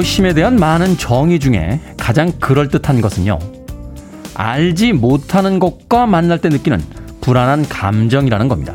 공포심에 0.00 0.32
대한 0.32 0.56
많은 0.56 0.96
정의 0.96 1.38
중에 1.38 1.78
가장 1.98 2.32
그럴듯한 2.32 3.02
것은요. 3.02 3.38
알지 4.34 4.94
못하는 4.94 5.58
것과 5.58 6.06
만날 6.06 6.38
때 6.38 6.48
느끼는 6.48 6.82
불안한 7.20 7.68
감정이라는 7.68 8.48
겁니다. 8.48 8.74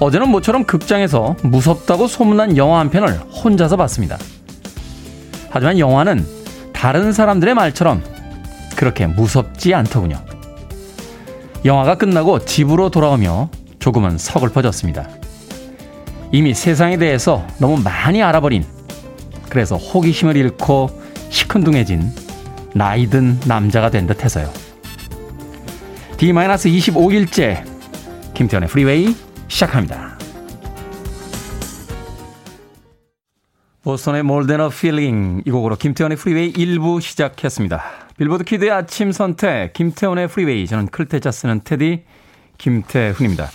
어제는 0.00 0.30
모처럼 0.30 0.64
극장에서 0.64 1.36
무섭다고 1.42 2.08
소문난 2.08 2.56
영화 2.56 2.80
한 2.80 2.90
편을 2.90 3.20
혼자서 3.20 3.76
봤습니다. 3.76 4.18
하지만 5.50 5.78
영화는 5.78 6.26
다른 6.72 7.12
사람들의 7.12 7.54
말처럼 7.54 8.02
그렇게 8.74 9.06
무섭지 9.06 9.74
않더군요. 9.74 10.20
영화가 11.64 11.98
끝나고 11.98 12.44
집으로 12.44 12.90
돌아오며 12.90 13.48
조금은 13.78 14.18
서글퍼졌습니다. 14.18 15.08
이미 16.32 16.52
세상에 16.52 16.96
대해서 16.96 17.46
너무 17.58 17.80
많이 17.80 18.22
알아버린 18.22 18.64
그래서 19.50 19.76
호기심을 19.76 20.36
잃고 20.36 20.90
시큰둥해진 21.30 22.10
나이든 22.74 23.40
남자가 23.46 23.90
된 23.90 24.06
듯해서요. 24.06 24.50
D-25일째 26.18 27.64
김태훈의 28.34 28.68
프리웨이 28.68 29.14
시작합니다. 29.48 30.18
보스턴의 33.82 34.22
Than 34.22 34.60
a 34.60 34.66
Feeling 34.66 35.42
이 35.46 35.50
곡으로 35.50 35.76
김태훈의 35.76 36.18
프리웨이 36.18 36.52
1부 36.52 37.00
시작했습니다. 37.00 37.82
빌보드 38.18 38.44
키드의 38.44 38.70
아침 38.70 39.12
선택 39.12 39.72
김태훈의 39.72 40.28
프리웨이 40.28 40.66
저는 40.66 40.88
클 40.88 41.07
태자 41.07 41.30
쓰는 41.30 41.60
테디 41.64 42.04
김태훈입니다. 42.58 43.48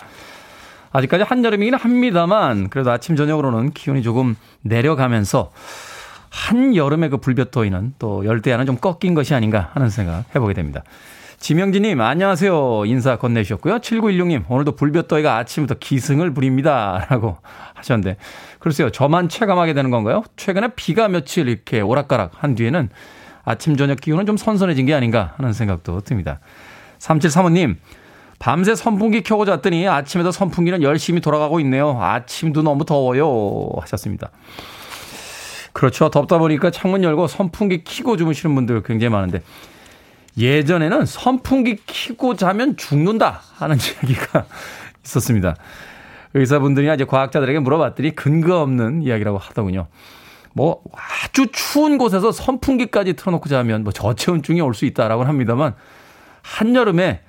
아직까지 0.93 1.23
한여름이긴 1.23 1.73
합니다만 1.73 2.69
그래도 2.69 2.91
아침 2.91 3.15
저녁으로는 3.15 3.71
기온이 3.71 4.03
조금 4.03 4.35
내려가면서 4.61 5.51
한여름의 6.29 7.09
그 7.09 7.17
불볕더위는 7.17 7.95
또 7.99 8.25
열대야는 8.25 8.65
좀 8.65 8.77
꺾인 8.77 9.13
것이 9.13 9.33
아닌가 9.35 9.71
하는 9.73 9.89
생각 9.89 10.23
해보게 10.35 10.53
됩니다. 10.53 10.83
지명진님, 11.39 11.99
안녕하세요. 11.99 12.85
인사 12.85 13.17
건네주셨고요. 13.17 13.79
7916님, 13.79 14.45
오늘도 14.47 14.77
불볕더위가 14.77 15.35
아침부터 15.35 15.75
기승을 15.77 16.33
부립니다. 16.33 17.05
라고 17.11 17.37
하셨는데, 17.73 18.15
글쎄요, 18.59 18.91
저만 18.91 19.27
체감하게 19.27 19.73
되는 19.73 19.91
건가요? 19.91 20.23
최근에 20.37 20.69
비가 20.77 21.09
며칠 21.09 21.49
이렇게 21.49 21.81
오락가락 21.81 22.31
한 22.41 22.55
뒤에는 22.55 22.87
아침, 23.43 23.75
저녁 23.75 23.99
기온은 23.99 24.25
좀 24.25 24.37
선선해진 24.37 24.85
게 24.85 24.93
아닌가 24.93 25.33
하는 25.35 25.51
생각도 25.51 25.99
듭니다. 25.99 26.39
3735님, 26.99 27.75
밤새 28.43 28.75
선풍기 28.75 29.23
켜고 29.23 29.45
잤더니 29.45 29.87
아침에도 29.87 30.33
선풍기는 30.33 30.83
열심히 30.83 31.21
돌아가고 31.21 31.61
있네요. 31.61 31.97
아침도 32.01 32.61
너무 32.61 32.83
더워요. 32.83 33.69
하셨습니다. 33.79 34.31
그렇죠. 35.71 36.09
덥다 36.09 36.39
보니까 36.39 36.69
창문 36.69 37.05
열고 37.05 37.27
선풍기 37.27 37.85
키고 37.85 38.17
주무시는 38.17 38.53
분들 38.53 38.83
굉장히 38.83 39.11
많은데 39.13 39.41
예전에는 40.37 41.05
선풍기 41.05 41.77
키고 41.85 42.35
자면 42.35 42.75
죽는다 42.75 43.39
하는 43.55 43.77
이야기가 44.03 44.45
있었습니다. 45.05 45.55
의사분들이나 46.33 46.95
이제 46.95 47.05
과학자들에게 47.05 47.59
물어봤더니 47.59 48.13
근거 48.13 48.61
없는 48.61 49.03
이야기라고 49.03 49.37
하더군요. 49.37 49.87
뭐 50.51 50.81
아주 51.23 51.47
추운 51.53 51.97
곳에서 51.97 52.33
선풍기까지 52.33 53.13
틀어놓고 53.13 53.47
자면 53.47 53.85
뭐 53.85 53.93
저체온증이 53.93 54.59
올 54.59 54.73
수 54.73 54.83
있다라고 54.83 55.23
합니다만 55.23 55.75
한여름에 56.41 57.21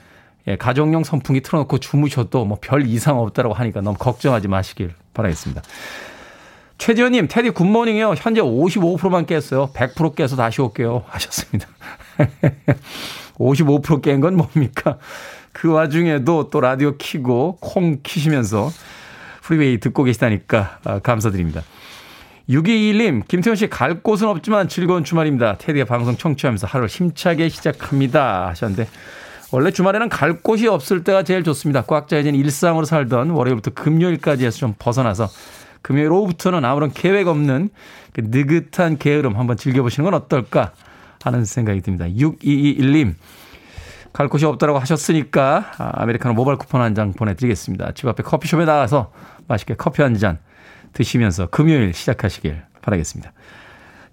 예, 0.47 0.57
가정용 0.57 1.05
선풍기 1.05 1.41
틀어놓고 1.41 1.79
주무셔도 1.79 2.45
뭐 2.45 2.59
별 2.61 2.87
이상 2.87 3.19
없다라고 3.19 3.55
하니까 3.55 3.81
너무 3.81 3.97
걱정하지 3.99 4.49
마시길 4.49 4.93
바라겠습니다. 5.15 5.63
최지현님, 6.79 7.29
테디 7.29 7.51
good 7.51 7.68
morning이요. 7.68 8.15
현재 8.19 8.41
55%만 8.41 9.27
깼어요. 9.27 9.71
100% 9.75 10.17
깨서 10.17 10.37
다시 10.37 10.61
올게요. 10.61 11.05
하셨습니다. 11.07 11.69
55%깬 13.39 14.21
건 14.21 14.37
뭡니까? 14.37 14.99
그 15.53 15.71
와중에도 15.71 16.51
또 16.51 16.61
라디오 16.61 16.97
키고 16.97 17.59
콩 17.61 17.99
키시면서 18.03 18.71
프리웨이 19.43 19.79
듣고 19.79 20.03
계시다니까 20.05 20.79
아, 20.85 20.99
감사드립니다. 20.99 21.63
6221님, 22.49 23.27
김태훈 23.29 23.57
씨 23.57 23.69
갈 23.69 24.03
곳은 24.03 24.29
없지만 24.29 24.69
즐거운 24.69 25.05
주말입니다. 25.05 25.57
테디의 25.59 25.85
방송 25.87 26.17
청취하면서 26.17 26.67
하루를 26.67 26.89
힘차게 26.89 27.49
시작합니다. 27.49 28.49
하셨는데 28.49 28.87
원래 29.55 29.71
주말에는 29.71 30.09
갈 30.09 30.41
곳이 30.41 30.67
없을 30.67 31.05
때가 31.05 31.23
제일 31.23 31.45
좋습니다. 31.45 31.83
꽉 31.83 32.09
짜여진 32.09 32.35
일상으로 32.35 32.85
살던 32.87 33.31
월요일부터 33.31 33.71
금요일까지 33.71 34.45
해서 34.45 34.59
좀 34.59 34.75
벗어나서 34.77 35.29
금요일 35.81 36.11
오후부터는 36.11 36.65
아무런 36.65 36.91
계획 36.93 37.29
없는 37.29 37.69
그 38.13 38.23
느긋한 38.25 38.99
게으름 38.99 39.37
한번 39.37 39.57
즐겨보시는 39.57 40.11
건 40.11 40.15
어떨까 40.21 40.73
하는 41.23 41.45
생각이 41.45 41.83
듭니다. 41.83 42.07
6221님. 42.07 43.15
갈 44.13 44.29
곳이 44.29 44.45
없다라고 44.45 44.81
하셨으니까 44.81 45.71
아, 45.79 45.91
아메리카노 46.03 46.35
모바일 46.35 46.59
쿠폰 46.59 46.81
한 46.81 46.95
장 46.97 47.13
보내드리겠습니다. 47.13 47.93
집 47.95 48.09
앞에 48.09 48.25
커피숍에 48.25 48.65
나가서 48.65 49.13
맛있게 49.47 49.75
커피 49.77 50.03
한 50.03 50.17
잔 50.17 50.39
드시면서 50.95 51.47
금요일 51.47 51.95
시작하시길 51.95 52.61
바라겠습니다. 52.83 53.33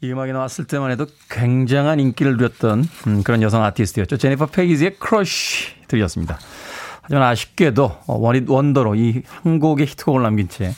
이 0.00 0.12
음악이 0.12 0.32
나왔을 0.32 0.66
때만 0.66 0.90
해도 0.90 1.06
굉장한 1.30 2.00
인기를 2.00 2.36
누렸던 2.36 2.88
음, 3.06 3.22
그런 3.22 3.42
여성 3.42 3.62
아티스트였죠. 3.64 4.16
제니퍼 4.16 4.46
페이지의 4.46 4.96
Crush 4.98 5.74
들렸습니다. 5.88 6.38
하지만 7.06 7.22
아쉽게도 7.24 7.98
one 8.06 8.27
hit 8.27 8.48
wonder로 8.50 8.94
이 8.96 9.22
한 9.42 9.58
곡의 9.60 9.86
히트곡을 9.86 10.22
남긴 10.22 10.48
채 10.48 10.72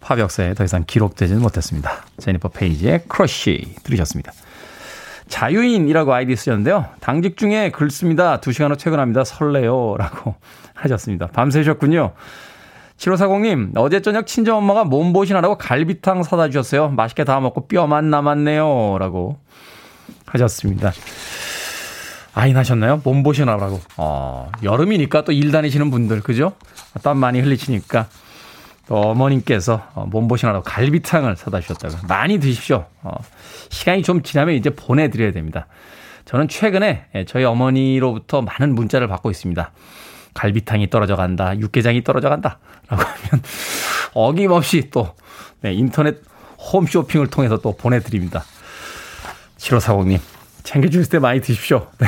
팝 0.00 0.18
역사에 0.18 0.52
더 0.52 0.64
이상 0.64 0.84
기록되지는 0.86 1.40
못했습니다. 1.40 2.04
제니퍼 2.18 2.50
페이지의 2.50 3.04
Crush 3.08 3.74
들으셨습니다. 3.84 4.32
자유인이라고 5.28 6.12
아이디 6.12 6.36
쓰셨는데요. 6.36 6.84
당직 7.00 7.38
중에 7.38 7.70
글 7.70 7.90
씁니다. 7.90 8.38
2시간 8.40 8.70
후 8.70 8.76
퇴근합니다. 8.76 9.24
설레요. 9.24 9.96
라고 9.98 10.34
하셨습니다. 10.74 11.28
밤새셨군요. 11.28 12.12
7540님, 12.98 13.72
어제 13.76 14.02
저녁 14.02 14.26
친정엄마가 14.26 14.84
몸보신하라고 14.84 15.56
갈비탕 15.56 16.22
사다 16.22 16.48
주셨어요. 16.50 16.90
맛있게 16.90 17.24
다 17.24 17.40
먹고 17.40 17.66
뼈만 17.66 18.10
남았네요. 18.10 18.98
라고 19.00 19.38
하셨습니다. 20.26 20.92
아이 22.34 22.52
나셨나요? 22.52 23.00
몸보신하라고. 23.04 23.80
어, 23.96 24.50
여름이니까 24.62 25.22
또 25.24 25.32
일 25.32 25.52
다니시는 25.52 25.90
분들, 25.90 26.20
그죠? 26.22 26.52
땀 27.02 27.18
많이 27.18 27.40
흘리시니까 27.40 28.06
또 28.86 28.96
어머님께서 28.96 29.82
어, 29.94 30.06
몸보신하라고 30.06 30.64
갈비탕을 30.64 31.36
사다 31.36 31.60
주셨다고. 31.60 32.06
많이 32.08 32.38
드십시오. 32.40 32.86
어, 33.02 33.12
시간이 33.70 34.02
좀 34.02 34.22
지나면 34.22 34.54
이제 34.56 34.70
보내드려야 34.70 35.32
됩니다. 35.32 35.66
저는 36.24 36.48
최근에 36.48 37.06
예, 37.14 37.24
저희 37.26 37.44
어머니로부터 37.44 38.42
많은 38.42 38.74
문자를 38.74 39.08
받고 39.08 39.30
있습니다. 39.30 39.70
갈비탕이 40.34 40.90
떨어져 40.90 41.14
간다, 41.16 41.56
육개장이 41.58 42.02
떨어져 42.02 42.28
간다. 42.28 42.58
라고 42.88 43.02
하면 43.02 43.42
어김없이 44.14 44.90
또 44.90 45.14
네, 45.60 45.72
인터넷 45.72 46.16
홈쇼핑을 46.72 47.28
통해서 47.28 47.58
또 47.58 47.76
보내드립니다. 47.76 48.44
7540님, 49.58 50.18
챙겨주실 50.64 51.10
때 51.10 51.18
많이 51.20 51.40
드십시오. 51.40 51.86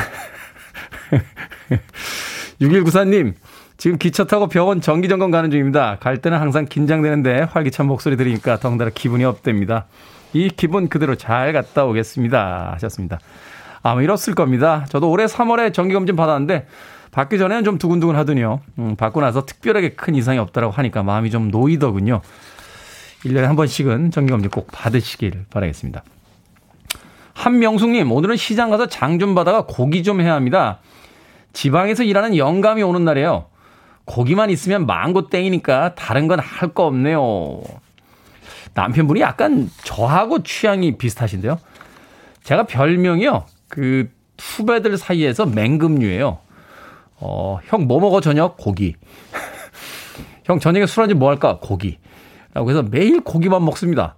6194님, 2.61 3.35
지금 3.77 3.99
기차 3.99 4.25
타고 4.25 4.49
병원 4.49 4.81
정기점검 4.81 5.31
가는 5.31 5.51
중입니다. 5.51 5.99
갈 6.01 6.19
때는 6.19 6.39
항상 6.39 6.67
긴장되는데 6.67 7.43
활기찬 7.43 7.87
목소리 7.87 8.17
들으니까 8.17 8.59
덩달아 8.59 8.91
기분이 8.95 9.25
업됩니다. 9.25 9.87
이 10.33 10.49
기분 10.49 10.89
그대로 10.89 11.15
잘 11.15 11.53
갔다 11.53 11.85
오겠습니다. 11.85 12.73
하셨습니다. 12.75 13.21
아마 13.83 14.03
이렇을 14.03 14.35
겁니다. 14.35 14.87
저도 14.89 15.11
올해 15.11 15.27
3월에 15.27 15.73
정기검진 15.73 16.17
받았는데 16.17 16.67
받기 17.13 17.39
전에는 17.39 17.65
좀 17.65 17.79
두근두근 17.79 18.17
하더니요. 18.17 18.61
음, 18.79 18.97
받고 18.97 19.21
나서 19.21 19.47
특별하게 19.47 19.91
큰 19.91 20.15
이상이 20.15 20.39
없다라고 20.39 20.73
하니까 20.73 21.03
마음이 21.03 21.31
좀 21.31 21.51
놓이더군요. 21.51 22.21
1년에 23.25 23.43
한 23.43 23.57
번씩은 23.57 24.11
정기검진 24.11 24.51
꼭 24.51 24.69
받으시길 24.73 25.45
바라겠습니다. 25.51 26.03
한명숙님, 27.41 28.11
오늘은 28.11 28.37
시장 28.37 28.71
가서 28.71 28.87
장 28.87 29.19
좀 29.19 29.35
받아가 29.35 29.65
고기 29.67 30.03
좀 30.03 30.21
해야 30.21 30.35
합니다. 30.35 30.81
지방에서 31.53 32.03
일하는 32.03 32.37
영감이 32.37 32.83
오는 32.83 33.05
날이에요. 33.05 33.47
고기만 34.07 34.51
있으면 34.51 34.87
망고 34.87 35.29
땡이니까 35.29 35.95
다른 35.95 36.29
건 36.29 36.39
할 36.41 36.73
거 36.75 36.85
없네요. 36.87 37.63
남편분이 38.75 39.21
약간 39.21 39.71
저하고 39.85 40.43
취향이 40.43 40.97
비슷하신데요. 40.99 41.59
제가 42.43 42.65
별명이요. 42.65 43.45
그 43.69 44.11
후배들 44.39 44.97
사이에서 44.99 45.47
맹금류예요. 45.47 46.39
어, 47.19 47.59
형 47.65 47.87
뭐 47.87 48.01
먹어 48.01 48.21
저녁? 48.21 48.57
고기. 48.57 48.95
형 50.45 50.59
저녁에 50.59 50.87
술 50.87 51.03
한잔 51.03 51.19
뭐 51.19 51.29
할까? 51.31 51.59
고기. 51.61 51.99
라고 52.55 52.71
해서 52.71 52.83
매일 52.83 53.21
고기만 53.21 53.65
먹습니다. 53.65 54.15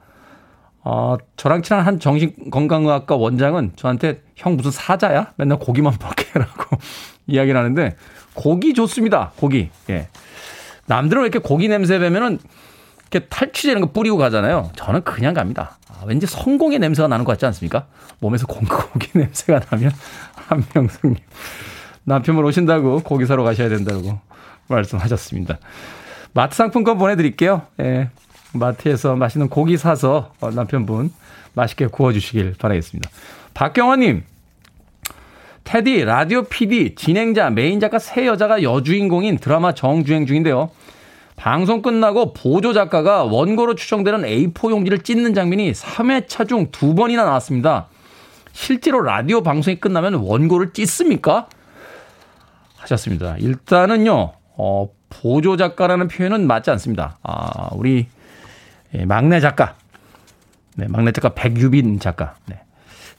어, 0.85 1.17
저랑 1.37 1.63
친한 1.63 1.85
한 1.85 2.01
정신건강의학과 2.01 3.17
원장은 3.17 3.73
저한테 3.77 4.23
형 4.37 4.57
무슨 4.57 4.71
사자야? 4.71 5.33
맨날 5.37 5.59
고기만 5.59 5.95
먹게 6.01 6.39
라고 6.39 6.77
이야기를 7.27 7.59
하는데 7.59 7.97
고기 8.35 8.75
좋습니다. 8.75 9.33
고기. 9.37 9.71
예. 9.91 10.09
남들은 10.87 11.23
이렇게 11.23 11.39
고기 11.39 11.69
냄새 11.69 11.99
배면은 11.99 12.39
이렇게 13.11 13.27
탈취되는 13.27 13.81
거 13.81 13.91
뿌리고 13.91 14.17
가잖아요. 14.17 14.71
저는 14.77 15.03
그냥 15.03 15.35
갑니다. 15.35 15.79
아, 15.89 16.05
왠지 16.07 16.27
성공의 16.27 16.79
냄새가 16.79 17.09
나는 17.09 17.25
것 17.25 17.33
같지 17.33 17.47
않습니까? 17.47 17.87
몸에서 18.21 18.47
고기 18.49 19.11
냄새가 19.15 19.61
나면 19.71 19.91
한명숙님 20.35 21.17
남편분 22.05 22.45
오신다고 22.45 23.01
고기 23.01 23.27
사러 23.27 23.43
가셔야 23.43 23.69
된다고 23.69 24.19
말씀하셨습니다. 24.69 25.59
마트 26.33 26.57
상품권 26.57 26.99
보내드릴게요. 26.99 27.63
예. 27.81 28.11
마트에서 28.53 29.17
맛있는 29.17 29.49
고기 29.49 29.77
사서 29.77 30.33
남편분 30.55 31.13
맛있게 31.55 31.87
구워주시길 31.87 32.55
바라겠습니다. 32.59 33.11
박경화님, 33.55 34.25
테디, 35.65 36.05
라디오 36.05 36.43
PD, 36.45 36.95
진행자, 36.95 37.51
메인 37.51 37.81
작가 37.81 37.99
세 37.99 38.27
여자가 38.27 38.63
여주인공인 38.63 39.39
드라마 39.39 39.75
정주행 39.75 40.27
중인데요. 40.27 40.71
방송 41.37 41.83
끝나고 41.83 42.33
보조 42.33 42.73
작가가 42.73 43.23
원고로 43.25 43.75
추정되는 43.75 44.23
A4 44.23 44.71
용지를 44.71 45.01
찢는 45.01 45.35
장면이 45.35 45.73
3회차 45.73 46.49
중 46.49 46.71
두 46.73 46.95
번이나 46.95 47.25
나왔습니다. 47.25 47.87
실제로 48.53 49.01
라디오 49.03 49.43
방송이 49.43 49.77
끝나면 49.77 50.15
원고를 50.15 50.73
찢습니까? 50.73 51.49
하셨습니다. 52.77 53.37
일단은요, 53.39 54.33
어, 54.57 54.89
보조 55.11 55.57
작가라는 55.57 56.09
표현은 56.09 56.47
맞지 56.47 56.71
않습니다. 56.71 57.19
아, 57.23 57.69
우리 57.73 58.07
예, 58.95 59.05
막내 59.05 59.41
작가. 59.41 59.75
네, 60.77 60.87
막내 60.89 61.13
작가 61.13 61.31
백유빈 61.31 61.99
작가. 62.01 62.35
네. 62.47 62.61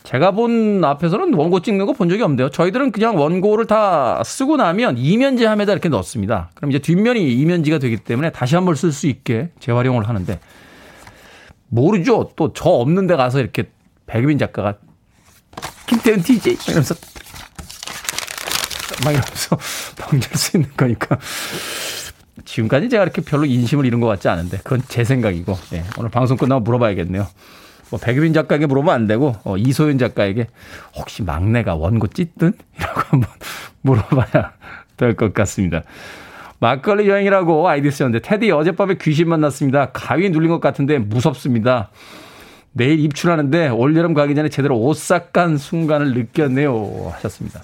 제가 0.04 0.32
본 0.32 0.84
앞에서는 0.84 1.34
원고 1.34 1.62
찍는 1.62 1.86
거 1.86 1.92
본 1.94 2.08
적이 2.10 2.24
없는데요. 2.24 2.50
저희들은 2.50 2.92
그냥 2.92 3.18
원고를 3.18 3.66
다 3.68 4.22
쓰고 4.24 4.56
나면 4.58 4.98
이면지 4.98 5.44
함에다 5.46 5.74
이렇게 5.74 5.90
넣습니다. 5.90 6.50
그럼 6.56 6.72
이제 6.72 6.80
뒷면이 6.80 7.34
이면지가 7.34 7.80
되기 7.80 7.98
때문에 7.98 8.32
다시 8.32 8.56
한번 8.56 8.76
쓸 8.76 8.92
수 8.94 9.08
있게 9.08 9.50
재활용을 9.60 10.08
하는데 10.08 10.40
모르죠. 11.68 12.32
또 12.36 12.54
저 12.54 12.70
없는 12.70 13.08
데 13.08 13.16
가서 13.18 13.40
이렇게 13.42 13.70
백유빈 14.08 14.38
작가가 14.38 14.76
김태현 15.88 16.22
DJ 16.24 16.58
이러면서 16.68 16.96
막 19.04 19.12
이러면서 19.12 19.58
덩질 19.98 20.36
수 20.38 20.58
있는 20.58 20.70
거니까. 20.78 21.20
지금까지 22.46 22.90
제가 22.90 23.04
이렇게 23.04 23.22
별로 23.22 23.46
인심을 23.46 23.86
잃은 23.86 24.00
것 24.00 24.08
같지 24.08 24.28
않은데 24.30 24.58
그건 24.58 24.82
제 24.88 25.04
생각이고 25.04 25.58
네, 25.72 25.84
오늘 25.98 26.10
방송 26.10 26.38
끝나고 26.38 26.62
물어봐야겠네요. 26.62 27.28
뭐 27.90 28.00
백유빈 28.00 28.34
작가에게 28.34 28.68
물어보면 28.68 28.94
안 28.94 29.08
되고 29.08 29.36
어, 29.44 29.58
이소연 29.58 29.98
작가에게 29.98 30.48
혹시 30.96 31.24
막내가 31.24 31.76
원고 31.76 32.08
찢든? 32.08 32.54
이라고 32.78 33.02
한번 33.08 33.30
물어봐야 33.82 34.54
될 34.98 35.16
것 35.16 35.34
같습니다. 35.34 35.82
막걸리 36.60 37.08
여행이라고 37.08 37.68
아이디 37.70 37.90
쓰였는데 37.90 38.28
테디 38.28 38.52
어젯밤에 38.52 38.96
귀신 39.02 39.30
만났습니다. 39.30 39.92
가위 39.92 40.30
눌린 40.30 40.50
것 40.50 40.60
같은데 40.60 41.00
무섭습니다. 41.00 41.90
내일 42.74 43.00
입출하는데 43.00 43.70
올여름 43.70 44.14
가기 44.14 44.36
전에 44.36 44.50
제대로 44.50 44.78
오싹한 44.78 45.58
순간을 45.58 46.14
느꼈네요 46.14 47.12
하셨습니다. 47.14 47.64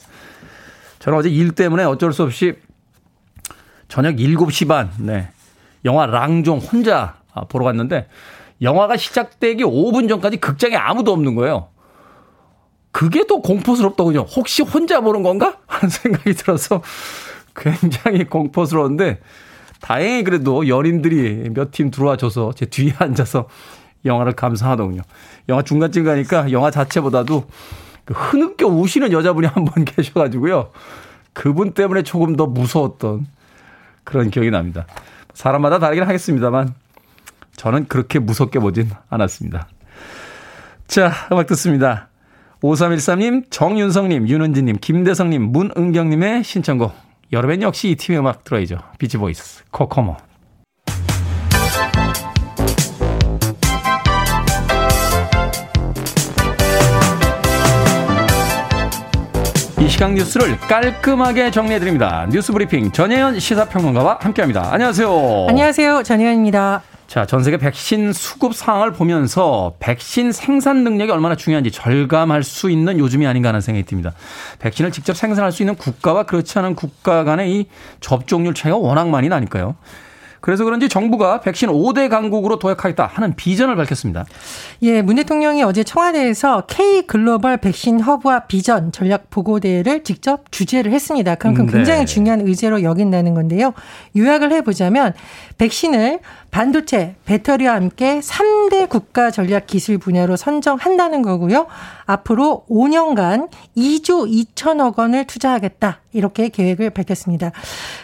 저는 1.00 1.20
어제 1.20 1.30
일 1.30 1.52
때문에 1.52 1.84
어쩔 1.84 2.14
수 2.14 2.24
없이 2.24 2.56
저녁 3.96 4.18
7시 4.18 4.68
반, 4.68 4.92
네. 5.00 5.30
영화 5.86 6.06
랑종 6.06 6.58
혼자 6.58 7.16
보러 7.48 7.64
갔는데 7.64 8.10
영화가 8.62 8.98
시작되기 8.98 9.64
5분 9.64 10.10
전까지 10.10 10.36
극장에 10.36 10.76
아무도 10.76 11.14
없는 11.14 11.34
거예요. 11.36 11.70
그게 12.92 13.26
더 13.26 13.38
공포스럽더군요. 13.38 14.24
혹시 14.24 14.64
혼자 14.64 15.00
보는 15.00 15.24
건가? 15.24 15.60
하는 15.68 15.90
생각이 15.90 16.34
들어서 16.34 16.82
굉장히 17.56 18.26
공포스러운데 18.26 19.22
다행히 19.80 20.26
그래도 20.26 20.68
연인들이 20.68 21.52
몇 21.52 21.72
팀 21.72 21.90
들어와 21.90 22.18
줘서 22.18 22.52
제 22.54 22.66
뒤에 22.66 22.94
앉아서 23.00 23.48
영화를 24.04 24.34
감상하더군요. 24.34 25.04
영화 25.48 25.62
중간쯤 25.62 26.04
가니까 26.04 26.52
영화 26.52 26.70
자체보다도 26.70 27.46
그 28.04 28.14
흐느껴 28.14 28.68
우시는 28.68 29.14
여자분이 29.14 29.48
한 29.48 29.64
분 29.64 29.86
계셔가지고요. 29.88 30.72
그분 31.32 31.72
때문에 31.72 32.04
조금 32.04 32.36
더 32.36 32.46
무서웠던 32.46 33.28
그런 34.06 34.30
기억이 34.30 34.50
납니다. 34.50 34.86
사람마다 35.34 35.80
다르긴 35.80 36.06
하겠습니다만 36.06 36.74
저는 37.58 37.88
그렇게 37.88 38.20
무섭게 38.20 38.60
보진 38.60 38.90
않았습니다. 39.10 39.68
자, 40.88 41.12
음악 41.32 41.48
듣습니다. 41.48 42.08
5313님, 42.62 43.46
정윤성님, 43.50 44.30
윤은지님, 44.30 44.78
김대성님, 44.80 45.52
문은경님의 45.52 46.44
신청곡. 46.44 46.96
여름엔 47.32 47.62
역시 47.62 47.90
이 47.90 47.96
팀의 47.96 48.20
음악 48.20 48.44
들어야죠. 48.44 48.78
비치보이스, 48.98 49.66
코코모. 49.72 50.16
이 59.86 59.88
시각 59.88 60.14
뉴스를 60.14 60.58
깔끔하게 60.62 61.52
정리해드립니다. 61.52 62.26
뉴스 62.32 62.52
브리핑 62.52 62.92
전혜연 62.92 63.40
시사평론가와 63.40 64.18
함께합니다. 64.20 64.74
안녕하세요. 64.74 65.46
안녕하세요. 65.48 66.02
전혜연입니다. 66.02 66.82
자, 67.06 67.28
전 67.28 67.44
세계 67.44 67.58
백신 67.58 68.12
수급 68.12 68.56
상황을 68.56 68.94
보면서 68.94 69.76
백신 69.78 70.32
생산 70.32 70.84
능력이 70.84 71.12
얼마나 71.12 71.36
중요한지 71.36 71.70
절감할 71.70 72.42
수 72.42 72.72
있는 72.72 72.98
요즘이 72.98 73.28
아닌가 73.28 73.50
하는 73.50 73.62
생각이 73.62 73.86
듭니다. 73.86 74.14
백신을 74.58 74.92
직접 74.92 75.16
생산할 75.16 75.52
수 75.52 75.62
있는 75.62 75.76
국가와 75.76 76.24
그렇지 76.24 76.58
않은 76.58 76.74
국가 76.74 77.24
간의 77.24 77.52
이 77.52 77.68
접종률 78.00 78.56
차이가 78.56 78.78
워낙 78.78 79.10
많이 79.10 79.30
나니까요. 79.30 79.76
그래서 80.46 80.64
그런지 80.64 80.88
정부가 80.88 81.40
백신 81.40 81.70
5대 81.70 82.08
강국으로 82.08 82.60
도약하겠다 82.60 83.10
하는 83.12 83.36
비전을 83.36 83.76
밝혔습니다. 83.78 84.26
예, 84.84 85.02
문 85.02 85.16
대통령이 85.16 85.64
어제 85.64 85.84
청와대에서 85.84 86.68
K 86.68 87.08
글로벌 87.08 87.58
백신 87.58 88.00
허브와 88.00 88.42
비전 88.42 88.92
전략 88.92 89.32
보고대회를 89.32 90.04
직접 90.04 90.52
주재를 90.52 90.92
했습니다. 90.92 91.34
그만큼 91.34 91.66
네. 91.66 91.72
굉장히 91.72 92.06
중요한 92.06 92.42
의제로 92.42 92.84
여긴다는 92.84 93.34
건데요. 93.34 93.74
요약을 94.16 94.52
해보자면 94.52 95.16
백신을 95.58 96.20
반도체, 96.56 97.18
배터리와 97.26 97.76
함께 97.76 98.22
3대 98.22 98.88
국가 98.88 99.30
전략 99.30 99.68
기술 99.68 99.98
분야로 99.98 100.38
선정한다는 100.38 101.22
거고요. 101.22 101.68
앞으로 102.06 102.64
5년간 102.70 103.50
2조 103.76 104.56
2천억 104.56 104.98
원을 104.98 105.28
투자하겠다. 105.28 106.00
이렇게 106.14 106.48
계획을 106.48 106.92
밝혔습니다. 106.92 107.52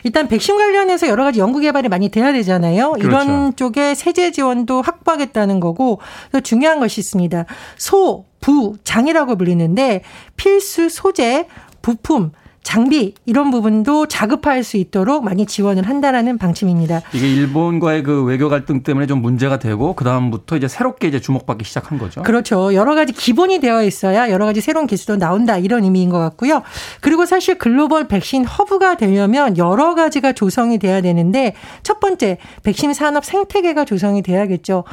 일단 0.04 0.28
백신 0.28 0.58
관련해서 0.58 1.08
여러 1.08 1.24
가지 1.24 1.40
연구 1.40 1.62
개발이 1.62 1.88
많이 1.88 2.10
돼야 2.10 2.34
되잖아요. 2.34 2.92
그렇죠. 2.92 3.08
이런 3.08 3.56
쪽에 3.56 3.96
세제 3.96 4.32
지원도 4.32 4.82
확보하겠다는 4.82 5.62
거고 5.62 6.02
또 6.34 6.42
중요한 6.42 6.82
것이 6.82 7.00
있습니다. 7.00 7.46
소, 7.78 8.26
부, 8.42 8.76
장이라고 8.84 9.38
불리는데 9.38 10.02
필수 10.36 10.90
소재, 10.90 11.48
부품, 11.82 12.34
장비 12.64 13.16
이런 13.26 13.52
부분도 13.52 14.08
자급할 14.08 14.64
수 14.64 14.78
있도록 14.78 15.24
많이 15.24 15.46
지원을 15.46 15.88
한다라는 15.88 16.38
방침입니다. 16.38 17.02
이게 17.14 17.28
일본과의 17.28 18.04
그 18.04 18.24
외교 18.24 18.50
갈등 18.50 18.84
때문에 18.84 19.08
좀 19.08 19.22
문제가 19.22 19.60
되고 19.60 19.94
그 19.94 20.04
다음부터 20.04 20.58
이제 20.58 20.68
새롭게 20.68 21.08
이제 21.08 21.20
주목받기 21.20 21.66
시작한 21.66 21.98
거죠. 21.98 22.22
그렇죠. 22.24 22.74
여러 22.74 22.96
가지 22.96 23.14
기본이 23.14 23.60
되어 23.60 23.84
있어야 23.84 24.30
여러 24.30 24.46
가지 24.46 24.62
새로운 24.62 24.88
기술도 24.88 25.18
나온다 25.18 25.58
이런 25.58 25.84
의미인 25.84 26.10
것 26.10 26.20
같고요. 26.20 26.62
그리고 27.02 27.26
사실 27.26 27.58
글로벌 27.58 28.08
백신 28.08 28.46
허브가 28.46 28.96
되려면 28.96 29.58
여러 29.58 29.96
가지가 29.96 30.34
조성이 30.34 30.78
돼야 30.78 31.02
되는데 31.02 31.56
첫 31.84 32.00
번째 32.00 32.38
백신 32.64 32.94
산업 32.94 33.26
생태계가 33.26 33.86
조성이 33.86 34.22
돼야겠죠. 34.22 34.84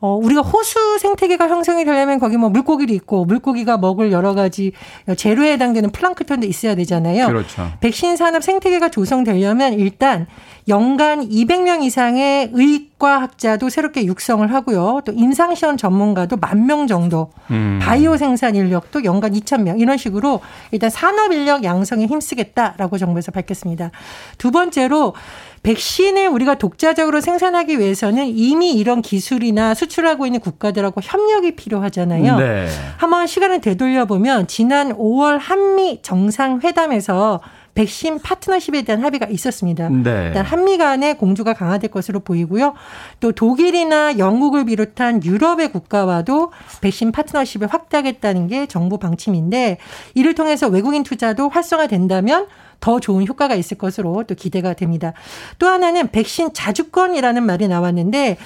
어, 0.00 0.14
우리가 0.14 0.40
호수 0.40 0.98
생태계가 0.98 1.48
형성이 1.48 1.84
되려면 1.84 2.18
거기 2.18 2.36
뭐 2.36 2.48
물고기도 2.48 2.92
있고 2.94 3.24
물고기가 3.26 3.76
먹을 3.76 4.12
여러 4.12 4.34
가지 4.34 4.72
재료에 5.16 5.52
해당되는 5.52 5.90
플랑크톤도 5.90 6.46
있어야 6.46 6.74
되잖아요. 6.74 7.26
그렇죠. 7.26 7.70
백신 7.80 8.16
산업 8.16 8.42
생태계가 8.42 8.90
조성되려면 8.90 9.74
일단 9.74 10.26
연간 10.68 11.28
200명 11.28 11.82
이상의 11.82 12.50
의과학자도 12.52 13.68
새롭게 13.70 14.04
육성을 14.04 14.52
하고요. 14.52 15.00
또 15.04 15.12
임상시험 15.12 15.76
전문가도 15.76 16.36
만 16.36 16.60
명 16.66 16.86
정도, 16.86 17.30
음. 17.50 17.80
바이오 17.82 18.16
생산 18.18 18.54
인력도 18.54 19.02
연간 19.04 19.32
2,000명 19.32 19.80
이런 19.80 19.96
식으로 19.96 20.40
일단 20.70 20.90
산업 20.90 21.32
인력 21.32 21.64
양성에 21.64 22.06
힘쓰겠다라고 22.06 22.98
정부에서 22.98 23.32
밝혔습니다. 23.32 23.90
두 24.38 24.50
번째로 24.50 25.14
백신을 25.62 26.28
우리가 26.28 26.54
독자적으로 26.56 27.20
생산하기 27.20 27.78
위해서는 27.78 28.26
이미 28.28 28.72
이런 28.72 29.02
기술이나 29.02 29.74
수출하고 29.74 30.26
있는 30.26 30.40
국가들하고 30.40 31.00
협력이 31.02 31.56
필요하잖아요. 31.56 32.36
네. 32.38 32.66
한번 32.98 33.26
시간을 33.26 33.60
되돌려 33.60 34.04
보면 34.06 34.46
지난 34.46 34.94
5월 34.96 35.38
한미 35.38 36.00
정상회담에서 36.02 37.40
백신 37.74 38.18
파트너십에 38.20 38.82
대한 38.82 39.02
합의가 39.02 39.26
있었습니다. 39.26 39.88
네. 39.88 40.26
일단 40.26 40.44
한미 40.44 40.78
간의 40.78 41.16
공조가 41.16 41.54
강화될 41.54 41.90
것으로 41.90 42.20
보이고요. 42.20 42.74
또 43.20 43.32
독일이나 43.32 44.18
영국을 44.18 44.64
비롯한 44.64 45.24
유럽의 45.24 45.72
국가와도 45.72 46.52
백신 46.80 47.12
파트너십을 47.12 47.68
확대하겠다는 47.68 48.48
게 48.48 48.66
정부 48.66 48.98
방침인데 48.98 49.78
이를 50.14 50.34
통해서 50.34 50.68
외국인 50.68 51.02
투자도 51.02 51.48
활성화된다면 51.48 52.46
더 52.80 52.98
좋은 52.98 53.26
효과가 53.26 53.54
있을 53.54 53.78
것으로 53.78 54.24
또 54.24 54.34
기대가 54.34 54.72
됩니다. 54.72 55.12
또 55.58 55.68
하나는 55.68 56.10
백신 56.10 56.52
자주권이라는 56.52 57.42
말이 57.44 57.68
나왔는데 57.68 58.38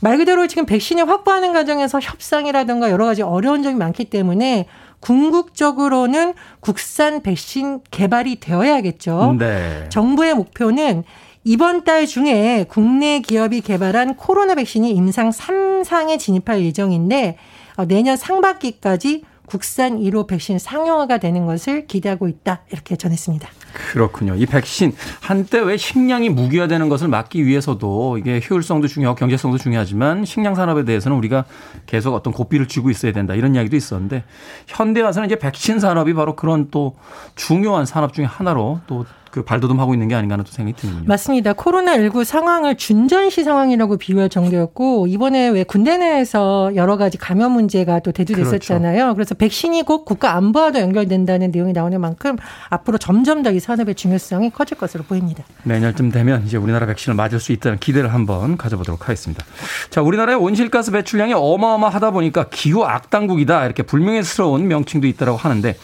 말 0.00 0.16
그대로 0.18 0.46
지금 0.46 0.66
백신을 0.66 1.08
확보하는 1.08 1.52
과정에서 1.52 1.98
협상이라든가 1.98 2.90
여러 2.90 3.04
가지 3.06 3.22
어려운 3.22 3.62
점이 3.62 3.74
많기 3.74 4.04
때문에 4.04 4.66
궁극적으로는 5.00 6.34
국산 6.60 7.22
백신 7.22 7.80
개발이 7.90 8.40
되어야겠죠. 8.40 9.36
네. 9.38 9.86
정부의 9.88 10.34
목표는 10.34 11.04
이번 11.44 11.84
달 11.84 12.06
중에 12.06 12.66
국내 12.68 13.20
기업이 13.20 13.60
개발한 13.60 14.16
코로나 14.16 14.54
백신이 14.54 14.90
임상 14.90 15.30
3상에 15.30 16.18
진입할 16.18 16.62
예정인데 16.62 17.36
어, 17.76 17.84
내년 17.84 18.16
상반기까지 18.16 19.22
국산 19.48 19.98
1호 19.98 20.26
백신 20.26 20.58
상용화가 20.58 21.18
되는 21.18 21.46
것을 21.46 21.86
기대하고 21.86 22.28
있다. 22.28 22.62
이렇게 22.70 22.96
전했습니다. 22.96 23.48
그렇군요. 23.92 24.34
이 24.34 24.46
백신 24.46 24.92
한때 25.20 25.58
왜 25.60 25.76
식량이 25.76 26.30
무기화되는 26.30 26.88
것을 26.88 27.08
막기 27.08 27.44
위해서도 27.46 28.18
이게 28.18 28.40
효율성도 28.48 28.88
중요하고 28.88 29.18
경제성도 29.18 29.58
중요하지만 29.58 30.24
식량 30.24 30.54
산업에 30.54 30.84
대해서는 30.84 31.16
우리가 31.16 31.44
계속 31.86 32.14
어떤 32.14 32.32
고삐를 32.32 32.68
쥐고 32.68 32.90
있어야 32.90 33.12
된다. 33.12 33.34
이런 33.34 33.54
이야기도 33.54 33.76
있었는데 33.76 34.24
현대 34.66 35.00
와서는 35.00 35.26
이제 35.26 35.38
백신 35.38 35.80
산업이 35.80 36.14
바로 36.14 36.36
그런 36.36 36.68
또 36.70 36.96
중요한 37.34 37.86
산업 37.86 38.12
중의 38.12 38.28
하나로 38.28 38.80
또 38.86 39.04
그 39.38 39.44
발돋움하고 39.44 39.94
있는 39.94 40.08
게 40.08 40.16
아닌가 40.16 40.32
하는 40.34 40.44
또 40.44 40.50
생각이 40.50 40.76
드는군요. 40.76 41.06
맞습니다. 41.06 41.52
코로나19 41.52 42.24
상황을 42.24 42.76
준전시 42.76 43.44
상황이라고 43.44 43.96
비유할 43.96 44.28
정도였고 44.28 45.06
이번에 45.06 45.48
왜 45.48 45.62
군대 45.62 45.96
내에서 45.96 46.72
여러 46.74 46.96
가지 46.96 47.18
감염 47.18 47.52
문제가 47.52 48.00
또 48.00 48.10
대두됐었잖아요. 48.10 48.98
그렇죠. 48.98 49.14
그래서 49.14 49.34
백신이 49.36 49.84
곧 49.84 50.04
국가 50.04 50.34
안보와도 50.34 50.80
연결된다는 50.80 51.52
내용이 51.52 51.72
나오는 51.72 52.00
만큼 52.00 52.36
앞으로 52.68 52.98
점점 52.98 53.42
더 53.42 53.48
이 53.48 53.60
산업의 53.60 53.94
중요성이 53.94 54.50
커질 54.50 54.76
것으로 54.76 55.04
보입니다. 55.04 55.42
내년쯤 55.62 56.10
되면 56.10 56.44
이제 56.44 56.58
우리나라 56.58 56.84
백신을 56.86 57.16
맞을 57.16 57.40
수 57.40 57.52
있다는 57.52 57.78
기대를 57.78 58.12
한번 58.12 58.58
가져보도록 58.58 59.04
하겠습니다. 59.04 59.42
자, 59.88 60.02
우리나라의 60.02 60.36
온실가스 60.38 60.90
배출량이 60.90 61.32
어마어마하다 61.34 62.10
보니까 62.10 62.46
기후 62.50 62.84
악당국이다 62.84 63.64
이렇게 63.64 63.82
불명예스러운 63.84 64.68
명칭도 64.68 65.06
있다고 65.06 65.38
하는데 65.38 65.76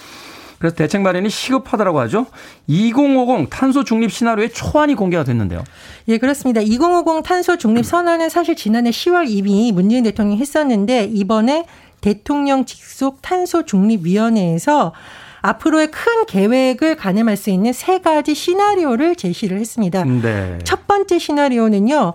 그래서 0.65 0.77
대책 0.77 1.03
마련이 1.03 1.29
시급하다라고 1.29 2.01
하죠. 2.01 2.25
2050 2.69 3.51
탄소 3.51 3.85
중립 3.85 4.11
시나리오의 4.11 4.51
초안이 4.51 4.95
공개가 4.95 5.23
됐는데요. 5.23 5.63
예, 6.09 6.17
그렇습니다. 6.17 6.63
2050 6.63 7.23
탄소 7.23 7.59
중립 7.59 7.85
선언은 7.85 8.31
사실 8.31 8.57
지난해 8.57 8.89
10월 8.89 9.29
이미 9.29 9.73
문재인 9.73 10.05
대통령이 10.05 10.41
했었는데 10.41 11.11
이번에 11.13 11.67
대통령 12.01 12.65
직속 12.65 13.21
탄소 13.21 13.67
중립 13.67 14.07
위원회에서 14.07 14.95
앞으로의 15.43 15.91
큰 15.91 16.25
계획을 16.25 16.97
가늠할 16.97 17.37
수 17.37 17.51
있는 17.51 17.75
세 17.75 17.99
가지 17.99 18.35
시나리오를 18.35 19.17
제시를 19.17 19.59
했습니다. 19.59 20.03
네. 20.05 20.59
첫 20.65 20.87
번째 20.87 21.19
시나리오는요. 21.19 22.15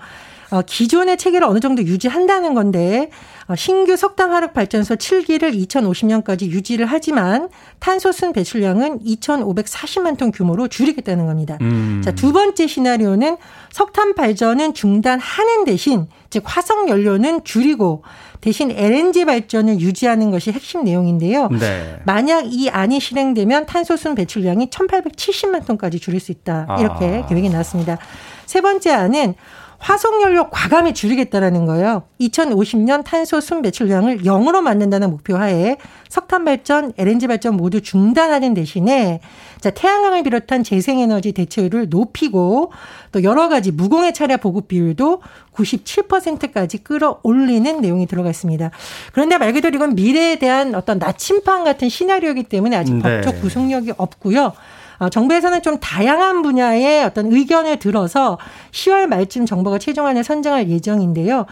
어, 0.50 0.62
기존의 0.63 1.18
체계를 1.18 1.46
어느 1.46 1.60
정도 1.60 1.84
유지한다는 1.84 2.56
건데 2.56 3.12
어, 3.12 3.38
신규 3.56 3.96
석탄 3.96 4.32
화력 4.32 4.53
발전소 4.53 4.96
7기를 4.96 5.53
2050년까지 5.68 6.44
유지를 6.44 6.86
하지만 6.86 7.50
탄소순 7.79 8.34
배출량은 8.34 9.00
2,540만 9.00 10.18
톤 10.18 10.32
규모로 10.32 10.68
줄이겠다는 10.68 11.25
겁니다. 11.25 11.58
음. 11.62 12.01
자, 12.03 12.12
두 12.12 12.32
번째 12.32 12.68
시나리오는 12.68 13.38
석탄 13.72 14.13
발전은 14.15 14.74
중단하는 14.74 15.65
대신 15.65 16.08
즉 16.29 16.44
화석 16.46 16.89
연료는 16.89 17.44
줄이고 17.44 18.03
대신 18.41 18.72
LNG 18.72 19.25
발전을 19.25 19.79
유지하는 19.79 20.32
것이 20.32 20.51
핵심 20.51 20.84
내용인데요. 20.84 21.50
네. 21.50 22.00
만약 22.06 22.46
이 22.53 22.70
안이 22.70 23.00
실행되면 23.00 23.65
탄소순 23.65 24.15
배출량이 24.15 24.70
1,870만 24.70 25.65
톤까지 25.65 26.00
줄일 26.00 26.20
수 26.20 26.32
있다. 26.32 26.77
이렇게 26.79 27.24
아. 27.24 27.25
계획이 27.25 27.50
나왔습니다. 27.50 27.98
세 28.46 28.62
번째 28.62 28.91
안은 28.91 29.36
화석연료 29.79 30.50
과감히 30.50 30.93
줄이겠다라는 30.93 31.65
거예요. 31.65 32.03
2050년 32.19 33.03
탄소 33.03 33.39
순 33.39 33.62
배출량을 33.62 34.19
0으로 34.19 34.62
만든다는 34.62 35.09
목표 35.09 35.38
하에 35.38 35.77
석탄 36.09 36.43
발전, 36.43 36.91
LNG 36.98 37.27
발전 37.27 37.55
모두 37.55 37.81
중단하는 37.81 38.53
대신에 38.53 39.21
자, 39.62 39.69
태양광을 39.71 40.24
비롯한 40.24 40.63
재생에너지 40.63 41.31
대체율을 41.31 41.88
높이고 41.89 42.71
또 43.12 43.24
여러 43.24 43.50
가지 43.50 43.71
무공해 43.71 44.13
차량 44.13 44.39
보급 44.39 44.67
비율도 44.67 45.21
97%까지 45.53 46.77
끌어올리는 46.79 47.81
내용이 47.81 48.05
들어가 48.05 48.29
있습니다. 48.29 48.71
그런데 49.13 49.38
말 49.38 49.53
그대로 49.53 49.75
이건 49.75 49.95
미래에 49.95 50.39
대한 50.39 50.75
어떤 50.75 51.00
나침판 51.00 51.63
같은 51.63 51.89
시나리오이기 51.89 52.43
때문에 52.43 52.75
아직 52.77 52.95
네. 52.95 53.01
법적 53.01 53.41
구속력이 53.41 53.93
없고요. 53.98 54.53
어, 55.00 55.10
정부에서는 55.10 55.62
좀 55.62 55.79
다양한 55.79 56.41
분야의 56.41 57.03
어떤 57.03 57.32
의견을 57.32 57.79
들어서 57.79 58.38
10월 58.72 59.08
말쯤 59.08 59.46
정부가 59.46 59.79
최종안을 59.79 60.24
선정할 60.24 60.70
예정인데요. 60.70 61.46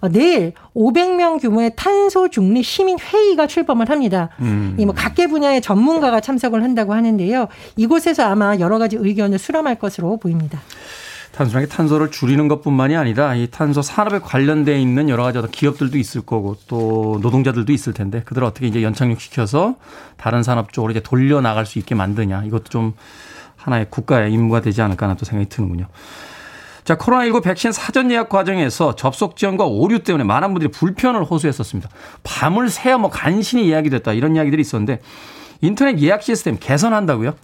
어, 0.00 0.08
내일 0.08 0.52
500명 0.74 1.40
규모의 1.40 1.72
탄소 1.76 2.28
중립 2.28 2.64
시민 2.64 2.98
회의가 2.98 3.46
출범을 3.46 3.88
합니다. 3.88 4.30
음. 4.40 4.76
이뭐 4.78 4.92
각계 4.94 5.26
분야의 5.26 5.62
전문가가 5.62 6.20
참석을 6.20 6.62
한다고 6.62 6.94
하는데요. 6.94 7.48
이곳에서 7.76 8.24
아마 8.24 8.56
여러 8.58 8.78
가지 8.78 8.96
의견을 8.96 9.38
수렴할 9.38 9.76
것으로 9.76 10.16
보입니다. 10.16 10.60
단순하게 11.34 11.66
탄소를 11.66 12.10
줄이는 12.10 12.46
것뿐만이 12.48 12.96
아니라 12.96 13.34
이 13.34 13.48
탄소 13.50 13.82
산업에 13.82 14.20
관련돼 14.20 14.80
있는 14.80 15.08
여러 15.08 15.24
가지 15.24 15.40
기업들도 15.50 15.98
있을 15.98 16.22
거고 16.22 16.56
또 16.68 17.18
노동자들도 17.22 17.72
있을 17.72 17.92
텐데 17.92 18.22
그들을 18.24 18.46
어떻게 18.46 18.66
이제 18.66 18.82
연착륙 18.82 19.20
시켜서 19.20 19.74
다른 20.16 20.42
산업 20.42 20.72
쪽으로 20.72 20.92
이제 20.92 21.00
돌려 21.00 21.40
나갈 21.40 21.66
수 21.66 21.78
있게 21.78 21.94
만드냐 21.94 22.44
이것도 22.44 22.64
좀 22.64 22.94
하나의 23.56 23.86
국가의 23.90 24.32
임무가 24.32 24.60
되지 24.60 24.80
않을까 24.82 25.06
하는 25.06 25.16
또 25.16 25.24
생각이 25.24 25.48
드는군요. 25.48 25.86
자, 26.84 26.98
코로나19 26.98 27.42
백신 27.42 27.72
사전 27.72 28.10
예약 28.10 28.28
과정에서 28.28 28.94
접속 28.94 29.36
지연과 29.36 29.64
오류 29.64 30.00
때문에 30.00 30.22
많은 30.22 30.52
분들이 30.52 30.70
불편을 30.70 31.24
호소했었습니다. 31.24 31.88
밤을 32.22 32.68
새야 32.68 32.98
뭐 32.98 33.10
간신히 33.10 33.70
예약이 33.70 33.88
됐다 33.88 34.12
이런 34.12 34.36
이야기들이 34.36 34.60
있었는데 34.60 35.00
인터넷 35.64 35.98
예약 36.00 36.22
시스템 36.22 36.58
개선한다고요? 36.60 37.34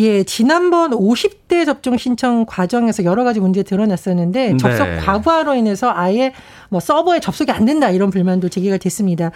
예, 0.00 0.24
지난번 0.24 0.92
50대 0.92 1.64
접종 1.66 1.96
신청 1.96 2.46
과정에서 2.46 3.04
여러 3.04 3.24
가지 3.24 3.40
문제 3.40 3.62
드러났었는데 3.62 4.52
네. 4.52 4.56
접속 4.56 4.84
과부하로 5.04 5.54
인해서 5.54 5.92
아예 5.94 6.32
뭐 6.68 6.80
서버에 6.80 7.20
접속이 7.20 7.52
안 7.52 7.64
된다 7.64 7.90
이런 7.90 8.10
불만도 8.10 8.48
제기가 8.48 8.78
됐습니다. 8.78 9.30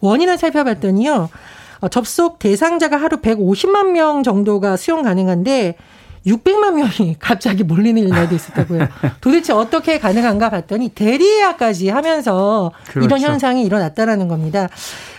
원인을 0.00 0.38
살펴봤더니요. 0.38 1.30
어, 1.80 1.88
접속 1.88 2.38
대상자가 2.38 2.96
하루 2.96 3.18
150만 3.18 3.92
명 3.92 4.22
정도가 4.22 4.76
수용 4.76 5.02
가능한데 5.02 5.76
600만 6.26 6.74
명이 6.74 7.16
갑자기 7.20 7.62
몰리는 7.62 8.02
일날도 8.02 8.34
있었다고요. 8.34 8.88
도대체 9.20 9.52
어떻게 9.52 9.98
가능한가 9.98 10.50
봤더니 10.50 10.88
대리예약까지 10.90 11.88
하면서 11.88 12.72
그렇죠. 12.88 13.06
이런 13.06 13.20
현상이 13.20 13.64
일어났다라는 13.64 14.28
겁니다. 14.28 14.68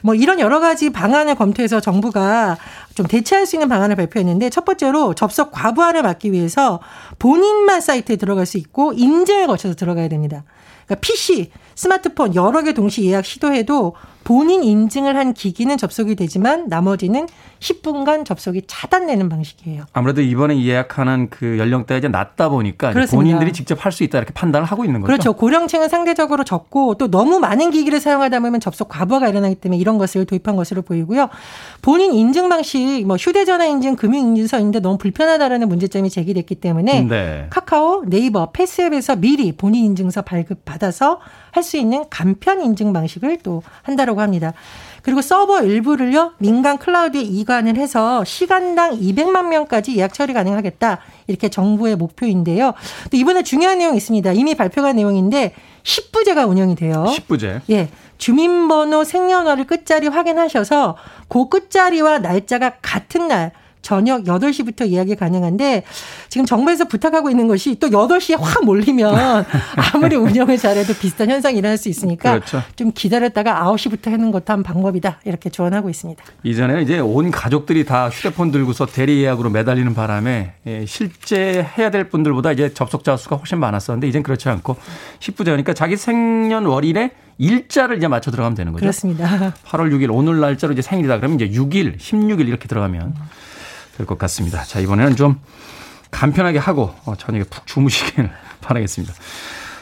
뭐 0.03 0.15
이런 0.15 0.39
여러 0.39 0.59
가지 0.59 0.89
방안을 0.89 1.35
검토해서 1.35 1.79
정부가 1.79 2.57
좀 2.93 3.07
대체할 3.07 3.45
수 3.45 3.55
있는 3.55 3.69
방안을 3.69 3.95
발표했는데 3.95 4.49
첫 4.49 4.65
번째로 4.65 5.13
접속 5.13 5.51
과부하를 5.51 6.01
막기 6.01 6.31
위해서 6.31 6.79
본인만 7.19 7.79
사이트에 7.79 8.17
들어갈 8.17 8.45
수 8.45 8.57
있고 8.57 8.93
인증을 8.93 9.47
거쳐서 9.47 9.75
들어가야 9.75 10.09
됩니다. 10.09 10.43
그러니까 10.85 11.01
PC, 11.01 11.51
스마트폰 11.77 12.33
여러 12.33 12.63
개 12.63 12.73
동시 12.73 13.05
예약 13.05 13.23
시도해도 13.23 13.93
본인 14.23 14.61
인증을 14.61 15.15
한 15.15 15.33
기기는 15.33 15.77
접속이 15.77 16.15
되지만 16.15 16.67
나머지는 16.67 17.27
10분간 17.59 18.25
접속이 18.25 18.63
차단되는 18.67 19.29
방식이에요. 19.29 19.85
아무래도 19.93 20.21
이번에 20.21 20.61
예약하는 20.61 21.29
그 21.29 21.57
연령대가 21.57 21.99
이제 21.99 22.07
낮다 22.09 22.49
보니까 22.49 22.91
본인들이 23.09 23.53
직접 23.53 23.85
할 23.85 23.91
수 23.93 24.03
있다 24.03 24.17
이렇게 24.17 24.33
판단을 24.33 24.67
하고 24.67 24.83
있는 24.83 24.99
거죠. 24.99 25.07
그렇죠. 25.07 25.33
고령층은 25.33 25.87
상대적으로 25.87 26.43
적고 26.43 26.95
또 26.95 27.09
너무 27.09 27.39
많은 27.39 27.71
기기를 27.71 27.99
사용하다 28.01 28.41
보면 28.41 28.59
접속 28.59 28.89
과부하가 28.89 29.29
일어나기 29.29 29.55
때문에 29.55 29.79
이런 29.79 29.97
것을 29.97 30.25
도입한 30.25 30.55
것으로 30.55 30.81
보이고요. 30.81 31.29
본인 31.81 32.13
인증 32.13 32.49
방식 32.49 33.05
뭐 33.07 33.15
휴대전화 33.15 33.65
인증, 33.65 33.95
금융 33.95 34.27
인증서인데 34.27 34.81
너무 34.81 34.97
불편하다라는 34.97 35.69
문제점이 35.69 36.09
제기됐기 36.09 36.55
때문에 36.55 37.03
네. 37.03 37.47
카카오, 37.49 38.03
네이버, 38.07 38.51
패스앱에서 38.51 39.15
미리 39.15 39.51
본인 39.53 39.85
인증서 39.85 40.23
발급 40.23 40.65
받아서 40.65 41.19
할 41.57 41.63
수 41.63 41.77
있는 41.77 42.05
간편 42.09 42.61
인증 42.61 42.93
방식을 42.93 43.39
또 43.43 43.63
한다라고 43.81 44.21
합니다. 44.21 44.53
그리고 45.01 45.21
서버 45.21 45.61
일부를요, 45.63 46.33
민간 46.37 46.77
클라우드에 46.77 47.21
이관을 47.21 47.77
해서 47.77 48.23
시간당 48.25 48.99
200만 48.99 49.47
명까지 49.47 49.97
예약 49.97 50.13
처리 50.13 50.33
가능하겠다. 50.33 50.99
이렇게 51.27 51.49
정부의 51.49 51.95
목표인데요. 51.95 52.73
또 53.09 53.17
이번에 53.17 53.43
중요한 53.43 53.79
내용이 53.79 53.97
있습니다. 53.97 54.33
이미 54.33 54.55
발표가 54.55 54.93
내용인데 54.93 55.53
10부제가 55.83 56.47
운영이 56.47 56.75
돼요. 56.75 57.05
10부제. 57.07 57.61
예. 57.69 57.89
주민번호 58.17 59.03
생년월일 59.03 59.65
끝자리 59.65 60.07
확인하셔서 60.07 60.97
그 61.27 61.49
끝자리와 61.49 62.19
날짜가 62.19 62.75
같은 62.81 63.27
날 63.27 63.51
저녁 63.87 64.25
8시부터 64.25 64.89
예약이 64.89 65.15
가능한데 65.15 65.83
지금 66.27 66.45
정부에서 66.45 66.83
부탁하고 66.89 67.29
있는 67.29 67.47
것이 67.47 67.77
또 67.79 67.87
8시에 67.87 68.37
확 68.37 68.65
몰리면 68.65 69.15
아무리 69.93 70.17
운영을 70.17 70.57
잘해도 70.57 70.93
비슷한 70.95 71.29
현상이 71.29 71.57
일어날 71.57 71.77
수 71.77 71.87
있으니까 71.87 72.31
그렇죠. 72.33 72.61
좀 72.75 72.91
기다렸다가 72.93 73.63
9시부터 73.63 74.11
하는 74.11 74.31
것도 74.31 74.51
한 74.51 74.61
방법이다. 74.61 75.21
이렇게 75.23 75.49
조언하고 75.49 75.89
있습니다. 75.89 76.21
이전에는 76.43 76.83
이제 76.83 76.99
온 76.99 77.31
가족들이 77.31 77.85
다 77.85 78.09
휴대폰 78.09 78.51
들고서 78.51 78.87
대리 78.87 79.23
예약으로 79.23 79.51
매달리는 79.51 79.93
바람에 79.93 80.55
예, 80.67 80.85
실제 80.85 81.65
해야 81.77 81.89
될 81.89 82.09
분들보다 82.09 82.51
이제 82.51 82.73
접속자 82.73 83.15
수가 83.15 83.37
훨씬 83.37 83.57
많았었는데 83.57 84.05
이젠 84.05 84.21
그렇지 84.21 84.49
않고 84.49 84.75
10부제니까 85.19 85.73
자기 85.73 85.95
생년월일에 85.95 87.11
일자를 87.37 87.95
이제 87.95 88.09
맞춰 88.09 88.31
들어가면 88.31 88.55
되는 88.55 88.73
거죠. 88.73 88.81
그렇습니다. 88.81 89.53
8월 89.65 89.93
6일 89.93 90.09
오늘 90.11 90.41
날짜로 90.41 90.73
이제 90.73 90.81
생일이다 90.81 91.19
그러면 91.19 91.39
이제 91.39 91.57
6일, 91.57 91.97
16일 91.97 92.49
이렇게 92.49 92.67
들어가면 92.67 93.15
될 93.97 94.05
것 94.05 94.17
같습니다. 94.19 94.63
자, 94.63 94.79
이번에는 94.79 95.15
좀 95.15 95.39
간편하게 96.11 96.59
하고 96.59 96.93
어, 97.05 97.15
저녁에 97.15 97.43
푹 97.43 97.65
주무시길 97.67 98.29
바라겠습니다. 98.61 99.13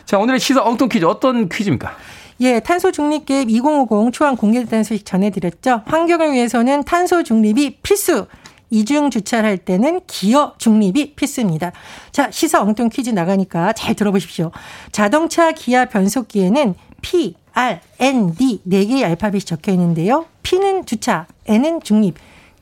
자, 0.06 0.18
오늘의 0.18 0.40
시사 0.40 0.64
엉뚱 0.64 0.90
퀴즈 0.90 1.06
어떤 1.06 1.50
퀴즈입니까? 1.50 1.96
예, 2.42 2.60
탄소 2.60 2.92
중립 2.92 3.26
계획 3.26 3.50
2050 3.50 4.14
초안 4.14 4.36
공개됐다는 4.36 4.84
소식 4.84 5.06
전해드렸죠. 5.06 5.84
환경을 5.86 6.34
위해서는 6.34 6.84
탄소 6.84 7.24
중립이 7.24 7.78
필수. 7.82 8.28
이중 8.72 9.10
주차를 9.12 9.48
할 9.48 9.58
때는 9.58 10.02
기어 10.08 10.54
중립이 10.58 11.14
필수입니다. 11.16 11.72
자, 12.12 12.30
시사 12.32 12.62
엉뚱 12.62 12.90
퀴즈 12.90 13.12
나가니까 13.12 13.72
잘 13.74 13.94
들어보십시오. 13.96 14.52
자동차 14.92 15.52
기아 15.52 15.86
변속기에는 15.86 16.74
P, 17.02 17.36
R, 17.54 17.80
N, 18.00 18.34
D 18.36 18.62
4개의 18.68 19.04
알파벳이 19.06 19.42
적혀 19.44 19.72
있는데요. 19.74 20.26
P는 20.44 20.86
주차, 20.86 21.28
N은 21.48 21.82
중립, 21.84 22.16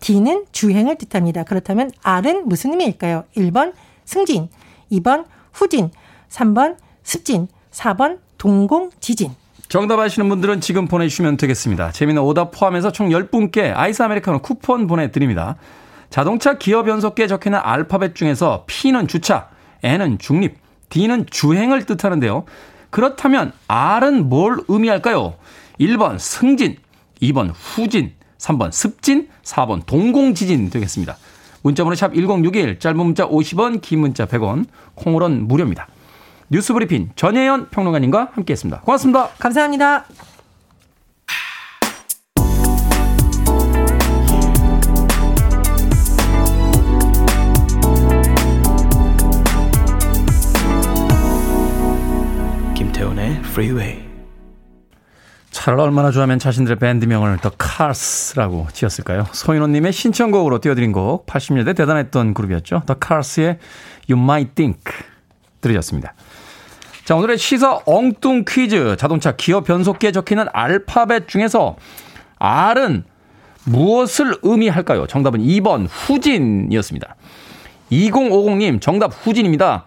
D는 0.04 0.44
주행을 0.52 0.98
뜻합니다. 0.98 1.44
그렇다면 1.44 1.90
R은 2.04 2.50
무슨 2.50 2.72
의미일까요? 2.72 3.24
1번 3.38 3.72
승진, 4.04 4.50
2번 4.92 5.24
후진, 5.54 5.92
3번 6.30 6.76
습진, 7.04 7.48
4번 7.72 8.20
동공 8.38 8.90
지진. 9.00 9.32
정답 9.70 10.00
아시는 10.00 10.28
분들은 10.28 10.60
지금 10.60 10.90
보내주시면 10.90 11.38
되겠습니다. 11.38 11.92
재미있는 11.92 12.22
오답 12.22 12.52
포함해서 12.52 12.92
총 12.92 13.10
10분께 13.10 13.72
아이스 13.74 14.04
아메리카노 14.04 14.40
쿠폰 14.40 14.88
보내드립니다. 14.88 15.56
자동차 16.10 16.58
기어 16.58 16.84
변속기에 16.84 17.28
적혀있는 17.28 17.62
알파벳 17.64 18.14
중에서 18.14 18.66
P는 18.68 19.08
주차, 19.08 19.48
N은 19.84 20.18
중립, 20.20 20.58
D는 20.90 21.28
주행을 21.32 21.86
뜻하는데요. 21.86 22.44
그렇다면 22.90 23.54
R은 23.70 24.28
뭘 24.28 24.58
의미할까요? 24.68 25.36
1번 25.80 26.20
승진, 26.20 26.76
2번 27.22 27.54
후진, 27.54 28.14
3번 28.44 28.72
습진, 28.72 29.30
4번 29.44 29.86
동공지진 29.86 30.70
되겠습니다. 30.70 31.18
문자번호 31.62 31.96
샵 31.96 32.14
1061, 32.14 32.78
짧은 32.78 32.98
문자 32.98 33.28
50원, 33.28 33.82
긴 33.82 34.00
문자 34.00 34.26
100원, 34.26 34.66
콩으로는 34.96 35.48
무료입니다. 35.48 35.88
뉴스 36.50 36.74
브리핑 36.74 37.10
전혜연 37.16 37.70
평론가님과 37.70 38.32
함께했습니다. 38.34 38.82
고맙습니다. 38.82 39.30
감사합니다. 39.40 40.06
김태훈의 52.76 53.38
Freeway. 53.46 54.13
차를 55.54 55.80
얼마나 55.80 56.12
좋아하면 56.12 56.40
자신들의 56.40 56.80
밴드명을 56.80 57.38
더 57.38 57.52
카스라고 57.58 58.68
지었을까요? 58.74 59.28
소인호님의 59.32 59.94
신청곡으로 59.94 60.60
띄워드린 60.60 60.92
곡 60.92 61.28
80년대 61.28 61.76
대단했던 61.76 62.34
그룹이었죠. 62.34 62.82
더 62.88 62.96
카스의 62.96 63.60
You 64.10 64.22
Might 64.22 64.56
Think 64.56 64.82
들으셨습니다. 65.62 66.16
자 67.06 67.16
오늘의 67.16 67.38
시사 67.38 67.82
엉뚱 67.86 68.46
퀴즈 68.48 68.96
자동차 68.98 69.34
기어 69.34 69.62
변속기에 69.62 70.12
적히는 70.12 70.48
알파벳 70.52 71.28
중에서 71.28 71.76
R은 72.40 73.04
무엇을 73.66 74.38
의미할까요? 74.42 75.06
정답은 75.06 75.40
2번 75.40 75.88
후진이었습니다. 75.88 77.16
2050님 77.92 78.82
정답 78.82 79.14
후진입니다. 79.14 79.86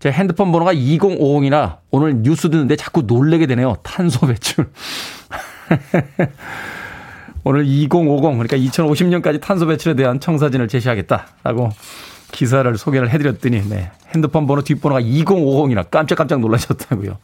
제 0.00 0.10
핸드폰 0.10 0.50
번호가 0.50 0.72
2050이라 0.74 1.76
오늘 1.90 2.22
뉴스 2.22 2.50
듣는데 2.50 2.74
자꾸 2.76 3.02
놀래게 3.02 3.46
되네요. 3.46 3.76
탄소 3.82 4.26
배출. 4.26 4.70
오늘 7.44 7.66
2050, 7.66 8.38
그러니까 8.38 8.56
2050년까지 8.56 9.40
탄소 9.40 9.66
배출에 9.66 9.94
대한 9.94 10.18
청사진을 10.18 10.68
제시하겠다라고 10.68 11.70
기사를 12.32 12.76
소개를 12.78 13.10
해드렸더니, 13.10 13.68
네. 13.68 13.90
핸드폰 14.14 14.46
번호 14.46 14.62
뒷번호가 14.62 15.02
2050이라 15.02 15.90
깜짝깜짝 15.90 16.40
놀라셨다고요. 16.40 17.18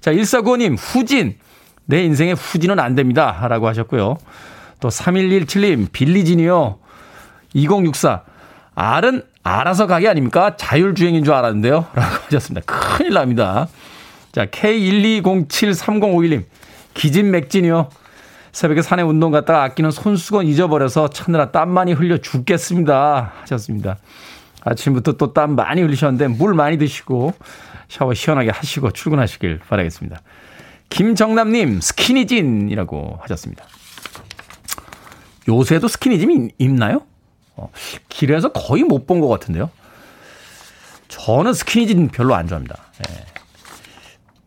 자, 0.00 0.12
1495님, 0.12 0.76
후진. 0.78 1.36
내 1.86 2.04
인생에 2.04 2.32
후진은 2.32 2.78
안 2.78 2.94
됩니다. 2.94 3.46
라고 3.48 3.66
하셨고요. 3.66 4.18
또 4.78 4.88
3117님, 4.88 5.90
빌리진이요. 5.90 6.78
2064. 7.54 8.22
R은 8.74 9.22
알아서 9.48 9.86
가게 9.86 10.08
아닙니까? 10.08 10.56
자율주행인 10.56 11.24
줄 11.24 11.34
알았는데요. 11.34 11.86
라고 11.94 12.14
하셨습니다. 12.26 12.64
큰일 12.66 13.14
납니다. 13.14 13.68
자, 14.32 14.46
K120730551님. 14.46 16.44
기진맥진이요. 16.94 17.88
새벽에 18.52 18.82
산에 18.82 19.02
운동 19.02 19.30
갔다가 19.30 19.62
아끼는 19.64 19.90
손수건 19.90 20.46
잊어버려서 20.46 21.10
찾느라 21.10 21.50
땀 21.50 21.70
많이 21.70 21.92
흘려 21.92 22.18
죽겠습니다. 22.18 23.32
하셨습니다. 23.42 23.98
아침부터 24.64 25.12
또 25.12 25.32
땀 25.32 25.54
많이 25.54 25.80
흘리셨는데 25.82 26.28
물 26.28 26.54
많이 26.54 26.76
드시고 26.78 27.34
샤워 27.88 28.14
시원하게 28.14 28.50
하시고 28.50 28.90
출근하시길 28.90 29.60
바라겠습니다. 29.68 30.20
김정남님, 30.88 31.80
스키니진이라고 31.80 33.18
하셨습니다. 33.22 33.64
요새도 35.48 35.86
스키니진 35.88 36.50
입나요? 36.58 37.02
어, 37.58 37.70
길에서 38.08 38.48
거의 38.52 38.84
못 38.84 39.06
본 39.06 39.20
것 39.20 39.28
같은데요. 39.28 39.70
저는 41.08 41.52
스키니진 41.54 42.08
별로 42.08 42.34
안 42.34 42.46
좋아합니다. 42.46 42.76
예. 43.08 43.24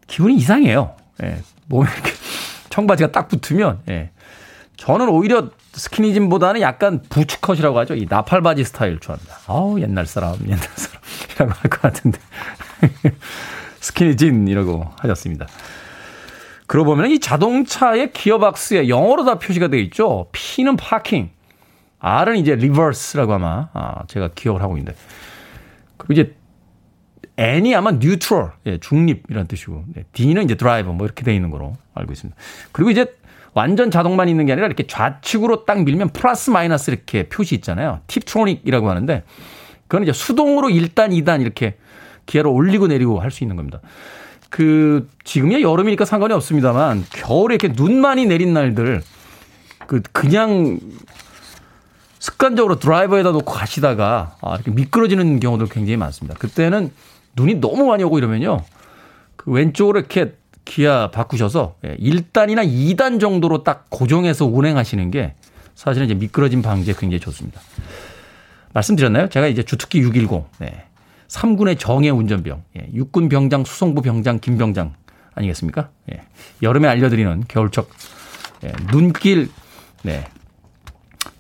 기분이 0.07 0.35
이상해요. 0.35 0.95
예. 1.23 1.41
몸에 1.67 1.89
청바지가 2.69 3.11
딱 3.11 3.27
붙으면, 3.27 3.81
예. 3.89 4.11
저는 4.77 5.09
오히려 5.09 5.49
스키니진보다는 5.73 6.61
약간 6.61 7.01
부츠컷이라고 7.09 7.77
하죠. 7.79 7.95
이 7.95 8.05
나팔바지 8.09 8.63
스타일 8.63 8.99
좋아합니다. 8.99 9.37
아우, 9.47 9.79
옛날 9.79 10.05
사람, 10.05 10.35
옛날 10.45 10.59
사람이라고 10.75 11.51
할 11.61 11.69
것 11.69 11.81
같은데. 11.81 12.19
스키니진 13.79 14.47
이라고 14.47 14.91
하셨습니다. 14.99 15.47
그러고 16.67 16.91
보면 16.91 17.11
이 17.11 17.19
자동차의 17.19 18.11
기어박스에 18.13 18.87
영어로 18.89 19.25
다 19.25 19.39
표시가 19.39 19.67
되어 19.67 19.79
있죠. 19.81 20.27
P는 20.31 20.77
parking, 20.77 21.29
R은 22.01 22.37
이제 22.37 22.55
reverse라고 22.55 23.33
아마 23.33 23.69
아, 23.73 24.03
제가 24.07 24.29
기억을 24.35 24.61
하고 24.61 24.77
있는데 24.77 24.97
그리고 25.97 26.13
이제 26.13 26.35
N이 27.37 27.73
아마 27.75 27.91
neutral, 27.91 28.51
예, 28.67 28.77
중립이라는 28.79 29.47
뜻이고 29.47 29.85
네, 29.95 30.03
D는 30.13 30.43
이제 30.43 30.55
드라이버 30.55 30.91
뭐 30.91 31.05
이렇게 31.05 31.23
돼 31.23 31.33
있는 31.33 31.49
거로 31.49 31.73
알고 31.95 32.11
있습니다. 32.11 32.39
그리고 32.71 32.91
이제 32.91 33.05
완전 33.53 33.89
자동만 33.91 34.29
있는 34.29 34.45
게 34.45 34.51
아니라 34.51 34.67
이렇게 34.67 34.85
좌측으로 34.85 35.65
딱 35.65 35.83
밀면 35.83 36.09
플러스 36.09 36.49
마이너스 36.49 36.91
이렇게 36.91 37.29
표시 37.29 37.55
있잖아요. 37.55 38.01
Tiptronic이라고 38.07 38.89
하는데 38.89 39.23
그건 39.87 40.03
이제 40.03 40.13
수동으로 40.13 40.69
1단, 40.69 41.09
2단 41.11 41.41
이렇게 41.41 41.77
기어를 42.25 42.49
올리고 42.51 42.87
내리고 42.87 43.19
할 43.19 43.31
수 43.31 43.43
있는 43.43 43.55
겁니다. 43.55 43.79
그 44.49 45.07
지금이야 45.23 45.61
여름이니까 45.61 46.05
상관이 46.05 46.33
없습니다만 46.33 47.05
겨울에 47.11 47.55
이렇게 47.55 47.73
눈 47.73 47.99
많이 48.01 48.25
내린 48.25 48.53
날들 48.53 49.01
그 49.87 50.01
그냥 50.11 50.79
습관적으로 52.21 52.77
드라이버에다 52.77 53.31
놓고 53.31 53.51
가시다가 53.51 54.35
아, 54.41 54.53
이렇게 54.53 54.69
미끄러지는 54.69 55.39
경우도 55.39 55.65
굉장히 55.65 55.97
많습니다. 55.97 56.37
그때는 56.37 56.91
눈이 57.35 57.55
너무 57.55 57.87
많이 57.87 58.03
오고 58.03 58.19
이러면요. 58.19 58.63
그 59.35 59.49
왼쪽으로 59.49 59.97
이렇게 59.97 60.35
기아 60.63 61.09
바꾸셔서 61.09 61.77
1단이나 61.83 62.63
예, 62.63 62.93
2단 62.93 63.19
정도로 63.19 63.63
딱 63.63 63.87
고정해서 63.89 64.45
운행하시는 64.45 65.09
게 65.09 65.33
사실은 65.73 66.05
이제 66.05 66.13
미끄러짐 66.13 66.61
방지에 66.61 66.93
굉장히 66.95 67.19
좋습니다. 67.19 67.59
말씀드렸나요? 68.73 69.27
제가 69.29 69.47
이제 69.47 69.63
주특기 69.63 69.99
610, 70.01 70.45
네. 70.59 70.85
3군의 71.27 71.79
정예 71.79 72.11
운전병, 72.11 72.61
예. 72.77 72.87
육군 72.93 73.29
병장, 73.29 73.63
수송부 73.65 74.03
병장, 74.03 74.39
김병장 74.39 74.93
아니겠습니까? 75.33 75.89
예. 76.13 76.21
여름에 76.61 76.87
알려드리는 76.87 77.45
겨울철 77.47 77.85
예. 78.65 78.73
눈길, 78.91 79.49
네. 80.03 80.27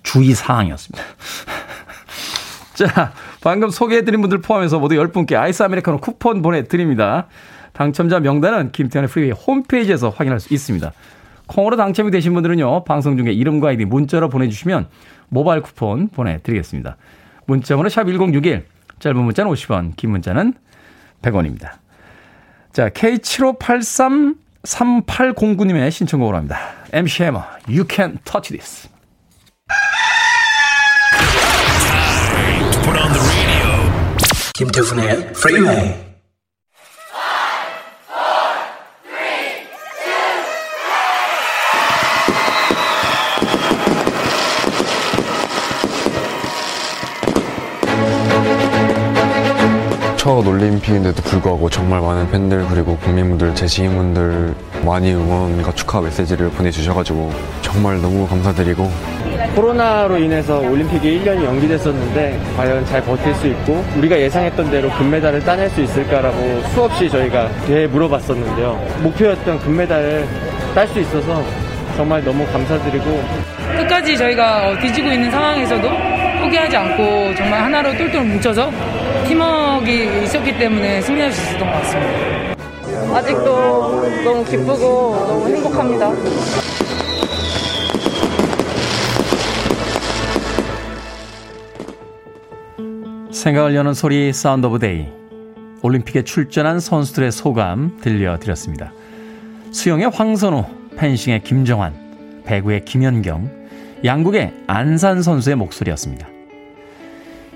주의 0.03 0.33
사항이었습니다. 0.33 1.03
자, 2.75 3.13
방금 3.41 3.69
소개해드린 3.69 4.21
분들 4.21 4.41
포함해서 4.41 4.79
모두 4.79 4.95
10분께 4.95 5.35
아이스 5.35 5.63
아메리카노 5.63 5.99
쿠폰 5.99 6.41
보내드립니다. 6.41 7.27
당첨자 7.73 8.19
명단은 8.19 8.71
김태훈의 8.71 9.09
프리웨이 9.09 9.31
홈페이지에서 9.31 10.09
확인할 10.09 10.39
수 10.39 10.53
있습니다. 10.53 10.91
콩으로 11.47 11.75
당첨이 11.77 12.11
되신 12.11 12.33
분들은요, 12.33 12.83
방송 12.85 13.17
중에 13.17 13.31
이름과 13.31 13.69
아이디 13.69 13.85
문자로 13.85 14.29
보내주시면 14.29 14.87
모바일 15.29 15.61
쿠폰 15.61 16.07
보내드리겠습니다. 16.09 16.97
문자번호 17.45 17.89
샵1061, 17.89 18.63
짧은 18.99 19.17
문자는 19.17 19.51
50원, 19.51 19.95
긴 19.95 20.11
문자는 20.11 20.53
100원입니다. 21.21 21.71
자, 22.71 22.89
K7583 22.89 24.35
3809님의 24.63 25.89
신청곡으로 25.91 26.37
합니다. 26.37 26.59
MC 26.93 27.23
해머, 27.23 27.43
You 27.67 27.85
Can 27.89 28.19
Touch 28.23 28.49
This. 28.49 28.90
김태훈의 34.53 35.33
프리웨이 35.33 36.11
첫 50.15 50.47
올림픽인데도 50.47 51.19
불구하고 51.23 51.67
정말 51.67 51.99
많은 51.99 52.29
팬들 52.29 52.67
그리고 52.67 52.95
국민분들 52.97 53.55
제 53.55 53.65
지인분들 53.65 54.53
많이 54.85 55.11
응원과 55.11 55.73
축하 55.73 55.99
메시지를 55.99 56.51
보내주셔가지고 56.51 57.33
정말 57.63 57.99
너무 57.99 58.27
감사드리고 58.27 58.91
코로나로 59.55 60.17
인해서 60.17 60.59
올림픽이 60.59 61.19
1년이 61.19 61.43
연기됐었는데 61.43 62.39
과연 62.55 62.85
잘 62.85 63.01
버틸 63.03 63.33
수 63.35 63.47
있고 63.47 63.83
우리가 63.97 64.17
예상했던 64.17 64.71
대로 64.71 64.89
금메달을 64.91 65.41
따낼 65.41 65.69
수 65.69 65.81
있을까라고 65.81 66.61
수없이 66.73 67.09
저희가 67.09 67.49
되 67.65 67.85
물어봤었는데요 67.87 68.79
목표였던 69.03 69.59
금메달을 69.59 70.27
딸 70.73 70.87
수 70.87 70.99
있어서 70.99 71.43
정말 71.97 72.23
너무 72.23 72.45
감사드리고 72.47 73.23
끝까지 73.77 74.17
저희가 74.17 74.69
어, 74.69 74.79
뒤지고 74.79 75.09
있는 75.11 75.29
상황에서도 75.29 75.89
포기하지 76.41 76.77
않고 76.77 77.35
정말 77.35 77.63
하나로 77.63 77.91
똘똘 77.97 78.23
뭉쳐서 78.23 78.71
팀워크가 79.27 79.91
있었기 80.23 80.57
때문에 80.57 81.01
승리할 81.01 81.31
수 81.31 81.41
있었던 81.41 81.71
것 81.71 81.81
같습니다. 81.81 83.15
아직도 83.15 84.23
너무 84.23 84.45
기쁘고 84.45 85.25
너무 85.27 85.47
행복합니다. 85.47 86.60
생각을 93.41 93.73
여는 93.73 93.95
소리 93.95 94.31
sound 94.31 94.67
of 94.67 94.77
day 94.77 95.07
올림픽에 95.81 96.21
출전한 96.21 96.79
선수들의 96.79 97.31
소감 97.31 97.97
들려드렸습니다. 97.99 98.93
수영의 99.71 100.11
황선우, 100.11 100.63
펜싱의 100.95 101.41
김정환, 101.41 102.43
배구의 102.45 102.85
김연경, 102.85 103.49
양국의 104.05 104.53
안산 104.67 105.23
선수의 105.23 105.55
목소리였습니다. 105.55 106.27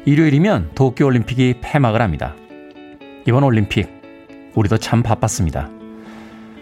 일요일이면 0.05 0.71
도쿄올림픽이 0.73 1.59
폐막을 1.61 2.01
합니다. 2.01 2.33
이번 3.27 3.43
올림픽, 3.43 3.87
우리도 4.55 4.79
참 4.79 5.03
바빴습니다. 5.03 5.69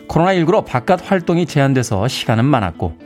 코로나19로 0.09 0.65
바깥 0.65 1.09
활동이 1.09 1.45
제한돼서 1.45 2.09
시간은 2.09 2.43
많았고, 2.43 2.97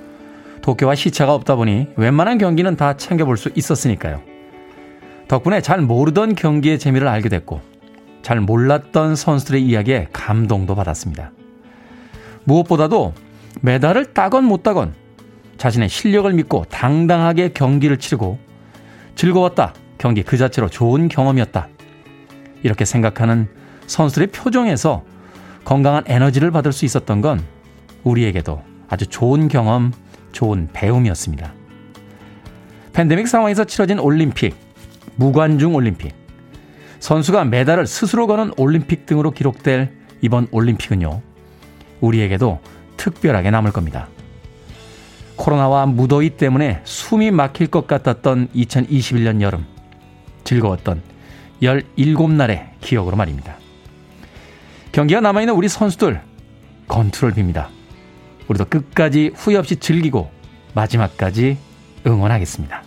도쿄와 0.64 0.96
시차가 0.96 1.36
없다 1.36 1.56
보니 1.56 1.90
웬만한 1.96 2.40
경기는 2.40 2.76
다 2.76 2.98
챙겨볼 2.98 3.38
수 3.38 3.52
있었으니까요. 3.54 4.27
덕분에 5.28 5.62
잘 5.62 5.82
모르던 5.82 6.36
경기의 6.36 6.80
재미를 6.80 7.08
알게 7.08 7.30
됐고, 7.30 7.62
잘 8.22 8.40
몰랐던 8.42 9.16
선수들의 9.16 9.62
이야기에 9.62 10.08
감동도 10.12 10.76
받았습니다. 10.76 11.32
무엇보다도 12.44 13.14
메달을 13.62 14.14
따건 14.14 14.46
못 14.46 14.64
따건 14.64 14.94
자신의 15.58 15.90
실력을 15.90 16.32
믿고 16.34 16.66
당당하게 16.70 17.50
경기를 17.50 17.98
치르고 17.98 18.38
즐거웠다. 19.16 19.74
경기 19.98 20.24
그 20.24 20.38
자체로 20.38 20.70
좋은 20.70 21.08
경험이었다. 21.08 21.68
이렇게 22.64 22.86
생각하는 22.86 23.48
선수들의 23.88 24.28
표정에서 24.28 25.04
건강한 25.66 26.04
에너지를 26.06 26.52
받을 26.52 26.72
수 26.72 26.86
있었던 26.86 27.22
건 27.22 27.42
우리에게도 28.04 28.62
아주 28.90 29.08
좋은 29.08 29.48
경험, 29.48 29.92
좋은 30.32 30.70
배움이었습니다. 30.72 31.54
팬데믹 32.94 33.28
상황에서 33.28 33.64
치러진 33.64 34.00
올림픽, 34.00 34.56
무관중 35.18 35.76
올림픽, 35.76 36.14
선수가 37.00 37.46
메달을 37.46 37.86
스스로 37.86 38.26
거는 38.28 38.54
올림픽 38.58 39.06
등으로 39.06 39.32
기록될 39.32 39.92
이번 40.22 40.48
올림픽은요, 40.52 41.22
우리에게도 42.02 42.60
특별하게 42.96 43.52
남을 43.52 43.72
겁니다. 43.72 44.08
코로나와 45.36 45.86
무더위 45.86 46.32
때문에 46.32 46.82
숨이 46.84 47.32
막힐 47.32 47.68
것 47.68 47.88
같았던 47.88 48.50
2021년 48.56 49.42
여름. 49.42 49.66
즐거웠던 50.44 51.02
17날의 51.62 52.70
기억으로 52.82 53.16
말입니다. 53.16 53.58
경기가 54.92 55.22
남아있는 55.22 55.54
우리 55.54 55.68
선수들 55.68 56.22
건투를 56.88 57.34
빕니다. 57.34 57.68
우리도 58.48 58.66
끝까지 58.66 59.32
후회 59.36 59.58
없이 59.58 59.76
즐기고 59.76 60.32
마지막까지 60.74 61.58
응원하겠습니다. 62.06 62.87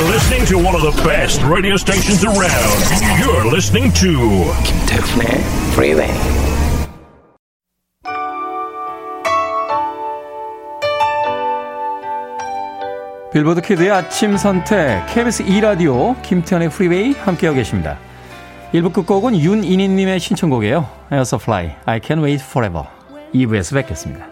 You're 0.00 0.12
listening 0.12 0.46
to 0.46 0.56
one 0.56 0.74
of 0.74 0.80
the 0.80 1.02
best 1.04 1.42
radio 1.42 1.76
stations 1.76 2.24
around. 2.24 3.20
You're 3.20 3.44
listening 3.52 3.92
to 4.00 4.50
김태훈의 4.64 5.28
Freeway. 5.74 6.10
빌보드 13.30 13.60
키드의 13.60 13.90
아침 13.90 14.38
선택 14.38 15.04
KBS 15.12 15.42
2 15.42 15.60
라디오 15.60 16.14
김태현의 16.22 16.70
프리웨이 16.70 17.12
함께하고 17.12 17.56
계십니다. 17.56 17.98
1부 18.72 18.94
끝곡은 18.94 19.38
윤이니님의 19.38 20.18
신청곡이에요. 20.18 20.88
에어 21.12 21.36
서플라이 21.36 21.72
I 21.84 22.00
can 22.02 22.24
wait 22.24 22.42
forever 22.42 22.86
2부에서 23.34 23.74
뵙겠습니다. 23.74 24.29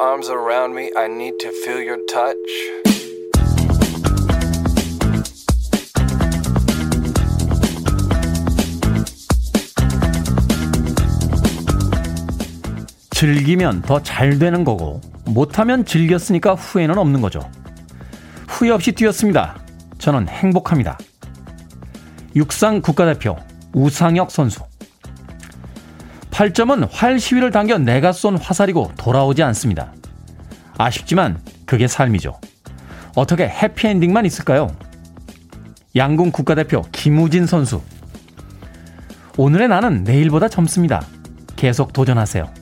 Arms 0.00 0.28
around 0.28 0.74
me. 0.74 0.90
I 0.96 1.06
need 1.08 1.38
to 1.40 1.50
feel 1.64 1.80
your 1.80 1.98
touch. 2.06 2.36
즐기면 13.10 13.82
더 13.82 14.02
잘 14.02 14.38
되는 14.38 14.64
거고, 14.64 15.00
못하면 15.24 15.84
즐겼으니까 15.84 16.54
후회는 16.54 16.98
없는 16.98 17.20
거죠. 17.20 17.40
후회 18.48 18.70
없이 18.70 18.92
뛰었습니다. 18.92 19.56
저는 19.98 20.28
행복합니다. 20.28 20.98
육상 22.36 22.82
국가대표 22.82 23.36
우상혁 23.72 24.30
선수. 24.30 24.60
8점은 26.34 26.88
활 26.90 27.20
시위를 27.20 27.52
당겨 27.52 27.78
내가 27.78 28.10
쏜 28.10 28.36
화살이고 28.36 28.90
돌아오지 28.96 29.44
않습니다. 29.44 29.92
아쉽지만 30.76 31.40
그게 31.64 31.86
삶이죠. 31.86 32.40
어떻게 33.14 33.48
해피엔딩만 33.48 34.26
있을까요? 34.26 34.74
양궁 35.94 36.32
국가대표 36.32 36.82
김우진 36.90 37.46
선수. 37.46 37.80
오늘의 39.36 39.68
나는 39.68 40.02
내일보다 40.02 40.48
젊습니다. 40.48 41.06
계속 41.54 41.92
도전하세요. 41.92 42.52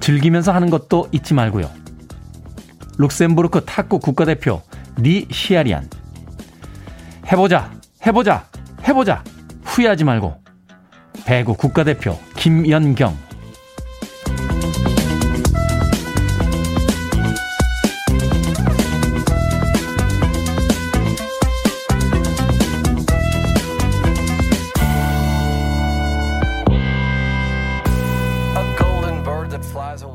즐기면서 0.00 0.52
하는 0.52 0.68
것도 0.68 1.06
잊지 1.12 1.34
말고요. 1.34 1.70
룩셈부르크 2.98 3.64
탁구 3.64 4.00
국가대표 4.00 4.60
리 4.96 5.28
시아리안. 5.30 5.88
해보자, 7.30 7.70
해보자, 8.04 8.48
해보자. 8.88 9.22
후회하지 9.62 10.02
말고. 10.02 10.34
배구 11.26 11.54
국가대표 11.54 12.18
김연경. 12.44 13.16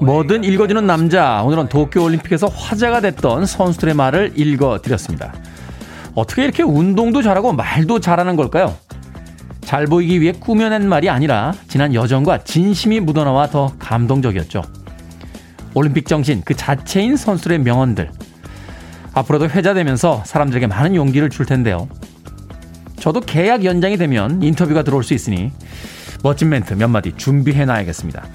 뭐든 0.02 0.44
읽어주는 0.44 0.86
남자. 0.86 1.42
오늘은 1.42 1.70
도쿄올림픽에서 1.70 2.46
화제가 2.46 3.02
됐던 3.02 3.48
선수들의 3.48 3.96
말을 3.96 4.34
읽어드렸습니다. 4.36 5.34
어떻게 6.14 6.44
이렇게 6.44 6.62
운동도 6.62 7.24
잘하고 7.24 7.54
말도 7.54 8.00
잘하는 8.00 8.36
걸까요? 8.36 8.76
잘 9.70 9.86
보이기 9.86 10.20
위해 10.20 10.32
꾸며낸 10.32 10.90
말이 10.90 11.12
아니라 11.12 11.54
지난 11.68 11.94
여정과 11.94 12.40
진심이 12.40 13.00
묻어나와 13.00 13.46
더 13.52 13.72
감동적이었죠. 13.78 14.64
올림픽 15.76 16.08
정신 16.08 16.42
그 16.44 16.56
자체인 16.56 17.16
선수들의 17.16 17.60
명언들. 17.60 18.10
앞으로도 19.14 19.50
회자되면서 19.50 20.24
사람들에게 20.26 20.66
많은 20.66 20.96
용기를 20.96 21.30
줄 21.30 21.46
텐데요. 21.46 21.88
저도 23.00 23.20
계약 23.20 23.64
연장이 23.64 23.96
되면 23.98 24.42
인터뷰가 24.42 24.82
들어올 24.82 25.04
수 25.04 25.14
있으니 25.14 25.52
멋진 26.24 26.50
멘트 26.50 26.74
몇 26.74 26.88
마디 26.88 27.16
준비해 27.16 27.64
놔야겠습니다. 27.66 28.26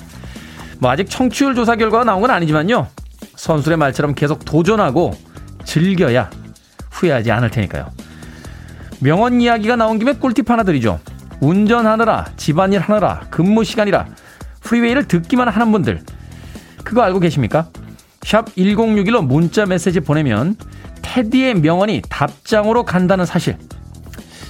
뭐 0.79 0.93
아직 0.93 1.11
청취율 1.11 1.57
조사 1.57 1.75
결과가 1.75 2.05
나온 2.05 2.21
건 2.21 2.31
아니지만요. 2.31 2.87
선수의 3.35 3.77
말처럼 3.77 4.15
계속 4.15 4.45
도전하고 4.45 5.11
즐겨야 5.65 6.31
후회하지 6.93 7.33
않을 7.33 7.51
테니까요. 7.51 7.91
명언 9.01 9.41
이야기가 9.41 9.75
나온 9.75 9.99
김에 9.99 10.13
꿀팁 10.13 10.49
하나 10.49 10.63
드리죠. 10.63 11.01
운전하느라, 11.41 12.27
집안일 12.37 12.81
하느라, 12.81 13.21
근무 13.31 13.65
시간이라 13.65 14.07
프리웨이를 14.61 15.07
듣기만 15.09 15.49
하는 15.49 15.73
분들. 15.73 16.03
그거 16.85 17.03
알고 17.03 17.21
계십니까? 17.21 17.69
샵 18.23 18.47
1061로 18.55 19.25
문자 19.25 19.67
메시지 19.67 20.01
보내면 20.01 20.57
테디의 21.03 21.55
명언이 21.61 22.03
답장으로 22.09 22.85
간다는 22.85 23.27
사실. 23.27 23.57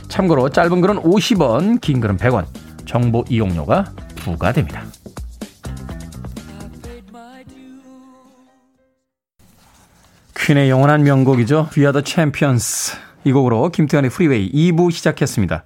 참고로 0.09 0.49
짧은 0.51 0.81
글은 0.81 1.03
50원, 1.03 1.81
긴 1.81 2.01
글은 2.01 2.17
100원. 2.17 2.47
정보 2.87 3.25
이용료가 3.29 3.85
부과됩니다. 4.17 4.85
퀸의 10.37 10.69
영원한 10.69 11.03
명곡이죠. 11.03 11.71
We 11.77 11.87
are 11.87 11.93
the 11.93 12.05
champions. 12.05 12.97
이 13.25 13.33
곡으로 13.33 13.71
김태현의 13.71 14.11
프리웨이 14.11 14.53
2부 14.53 14.93
시작했습니다. 14.93 15.65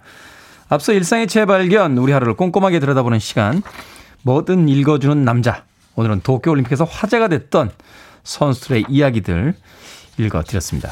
앞서 0.68 0.92
일상의 0.92 1.26
재발견, 1.26 1.96
우리 1.96 2.12
하루를 2.12 2.34
꼼꼼하게 2.34 2.78
들여다보는 2.78 3.18
시간. 3.18 3.62
뭐든 4.22 4.68
읽어주는 4.68 5.24
남자. 5.24 5.64
오늘은 5.94 6.20
도쿄올림픽에서 6.20 6.84
화제가 6.84 7.28
됐던 7.28 7.70
선수들의 8.22 8.84
이야기들 8.88 9.54
읽어드렸습니다. 10.18 10.90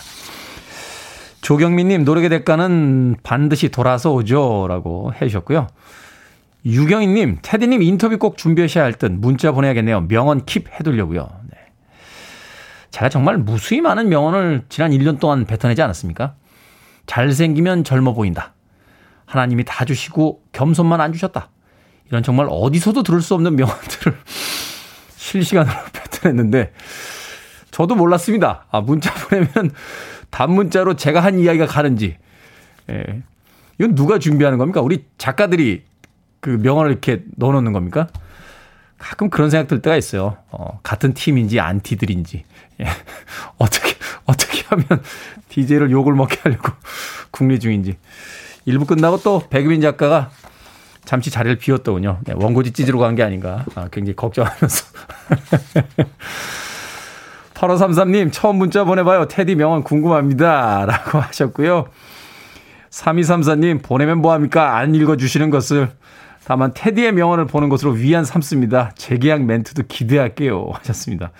조경민님, 1.42 2.04
노력의 2.04 2.30
대가는 2.30 3.16
반드시 3.22 3.68
돌아서 3.68 4.12
오죠. 4.12 4.66
라고 4.68 5.12
해주셨고요. 5.20 5.68
유경희님, 6.64 7.38
테디님 7.42 7.82
인터뷰 7.82 8.18
꼭 8.18 8.36
준비하셔야 8.38 8.82
할 8.82 8.94
듯 8.94 9.12
문자 9.12 9.52
보내야겠네요. 9.52 10.08
명언 10.08 10.46
킵 10.46 10.72
해두려고요. 10.72 11.28
제가 12.90 13.10
정말 13.10 13.36
무수히 13.36 13.82
많은 13.82 14.08
명언을 14.08 14.64
지난 14.70 14.90
1년 14.90 15.20
동안 15.20 15.44
뱉어내지 15.44 15.82
않았습니까? 15.82 16.34
잘생기면 17.06 17.84
젊어 17.84 18.14
보인다. 18.14 18.54
하나님이 19.26 19.64
다 19.64 19.84
주시고 19.84 20.42
겸손만 20.52 21.00
안 21.00 21.12
주셨다. 21.12 21.50
이런 22.08 22.22
정말 22.22 22.46
어디서도 22.48 23.02
들을 23.02 23.20
수 23.20 23.34
없는 23.34 23.56
명언들을 23.56 24.16
실시간으로 25.16 25.76
뱉어냈는데 26.22 26.72
저도 27.70 27.94
몰랐습니다. 27.94 28.66
아, 28.70 28.80
문자 28.80 29.12
보내면 29.12 29.72
단문자로 30.30 30.96
제가 30.96 31.20
한 31.20 31.38
이야기가 31.38 31.66
가는지. 31.66 32.16
예. 32.88 33.22
이건 33.78 33.94
누가 33.94 34.18
준비하는 34.18 34.58
겁니까? 34.58 34.80
우리 34.80 35.04
작가들이 35.18 35.84
그 36.40 36.48
명언을 36.48 36.92
이렇게 36.92 37.22
넣어놓는 37.36 37.72
겁니까? 37.72 38.06
가끔 38.98 39.28
그런 39.28 39.50
생각 39.50 39.68
들 39.68 39.82
때가 39.82 39.96
있어요. 39.96 40.38
어, 40.50 40.80
같은 40.82 41.12
팀인지 41.12 41.60
안티들인지. 41.60 42.44
예. 42.80 42.84
어떻게, 43.58 43.94
어떻게 44.24 44.62
하면 44.68 44.86
DJ를 45.48 45.90
욕을 45.90 46.14
먹게 46.14 46.38
하려고 46.42 46.72
국리 47.30 47.60
중인지. 47.60 47.98
1부 48.66 48.86
끝나고 48.86 49.18
또 49.22 49.42
백유민 49.50 49.80
작가가 49.80 50.30
잠시 51.04 51.30
자리를 51.30 51.56
비웠더군요. 51.58 52.18
네, 52.24 52.34
원고지 52.36 52.72
찢으러 52.72 52.98
간 52.98 53.14
게 53.14 53.22
아닌가. 53.22 53.64
아, 53.76 53.88
굉장히 53.92 54.16
걱정하면서. 54.16 54.84
8533님, 57.54 58.30
처음 58.32 58.56
문자 58.56 58.84
보내봐요. 58.84 59.28
테디 59.28 59.54
명언 59.54 59.82
궁금합니다. 59.82 60.84
라고 60.86 61.18
하셨고요. 61.20 61.86
3234님, 62.90 63.82
보내면 63.82 64.18
뭐합니까? 64.20 64.76
안 64.76 64.94
읽어주시는 64.94 65.50
것을. 65.50 65.88
다만, 66.44 66.72
테디의 66.74 67.12
명언을 67.12 67.46
보는 67.46 67.68
것으로 67.68 67.92
위안 67.92 68.24
삼습니다. 68.24 68.92
재계약 68.96 69.42
멘트도 69.44 69.84
기대할게요. 69.88 70.68
하셨습니다. 70.74 71.30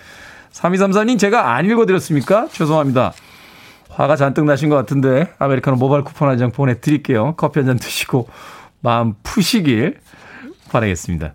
3234님, 0.51 1.19
제가 1.19 1.53
안 1.55 1.65
읽어드렸습니까? 1.65 2.47
죄송합니다. 2.51 3.13
화가 3.97 4.15
잔뜩 4.15 4.45
나신 4.45 4.69
것 4.69 4.75
같은데, 4.75 5.33
아메리카노 5.39 5.77
모바일 5.77 6.03
쿠폰 6.03 6.29
한 6.29 6.37
장 6.37 6.51
보내드릴게요. 6.51 7.33
커피 7.35 7.59
한 7.59 7.67
잔 7.67 7.77
드시고, 7.77 8.29
마음 8.81 9.15
푸시길 9.23 9.97
바라겠습니다. 10.71 11.33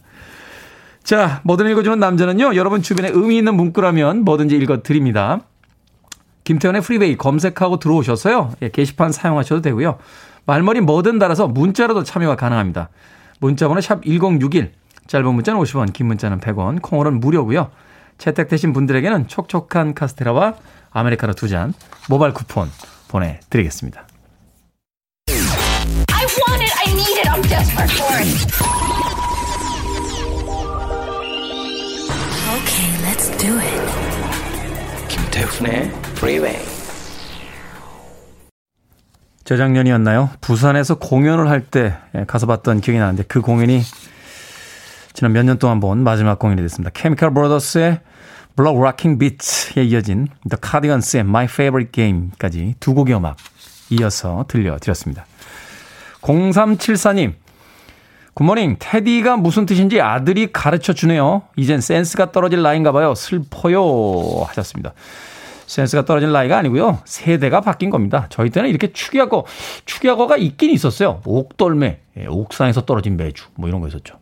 자, 1.02 1.40
뭐든 1.42 1.68
읽어주는 1.70 1.98
남자는요, 1.98 2.54
여러분 2.54 2.80
주변에 2.80 3.08
의미 3.12 3.36
있는 3.36 3.56
문구라면 3.56 4.24
뭐든지 4.24 4.56
읽어드립니다. 4.56 5.40
김태현의 6.44 6.82
프리베이 6.82 7.16
검색하고 7.16 7.80
들어오셔서요, 7.80 8.52
예, 8.62 8.68
게시판 8.68 9.10
사용하셔도 9.10 9.60
되고요. 9.62 9.98
말머리 10.46 10.80
뭐든 10.80 11.18
달아서 11.18 11.48
문자로도 11.48 12.04
참여가 12.04 12.36
가능합니다. 12.36 12.90
문자번호 13.40 13.80
샵 13.80 14.04
1061, 14.04 14.70
짧은 15.08 15.34
문자는 15.34 15.60
50원, 15.60 15.92
긴 15.92 16.06
문자는 16.06 16.38
100원, 16.38 16.80
콩으로는 16.80 17.18
무료고요. 17.18 17.70
채택되신 18.18 18.72
분들에게는 18.72 19.26
촉촉한 19.26 19.94
카스테라와 19.94 20.54
아메리카노 20.92 21.32
두 21.34 21.48
잔 21.48 21.72
모바일 22.08 22.32
쿠폰 22.34 22.70
보내드리겠습니다. 23.08 24.06
I 25.28 26.24
want 26.24 26.62
it, 26.62 26.72
I 26.86 26.92
need 26.92 27.18
it, 27.18 27.28
I'm 27.28 27.42
desperate 27.42 27.92
for 27.92 28.16
it. 28.20 28.28
Okay, 32.52 32.88
let's 33.04 33.30
do 33.38 33.58
it. 33.58 33.82
김태훈의 35.08 35.90
Freeway. 36.16 36.58
재작년이었나요? 39.44 40.30
부산에서 40.40 40.94
공연을 40.96 41.48
할 41.48 41.62
때 41.66 41.96
가서 42.26 42.46
봤던 42.46 42.80
기억이 42.80 42.98
나는데 42.98 43.24
그 43.24 43.40
공연이 43.40 43.82
지난 45.14 45.32
몇 45.32 45.44
년 45.44 45.58
동안 45.58 45.80
본 45.80 46.02
마지막 46.04 46.38
공연이 46.38 46.62
됐습니다. 46.62 46.90
케미컬 46.94 47.34
브로더스의 47.34 48.00
블록 48.56 48.82
락킹 48.82 49.18
비트에 49.18 49.84
이어진 49.84 50.28
The 50.48 50.58
Cardigans의 50.62 51.20
My 51.22 51.44
Favorite 51.44 51.92
Game까지 51.92 52.74
두 52.80 52.94
곡의 52.94 53.16
음악 53.16 53.36
이어서 53.90 54.44
들려드렸습니다. 54.48 55.26
0374님, 56.20 57.34
굿모닝. 58.34 58.76
테디가 58.78 59.36
무슨 59.36 59.66
뜻인지 59.66 60.00
아들이 60.00 60.50
가르쳐 60.52 60.92
주네요. 60.92 61.42
이젠 61.56 61.80
센스가 61.80 62.32
떨어질 62.32 62.62
나이인가 62.62 62.92
봐요. 62.92 63.14
슬퍼요. 63.14 64.44
하셨습니다. 64.46 64.94
센스가 65.66 66.04
떨어질 66.04 66.32
나이가 66.32 66.58
아니고요. 66.58 67.00
세대가 67.04 67.60
바뀐 67.60 67.90
겁니다. 67.90 68.26
저희 68.30 68.50
때는 68.50 68.68
이렇게 68.68 68.92
축약어, 68.92 69.44
축약어가 69.84 70.36
있긴 70.36 70.70
있었어요. 70.70 71.20
옥돌매, 71.24 72.00
예, 72.18 72.26
옥상에서 72.26 72.84
떨어진 72.84 73.16
매주, 73.16 73.46
뭐 73.54 73.68
이런 73.68 73.80
거 73.80 73.88
있었죠. 73.88 74.18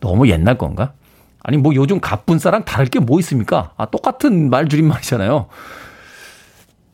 너무 0.00 0.28
옛날 0.28 0.58
건가? 0.58 0.92
아니, 1.42 1.56
뭐 1.56 1.74
요즘 1.74 2.00
갑분싸랑 2.00 2.64
다를 2.64 2.86
게 2.86 2.98
뭐 3.00 3.18
있습니까? 3.20 3.72
아, 3.76 3.86
똑같은 3.86 4.50
말 4.50 4.68
줄임말이잖아요. 4.68 5.48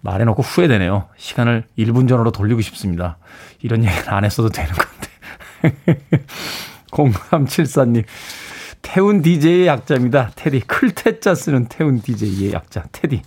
말해놓고 0.03 0.43
후회되네요. 0.43 1.09
시간을 1.17 1.65
1분 1.79 2.09
전으로 2.09 2.31
돌리고 2.31 2.61
싶습니다. 2.61 3.19
이런 3.61 3.85
얘기는 3.85 4.09
안 4.09 4.25
했어도 4.25 4.49
되는 4.51 4.71
건데. 4.73 6.01
0374님. 6.93 8.05
태운 8.83 9.21
DJ의 9.23 9.67
약자입니다. 9.67 10.31
테디. 10.37 10.61
클테자 10.61 11.35
쓰는 11.35 11.67
태운 11.67 12.01
DJ의 12.01 12.53
약자. 12.53 12.85
테디. 12.93 13.23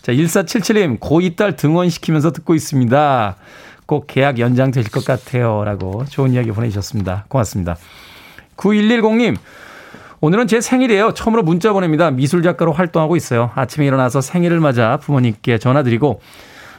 자, 0.00 0.12
1477님. 0.12 0.98
고2 1.00 1.36
딸 1.36 1.54
등원시키면서 1.56 2.32
듣고 2.32 2.54
있습니다. 2.54 3.36
꼭 3.84 4.06
계약 4.06 4.38
연장되실 4.38 4.90
것 4.90 5.04
같아요. 5.04 5.64
라고 5.64 6.04
좋은 6.06 6.32
이야기 6.32 6.50
보내주셨습니다. 6.50 7.26
고맙습니다. 7.28 7.76
9110님, 8.56 9.36
오늘은 10.20 10.46
제 10.46 10.60
생일이에요. 10.60 11.12
처음으로 11.12 11.42
문자 11.42 11.72
보냅니다. 11.72 12.10
미술 12.10 12.42
작가로 12.42 12.72
활동하고 12.72 13.16
있어요. 13.16 13.50
아침에 13.54 13.86
일어나서 13.86 14.20
생일을 14.20 14.60
맞아 14.60 14.96
부모님께 14.96 15.58
전화드리고 15.58 16.20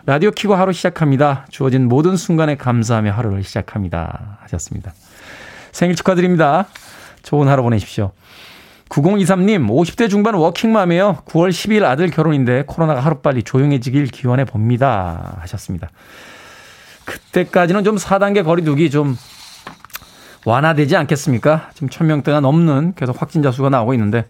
라디오 0.08 0.32
키고 0.32 0.56
하루 0.56 0.74
시작합니다. 0.74 1.46
주어진 1.50 1.88
모든 1.88 2.16
순간에 2.16 2.56
감사하며 2.56 3.12
하루를 3.12 3.44
시작합니다. 3.44 4.40
하셨습니다. 4.42 4.94
생일 5.72 5.96
축하드립니다. 5.96 6.66
좋은 7.24 7.48
하루 7.48 7.62
보내십시오. 7.62 8.12
9023님, 8.90 9.68
50대 9.68 10.10
중반 10.10 10.34
워킹맘이에요. 10.36 11.24
9월 11.26 11.50
12일 11.50 11.84
아들 11.84 12.10
결혼인데 12.10 12.64
코로나가 12.66 13.02
하루빨리 13.02 13.44
조용해지길 13.44 14.08
기원해 14.08 14.46
봅니다. 14.46 15.36
하셨습니다. 15.42 15.90
그때까지는 17.04 17.84
좀 17.84 17.98
4단계 17.98 18.44
거리두기 18.46 18.90
좀 18.90 19.18
완화되지 20.48 20.96
않겠습니까? 20.96 21.70
지금 21.74 21.90
1000명대가 21.90 22.40
넘는 22.40 22.94
계속 22.96 23.22
확진자 23.22 23.52
수가 23.52 23.70
나오고 23.70 23.94
있는데 23.94 24.26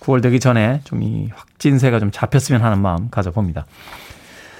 9월 0.00 0.20
되기 0.22 0.40
전에 0.40 0.80
좀 0.84 1.02
이 1.02 1.28
확진세가 1.34 2.00
좀 2.00 2.10
잡혔으면 2.10 2.62
하는 2.62 2.80
마음 2.80 3.08
가져봅니다. 3.08 3.66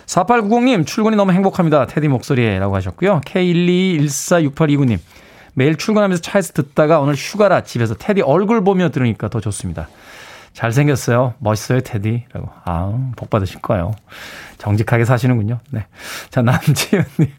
4890님, 0.07 0.87
출근이 0.87 1.17
너무 1.17 1.33
행복합니다. 1.33 1.87
테디 1.87 2.07
목소리에라고 2.09 2.77
하셨고요. 2.77 3.21
K12146829님, 3.23 4.99
매일 5.55 5.77
출근하면서 5.77 6.23
차에서 6.23 6.53
듣다가 6.53 7.01
오늘 7.01 7.15
휴가라 7.15 7.62
집에서 7.62 7.95
테디 7.95 8.21
얼굴 8.23 8.62
보며 8.62 8.91
들으니까 8.91 9.29
더 9.29 9.41
좋습니다. 9.41 9.88
잘생겼어요. 10.53 11.35
멋있어요, 11.38 11.81
테디. 11.81 12.25
라고. 12.33 12.49
아, 12.65 12.93
복 13.17 13.31
받으실 13.31 13.61
거예요. 13.61 13.93
정직하게 14.59 15.05
사시는군요. 15.05 15.59
네. 15.71 15.87
자, 16.31 16.43
남지현님. 16.43 17.33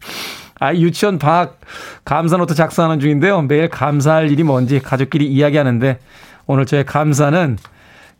아, 0.60 0.74
유치원 0.74 1.18
방학 1.18 1.60
감사노트 2.04 2.54
작성하는 2.54 3.00
중인데요. 3.00 3.42
매일 3.42 3.68
감사할 3.68 4.30
일이 4.30 4.42
뭔지 4.42 4.80
가족끼리 4.80 5.26
이야기하는데 5.26 5.98
오늘 6.46 6.66
저의 6.66 6.84
감사는 6.84 7.58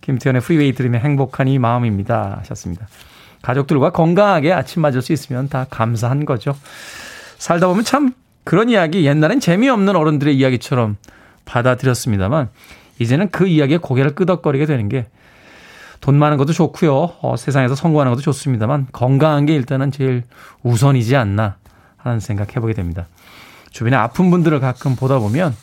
김태현의 0.01 0.43
프리웨이 0.43 0.73
들으면 0.73 1.01
행복한 1.01 1.49
이 1.49 1.59
마음입니다. 1.59 2.37
하셨습니다. 2.41 2.87
가족들과 3.43 3.91
건강하게 3.91 4.53
아침 4.53 4.83
맞을 4.83 5.03
수 5.03 5.13
있으면 5.13 5.49
다 5.49 5.67
감사한 5.71 6.25
거죠. 6.25 6.57
살다 7.39 7.69
보면 7.69 7.85
참 7.85 8.13
그런 8.43 8.69
이야기 8.69 9.07
옛날엔 9.07 9.41
재미없는 9.41 9.97
어른들의 9.97 10.37
이야기처럼 10.37 10.97
받아들였습니다만 11.45 12.49
이제는 12.99 13.31
그 13.31 13.47
이야기에 13.47 13.79
고개를 13.79 14.15
끄덕거리게 14.15 14.67
되는 14.67 14.89
게 14.89 15.07
돈 16.05 16.17
많은 16.17 16.37
것도 16.37 16.53
좋고요. 16.53 17.15
어, 17.23 17.35
세상에서 17.39 17.75
성공하는 17.75 18.13
것도 18.13 18.21
좋습니다만 18.21 18.89
건강한 18.93 19.47
게 19.47 19.55
일단은 19.55 19.91
제일 19.91 20.23
우선이지 20.63 21.17
않나 21.17 21.57
하는 22.05 22.21
생각 22.21 22.55
해보게 22.55 22.75
됩니다. 22.75 23.09
주변에 23.71 23.97
아픈 23.97 24.31
분들을 24.31 24.61
가끔 24.61 24.95
보다 24.95 25.19
보면 25.19 25.57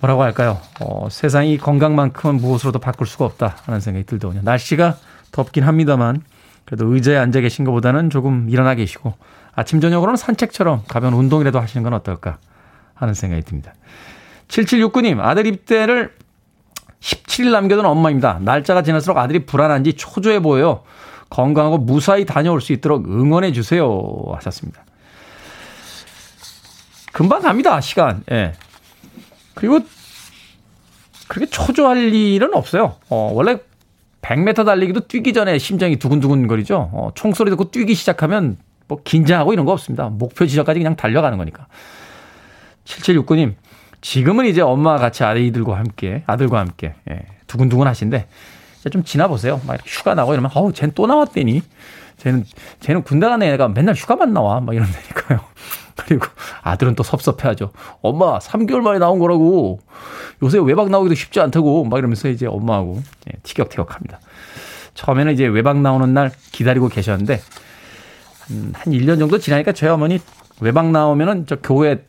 뭐라고 0.00 0.22
할까요? 0.22 0.60
어, 0.80 1.08
세상이 1.10 1.58
건강만큼은 1.58 2.36
무엇으로도 2.36 2.78
바꿀 2.80 3.06
수가 3.06 3.24
없다 3.24 3.56
하는 3.64 3.80
생각이 3.80 4.04
들더군요. 4.04 4.42
날씨가 4.42 4.96
덥긴 5.32 5.64
합니다만 5.64 6.22
그래도 6.64 6.92
의자에 6.92 7.16
앉아 7.16 7.40
계신 7.40 7.64
것보다는 7.64 8.10
조금 8.10 8.50
일어나 8.50 8.74
계시고 8.74 9.14
아침 9.54 9.80
저녁으로는 9.80 10.16
산책처럼 10.16 10.82
가벼운 10.86 11.14
운동이라도 11.14 11.58
하시는 11.60 11.82
건 11.82 11.94
어떨까 11.94 12.38
하는 12.94 13.14
생각이 13.14 13.42
듭니다. 13.42 13.74
7769님, 14.48 15.20
아들 15.20 15.46
입대를 15.46 16.14
17일 17.00 17.52
남겨둔 17.52 17.86
엄마입니다. 17.86 18.38
날짜가 18.42 18.82
지날수록 18.82 19.18
아들이 19.18 19.46
불안한지 19.46 19.94
초조해 19.94 20.40
보여요. 20.40 20.82
건강하고 21.30 21.78
무사히 21.78 22.24
다녀올 22.24 22.60
수 22.60 22.72
있도록 22.72 23.06
응원해 23.06 23.52
주세요. 23.52 24.00
하셨습니다. 24.34 24.82
금방 27.12 27.42
갑니다, 27.42 27.80
시간. 27.80 28.22
예. 28.30 28.52
그리고 29.54 29.80
그렇게 31.28 31.50
초조할 31.50 32.12
일은 32.14 32.54
없어요. 32.54 32.96
어, 33.08 33.30
원래 33.34 33.58
100m 34.22 34.64
달리기도 34.64 35.06
뛰기 35.06 35.32
전에 35.32 35.58
심장이 35.58 35.96
두근두근 35.96 36.46
거리죠. 36.46 36.90
어, 36.92 37.10
총소리 37.14 37.50
듣고 37.50 37.70
뛰기 37.70 37.94
시작하면 37.94 38.56
뭐 38.86 39.00
긴장하고 39.02 39.52
이런 39.52 39.64
거 39.66 39.72
없습니다. 39.72 40.08
목표 40.08 40.46
지점까지 40.46 40.80
그냥 40.80 40.96
달려가는 40.96 41.36
거니까. 41.38 41.66
7769님, 42.84 43.54
지금은 44.00 44.46
이제 44.46 44.62
엄마와 44.62 44.96
같이 44.96 45.24
아이들과 45.24 45.76
함께, 45.76 46.22
아들과 46.26 46.60
함께, 46.60 46.94
예, 47.10 47.26
두근두근 47.46 47.86
하신데, 47.86 48.26
이제 48.80 48.90
좀 48.90 49.04
지나보세요. 49.04 49.60
막 49.66 49.78
휴가 49.84 50.14
나고 50.14 50.32
이러면, 50.32 50.50
어우, 50.54 50.72
쟤는 50.72 50.92
또 50.94 51.06
나왔대니? 51.06 51.62
쟤는, 52.16 52.44
쟤는 52.80 53.02
군대 53.02 53.28
가는 53.28 53.46
애가 53.46 53.68
맨날 53.68 53.94
휴가만 53.94 54.32
나와. 54.32 54.60
막 54.60 54.74
이런다니까요. 54.74 55.40
그리고 55.98 56.26
아들은 56.62 56.94
또 56.94 57.02
섭섭해하죠. 57.02 57.72
엄마, 58.02 58.38
3개월 58.38 58.80
만에 58.80 58.98
나온 58.98 59.18
거라고. 59.18 59.80
요새 60.42 60.58
외박 60.58 60.90
나오기도 60.90 61.14
쉽지 61.14 61.40
않다고. 61.40 61.84
막 61.84 61.98
이러면서 61.98 62.28
이제 62.28 62.46
엄마하고 62.46 63.02
예, 63.28 63.38
티격태격 63.42 63.94
합니다. 63.94 64.20
처음에는 64.94 65.32
이제 65.34 65.46
외박 65.46 65.80
나오는 65.80 66.12
날 66.14 66.30
기다리고 66.52 66.88
계셨는데, 66.88 67.40
음, 68.50 68.72
한 68.74 68.92
1년 68.92 69.18
정도 69.18 69.38
지나니까 69.38 69.72
저희 69.72 69.90
어머니 69.90 70.20
외박 70.60 70.90
나오면은 70.90 71.46
저 71.46 71.56
교회 71.56 72.04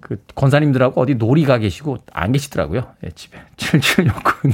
그 0.00 0.16
권사님들하고 0.34 1.00
어디 1.00 1.14
놀이 1.14 1.44
가 1.44 1.58
계시고 1.58 1.98
안 2.12 2.32
계시더라고요. 2.32 2.82
예, 3.04 3.10
집에. 3.10 3.38
7769님. 3.56 4.52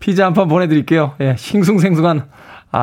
피자 0.00 0.26
한 0.26 0.34
판 0.34 0.48
보내드릴게요. 0.48 1.14
예, 1.20 1.36
싱숭생숭한 1.38 2.28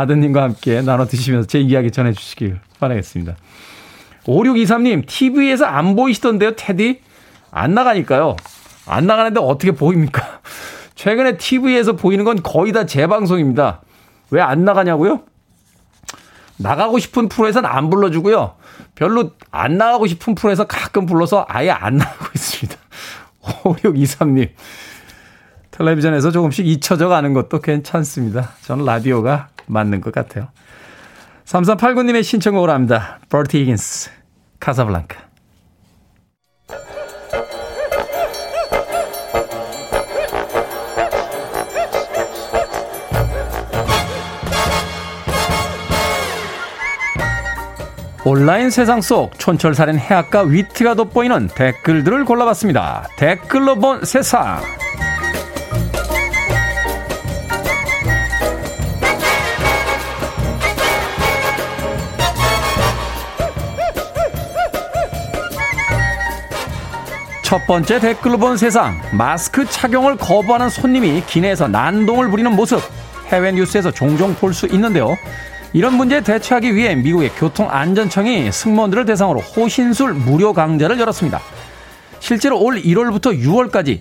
아드님과 0.01 0.41
함께 0.41 0.81
나눠 0.81 1.05
드시면서 1.05 1.47
제 1.47 1.59
이야기 1.59 1.91
전해 1.91 2.13
주시길 2.13 2.59
바라겠습니다. 2.79 3.35
5623님, 4.25 5.05
TV에서 5.05 5.65
안 5.65 5.95
보이시던데요, 5.95 6.55
테디? 6.55 7.01
안 7.51 7.73
나가니까요. 7.73 8.35
안 8.87 9.05
나가는데 9.05 9.39
어떻게 9.39 9.71
보입니까? 9.71 10.41
최근에 10.95 11.37
TV에서 11.37 11.93
보이는 11.93 12.23
건 12.25 12.41
거의 12.41 12.71
다 12.71 12.85
재방송입니다. 12.85 13.81
왜 14.31 14.41
안 14.41 14.65
나가냐고요? 14.65 15.21
나가고 16.57 16.99
싶은 16.99 17.29
프로에서는 17.29 17.69
안 17.69 17.89
불러주고요. 17.89 18.55
별로 18.95 19.31
안 19.51 19.77
나가고 19.77 20.07
싶은 20.07 20.35
프로에서 20.35 20.65
가끔 20.65 21.05
불러서 21.05 21.45
아예 21.49 21.69
안 21.69 21.97
나가고 21.97 22.25
있습니다. 22.33 22.75
5623님. 23.41 24.49
텔레비전에서 25.71 26.31
조금씩 26.31 26.65
잊혀져 26.67 27.09
가는 27.09 27.33
것도 27.33 27.59
괜찮습니다. 27.59 28.51
저는 28.61 28.85
라디오가 28.85 29.49
맞는 29.67 30.01
것 30.01 30.13
같아요. 30.13 30.49
3389님의 31.45 32.23
신청곡으로 32.23 32.71
합니다. 32.71 33.19
버티 33.29 33.59
히긴스, 33.61 34.11
카사블랑카. 34.59 35.33
온라인 48.25 48.69
세상 48.69 49.01
속 49.01 49.37
촌철살인 49.37 49.99
해악과 49.99 50.43
위트가 50.43 50.95
돋보이는 50.95 51.47
댓글들을 51.47 52.23
골라봤습니다. 52.23 53.09
댓글로 53.17 53.75
본 53.75 54.05
세상. 54.05 54.61
첫 67.53 67.67
번째 67.67 67.99
댓글로 67.99 68.39
본 68.39 68.57
세상. 68.57 68.99
마스크 69.11 69.63
착용을 69.69 70.17
거부하는 70.17 70.69
손님이 70.69 71.21
기내에서 71.27 71.67
난동을 71.67 72.31
부리는 72.31 72.51
모습. 72.55 72.81
해외 73.27 73.51
뉴스에서 73.51 73.91
종종 73.91 74.33
볼 74.33 74.55
수 74.55 74.65
있는데요. 74.65 75.15
이런 75.71 75.93
문제에 75.93 76.21
대처하기 76.21 76.73
위해 76.73 76.95
미국의 76.95 77.29
교통안전청이 77.35 78.51
승무원들을 78.51 79.05
대상으로 79.05 79.39
호신술 79.39 80.15
무료 80.15 80.51
강좌를 80.51 80.99
열었습니다. 80.99 81.39
실제로 82.19 82.59
올 82.59 82.81
1월부터 82.81 83.39
6월까지 83.39 83.99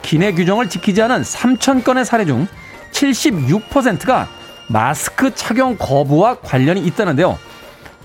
기내 0.00 0.32
규정을 0.32 0.70
지키지 0.70 1.02
않은 1.02 1.24
3천 1.24 1.84
건의 1.84 2.06
사례 2.06 2.24
중 2.24 2.48
76%가 2.92 4.28
마스크 4.66 5.34
착용 5.34 5.76
거부와 5.76 6.36
관련이 6.36 6.80
있다는데요. 6.80 7.38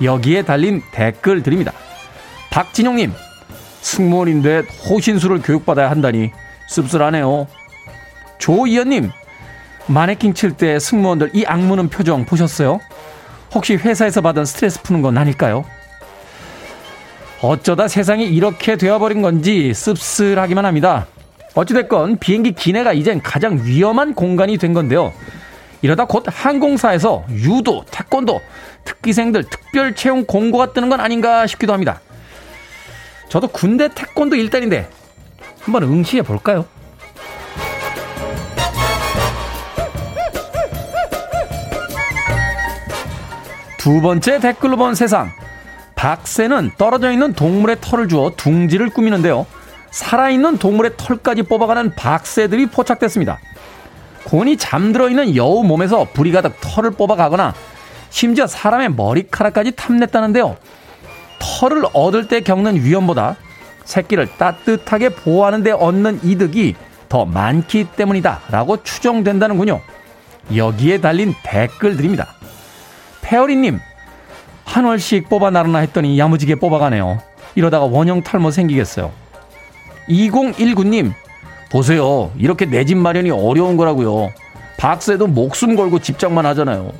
여기에 0.04 0.42
달린 0.42 0.82
댓글들입니다. 0.92 1.72
박진용님, 2.50 3.14
승무원인데 3.82 4.64
호신술을 4.90 5.42
교육받아야 5.42 5.90
한다니 5.90 6.32
씁쓸하네요. 6.68 7.48
조이연님, 8.38 9.12
마네킹 9.88 10.34
칠 10.34 10.54
때 10.54 10.80
승무원들 10.80 11.32
이 11.34 11.46
악무는 11.46 11.90
표정 11.90 12.26
보셨어요? 12.26 12.80
혹시 13.54 13.76
회사에서 13.76 14.22
받은 14.22 14.46
스트레스 14.46 14.82
푸는 14.84 15.02
건 15.02 15.18
아닐까요? 15.18 15.66
어쩌다 17.42 17.88
세상이 17.88 18.28
이렇게 18.28 18.76
되어버린 18.76 19.22
건지 19.22 19.74
씁쓸하기만 19.74 20.66
합니다. 20.66 21.08
어찌됐건 21.56 22.18
비행기 22.20 22.52
기내가 22.52 22.94
이젠 22.94 23.22
가장 23.22 23.60
위험한 23.64 24.14
공간이 24.14 24.58
된 24.58 24.74
건데요. 24.74 25.12
이러다 25.82 26.06
곧 26.06 26.26
항공사에서 26.28 27.26
유도, 27.32 27.86
태권도, 27.90 28.42
특기생들 28.84 29.46
특별 29.46 29.96
채용 29.96 30.26
공고가 30.26 30.74
뜨는 30.74 30.90
건 30.90 31.00
아닌가 31.00 31.48
싶기도 31.48 31.74
합니다. 31.74 32.02
저도 33.30 33.48
군대 33.48 33.88
태권도 33.88 34.36
일단인데 34.36 34.90
한번 35.62 35.84
응시해 35.84 36.24
볼까요? 36.24 36.66
두 43.78 44.02
번째 44.02 44.40
댓글로 44.40 44.76
본 44.76 44.94
세상. 44.94 45.32
박새는 45.96 46.72
떨어져 46.78 47.12
있는 47.12 47.34
동물의 47.34 47.78
털을 47.82 48.08
주어 48.08 48.32
둥지를 48.36 48.90
꾸미는데요. 48.90 49.46
살아있는 49.92 50.58
동물의 50.58 50.94
털까지 50.98 51.44
뽑아가는 51.44 51.96
박새들이 51.96 52.68
포착됐습니다. 52.68 53.40
곤이 54.26 54.58
잠들어 54.58 55.10
있는 55.10 55.36
여우 55.36 55.64
몸에서 55.64 56.06
불이 56.14 56.32
가득 56.32 56.60
털을 56.62 56.92
뽑아가거나 56.92 57.54
심지어 58.10 58.48
사람의 58.48 58.94
머리카락까지 58.94 59.74
탐냈다는데요. 59.76 60.58
털을 61.40 61.84
얻을 61.94 62.28
때 62.28 62.42
겪는 62.42 62.84
위험보다 62.84 63.36
새끼를 63.86 64.28
따뜻하게 64.38 65.10
보호하는 65.10 65.64
데 65.64 65.72
얻는 65.72 66.20
이득이 66.24 66.76
더 67.08 67.26
많기 67.26 67.86
때문이다 67.96 68.42
라고 68.52 68.84
추정된다는군요. 68.84 69.82
여기에 70.56 71.02
달린 71.02 71.34
댓글들입니다. 71.44 72.28
페어리님, 73.22 73.80
한 74.66 74.86
월씩 74.86 75.30
뽑아 75.30 75.50
나르나 75.50 75.80
했더니 75.80 76.20
야무지게 76.20 76.56
뽑아가네요. 76.56 77.20
이러다가 77.56 77.86
원형 77.86 78.22
탈모 78.24 78.52
생기겠어요. 78.52 79.12
2019님, 80.10 81.14
보세요. 81.72 82.32
이렇게 82.38 82.66
내 82.66 82.84
집 82.86 82.98
마련이 82.98 83.30
어려운 83.32 83.78
거라고요. 83.78 84.32
박새도 84.78 85.28
목숨 85.28 85.76
걸고 85.76 86.00
집장만 86.00 86.46
하잖아요. 86.48 86.92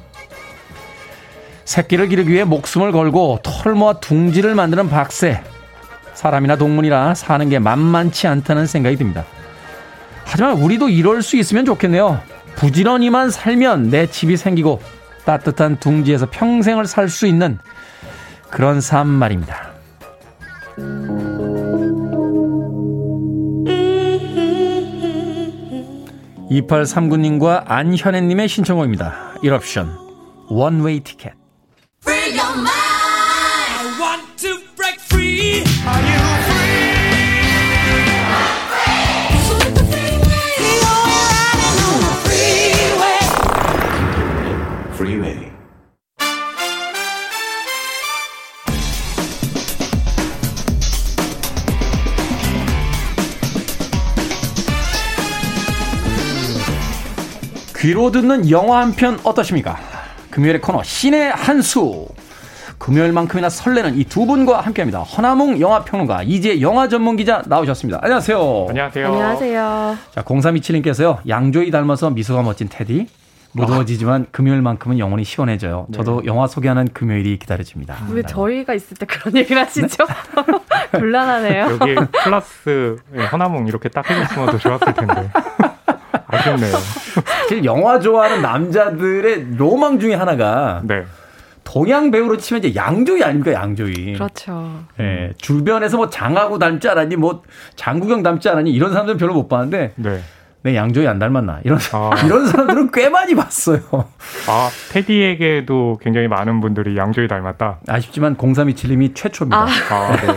새끼를 1.70 2.08
기르기 2.08 2.32
위해 2.32 2.46
목숨을 2.46 2.92
걸고 2.92 3.42
털 3.44 3.76
모아 3.76 3.94
둥지를 3.94 4.56
만드는 4.56 4.90
박새. 4.90 5.44
사람이나 6.16 6.56
동물이나 6.56 7.14
사는 7.14 7.48
게 7.48 7.60
만만치 7.60 8.26
않다는 8.26 8.66
생각이 8.66 8.96
듭니다. 8.96 9.24
하지만 10.26 10.54
우리도 10.54 10.90
이럴 10.90 11.22
수 11.22 11.38
있으면 11.38 11.66
좋겠네요. 11.66 12.22
부지런히만 12.56 13.30
살면 13.30 13.92
내 13.92 14.08
집이 14.08 14.36
생기고 14.36 14.82
따뜻한 15.26 15.78
둥지에서 15.80 16.28
평생을 16.32 16.88
살 16.88 17.08
수 17.08 17.28
있는 17.28 17.60
그런 18.50 18.82
삶 18.82 19.08
말입니다. 19.08 19.70
2839님과 26.50 27.66
안현애님의 27.68 28.48
신청곡입니다. 28.48 29.36
1옵션 29.44 29.88
원웨이 30.50 31.02
티켓 31.02 31.39
귀로 57.80 58.12
듣는 58.12 58.50
영화 58.50 58.82
한 58.82 58.94
편 58.94 59.20
어떠십니까? 59.24 59.78
금요일의 60.32 60.62
코너 60.62 60.84
신의 60.84 61.32
한 61.32 61.62
수. 61.62 62.08
금요일만큼이나 62.78 63.50
설레는 63.50 63.98
이 63.98 64.06
두 64.06 64.26
분과 64.26 64.62
함께합니다. 64.62 65.02
허나몽 65.02 65.60
영화평론가 65.60 66.24
이제 66.24 66.62
영화 66.62 66.88
전문 66.88 67.18
기자 67.18 67.42
나오셨습니다. 67.46 68.00
안녕하세요. 68.02 68.66
안녕하세요. 68.70 69.08
안녕하세요. 69.08 69.98
자 70.16 70.22
0327님께서요. 70.22 71.18
양조이 71.28 71.72
닮아서 71.72 72.10
미소가 72.10 72.42
멋진 72.42 72.68
테디. 72.70 73.08
무더워지지만 73.52 74.28
금요일만큼은 74.32 75.00
영원히 75.00 75.24
시원해져요. 75.24 75.88
저도 75.94 76.22
영화 76.26 76.46
소개하는 76.48 76.88
금요일이 76.94 77.40
기다려집니다. 77.40 77.96
왜 78.12 78.22
저희가 78.22 78.76
있을 78.76 78.96
때 78.96 79.06
그런 79.08 79.36
얘기를 79.36 79.60
하시죠? 79.62 80.06
곤란하네요. 80.94 81.78
여기 81.82 81.96
플러스 82.24 82.98
예, 83.18 83.24
허나몽 83.26 83.68
이렇게 83.68 83.90
딱 83.90 84.08
해줬으면 84.10 84.52
더 84.52 84.58
좋았을 84.58 84.94
텐데. 84.94 85.30
아쉽네요. 86.30 86.72
사실 86.72 87.64
영화 87.66 88.00
좋아하는 88.00 88.42
남자들의 88.42 89.56
로망 89.58 90.00
중에 90.00 90.14
하나가 90.14 90.82
네. 90.84 91.04
동양 91.64 92.10
배우로 92.10 92.38
치면 92.38 92.64
이제 92.64 92.76
양조위 92.76 93.24
아닙니까 93.24 93.54
양조위. 93.54 94.14
그렇죠. 94.14 94.84
예, 95.00 95.34
주변에서 95.38 95.98
뭐 95.98 96.10
장하고 96.10 96.58
닮지 96.58 96.90
않았니, 96.90 97.16
뭐 97.16 97.44
장국영 97.76 98.24
닮지 98.24 98.50
않았니 98.50 98.72
이런 98.72 98.92
사람들은 98.92 99.18
별로 99.20 99.34
못 99.34 99.48
봤는데 99.48 99.94
네. 99.96 100.22
내 100.62 100.76
양조위 100.76 101.08
안 101.08 101.20
닮았나 101.20 101.62
이런 101.64 101.80
아. 101.94 102.12
이런 102.26 102.48
사람들은 102.48 102.92
꽤 102.92 103.10
많이 103.10 103.36
봤어요. 103.36 103.80
아, 104.48 104.70
테디에게도 104.92 106.00
굉장히 106.02 106.28
많은 106.28 106.60
분들이 106.60 106.98
양조위 106.98 107.28
닮았다. 107.28 107.80
아쉽지만 107.88 108.36
0327님이 108.36 109.16
최초입니다. 109.16 109.58
아. 109.58 109.68
아, 109.92 110.16
네. 110.18 110.28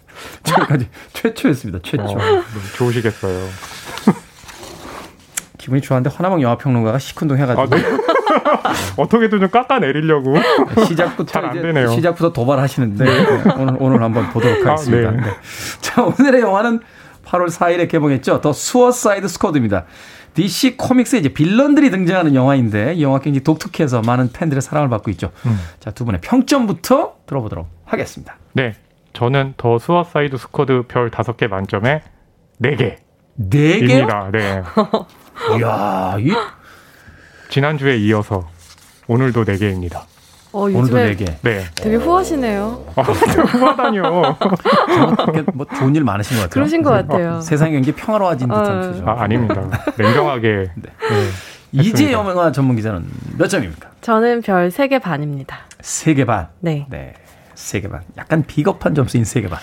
지금까지 0.42 0.88
최초였습니다. 1.12 1.80
최초. 1.82 2.02
어, 2.04 2.16
네, 2.16 2.42
좋으시겠어요. 2.76 3.48
기분이 5.68 5.82
좋았는데 5.82 6.14
허나방 6.16 6.40
영화평론가가 6.40 6.98
시큰둥 6.98 7.36
해가지고 7.36 7.60
아, 7.62 7.66
네. 7.66 7.82
어떻게든 8.96 9.40
좀 9.40 9.50
깎아내리려고. 9.50 10.34
시작부터 10.86 11.30
잘안 11.30 11.50
이제 11.52 11.60
되네요. 11.62 11.88
시작부터 11.90 12.32
도발하시는데 12.32 13.04
네, 13.04 13.26
오늘 13.58 13.76
오늘 13.78 14.02
한번 14.02 14.30
보도록 14.30 14.66
아, 14.66 14.70
하겠습니다. 14.72 15.10
네. 15.10 15.16
네. 15.18 15.26
자 15.80 16.02
오늘의 16.04 16.40
영화는 16.40 16.80
8월 17.26 17.48
4일에 17.50 17.88
개봉했죠. 17.90 18.40
더 18.40 18.52
수어사이드 18.54 19.28
스쿼드입니다. 19.28 19.84
DC 20.32 20.76
코믹스에 20.78 21.18
이제 21.18 21.28
빌런들이 21.30 21.90
등장하는 21.90 22.34
영화인데 22.34 22.94
이 22.94 23.02
영화 23.02 23.18
굉장히 23.18 23.44
독특해서 23.44 24.00
많은 24.02 24.30
팬들의 24.32 24.62
사랑을 24.62 24.88
받고 24.88 25.10
있죠. 25.12 25.30
음. 25.46 25.58
자 25.80 25.90
두 25.90 26.04
분의 26.06 26.20
평점부터 26.22 27.16
들어보도록 27.26 27.68
하겠습니다. 27.84 28.36
네. 28.54 28.74
저는 29.12 29.54
더 29.58 29.78
수어사이드 29.78 30.36
스쿼드 30.38 30.84
별 30.88 31.10
5개 31.10 31.48
만점에 31.48 32.02
4개. 32.62 32.96
네 33.40 33.78
개요? 33.80 33.98
입니다. 33.98 34.30
네. 34.32 34.62
이야, 35.58 36.16
이 36.18 36.32
지난주에 37.48 37.96
이어서 37.98 38.48
오늘도 39.06 39.44
4개입니다. 39.44 40.02
어, 40.52 40.62
오늘도 40.62 40.78
요즘에 40.80 41.04
네 41.04 41.16
개. 41.16 41.24
네. 41.42 41.64
되게 41.74 41.96
후하시네요. 41.96 42.86
아, 42.96 43.02
후하다니요. 43.02 44.36
뭐 45.54 45.66
좋은 45.78 45.94
일 45.94 46.04
많으신 46.04 46.36
것 46.36 46.42
같아요. 46.44 46.54
그러신 46.54 46.82
것 46.82 46.90
같아요. 46.90 47.40
세상이 47.40 47.72
굉장히 47.72 47.96
평화로워진 47.96 48.48
듯한 48.48 48.66
어. 48.66 48.80
표정. 48.90 49.08
아, 49.08 49.22
아닙니다. 49.22 49.68
냉정하게. 49.98 50.70
네. 50.76 50.90
이제 51.72 51.90
했습니다. 51.90 52.12
영화 52.12 52.50
전문 52.50 52.76
기자는 52.76 53.06
몇 53.36 53.48
점입니까? 53.48 53.90
저는 54.00 54.40
별 54.40 54.70
3개 54.70 55.00
반입니다. 55.02 55.58
세개 55.80 56.24
반. 56.24 56.48
네. 56.60 56.86
네. 56.88 57.12
세개 57.54 57.88
반. 57.88 58.02
약간 58.16 58.42
비겁한 58.46 58.94
점수인 58.94 59.24
세개 59.24 59.48
반. 59.48 59.58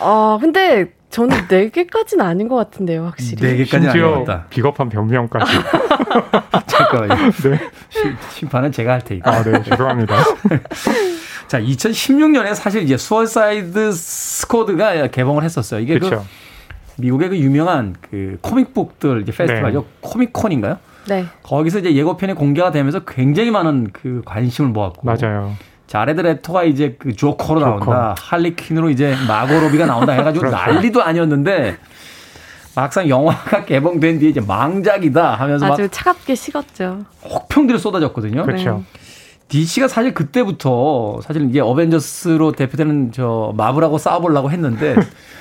어, 0.00 0.38
근데 0.40 0.92
저는 1.14 1.46
4개까지는 1.46 2.22
아닌 2.22 2.48
것 2.48 2.56
같은데요, 2.56 3.04
확실히. 3.04 3.40
네 3.40 3.56
개까지는 3.58 3.92
심지어 3.92 4.14
아니었다. 4.14 4.46
비겁한 4.50 4.88
변명까지. 4.88 5.52
잠깐만요. 6.66 7.14
네. 7.30 7.60
심- 7.88 8.16
심판은 8.32 8.72
제가 8.72 8.94
할 8.94 9.00
테니까. 9.00 9.30
아, 9.30 9.42
네. 9.44 9.62
죄송합니다. 9.62 10.16
자, 11.46 11.60
2016년에 11.60 12.56
사실 12.56 12.82
이제 12.82 12.96
수어사이드 12.96 13.92
스쿼드가 13.92 15.06
개봉을 15.06 15.44
했었어요. 15.44 15.78
이게 15.78 16.00
그 16.00 16.08
그렇죠. 16.08 16.26
미국의 16.96 17.28
그 17.28 17.38
유명한 17.38 17.94
그 18.10 18.38
comic 18.40 18.72
book들 18.72 19.22
이제 19.22 19.30
페스티벌이죠. 19.30 19.80
네. 19.82 19.86
코믹콘인가요? 20.00 20.78
네. 21.06 21.26
거기서 21.44 21.78
이제 21.78 21.94
예고편이 21.94 22.32
공개가 22.34 22.72
되면서 22.72 23.04
굉장히 23.04 23.52
많은 23.52 23.90
그 23.92 24.22
관심을 24.24 24.70
모았고. 24.70 25.02
맞아요. 25.06 25.54
자레드 25.94 26.22
레토가 26.22 26.64
이제 26.64 26.96
그 26.98 27.14
조커로 27.14 27.60
조커. 27.60 27.70
나온다. 27.70 28.16
할리퀸으로 28.18 28.90
이제 28.90 29.14
마고 29.28 29.60
로비가 29.60 29.86
나온다 29.86 30.12
해가지고 30.14 30.46
그렇죠. 30.46 30.56
난리도 30.56 31.00
아니었는데 31.00 31.76
막상 32.74 33.08
영화가 33.08 33.64
개봉된 33.64 34.18
뒤에 34.18 34.30
이제 34.30 34.40
망작이다 34.40 35.34
하면서 35.36 35.66
막 35.68 35.74
아주 35.74 35.88
차갑게 35.88 36.34
식었죠. 36.34 37.04
혹평들이 37.22 37.78
쏟아졌거든요. 37.78 38.42
그렇죠. 38.42 38.82
DC가 39.46 39.86
사실 39.86 40.12
그때부터 40.14 41.20
사실 41.22 41.48
이게 41.48 41.60
어벤져스로 41.60 42.50
대표되는 42.50 43.12
저 43.12 43.52
마블하고 43.56 43.96
싸워보려고 43.98 44.50
했는데 44.50 44.96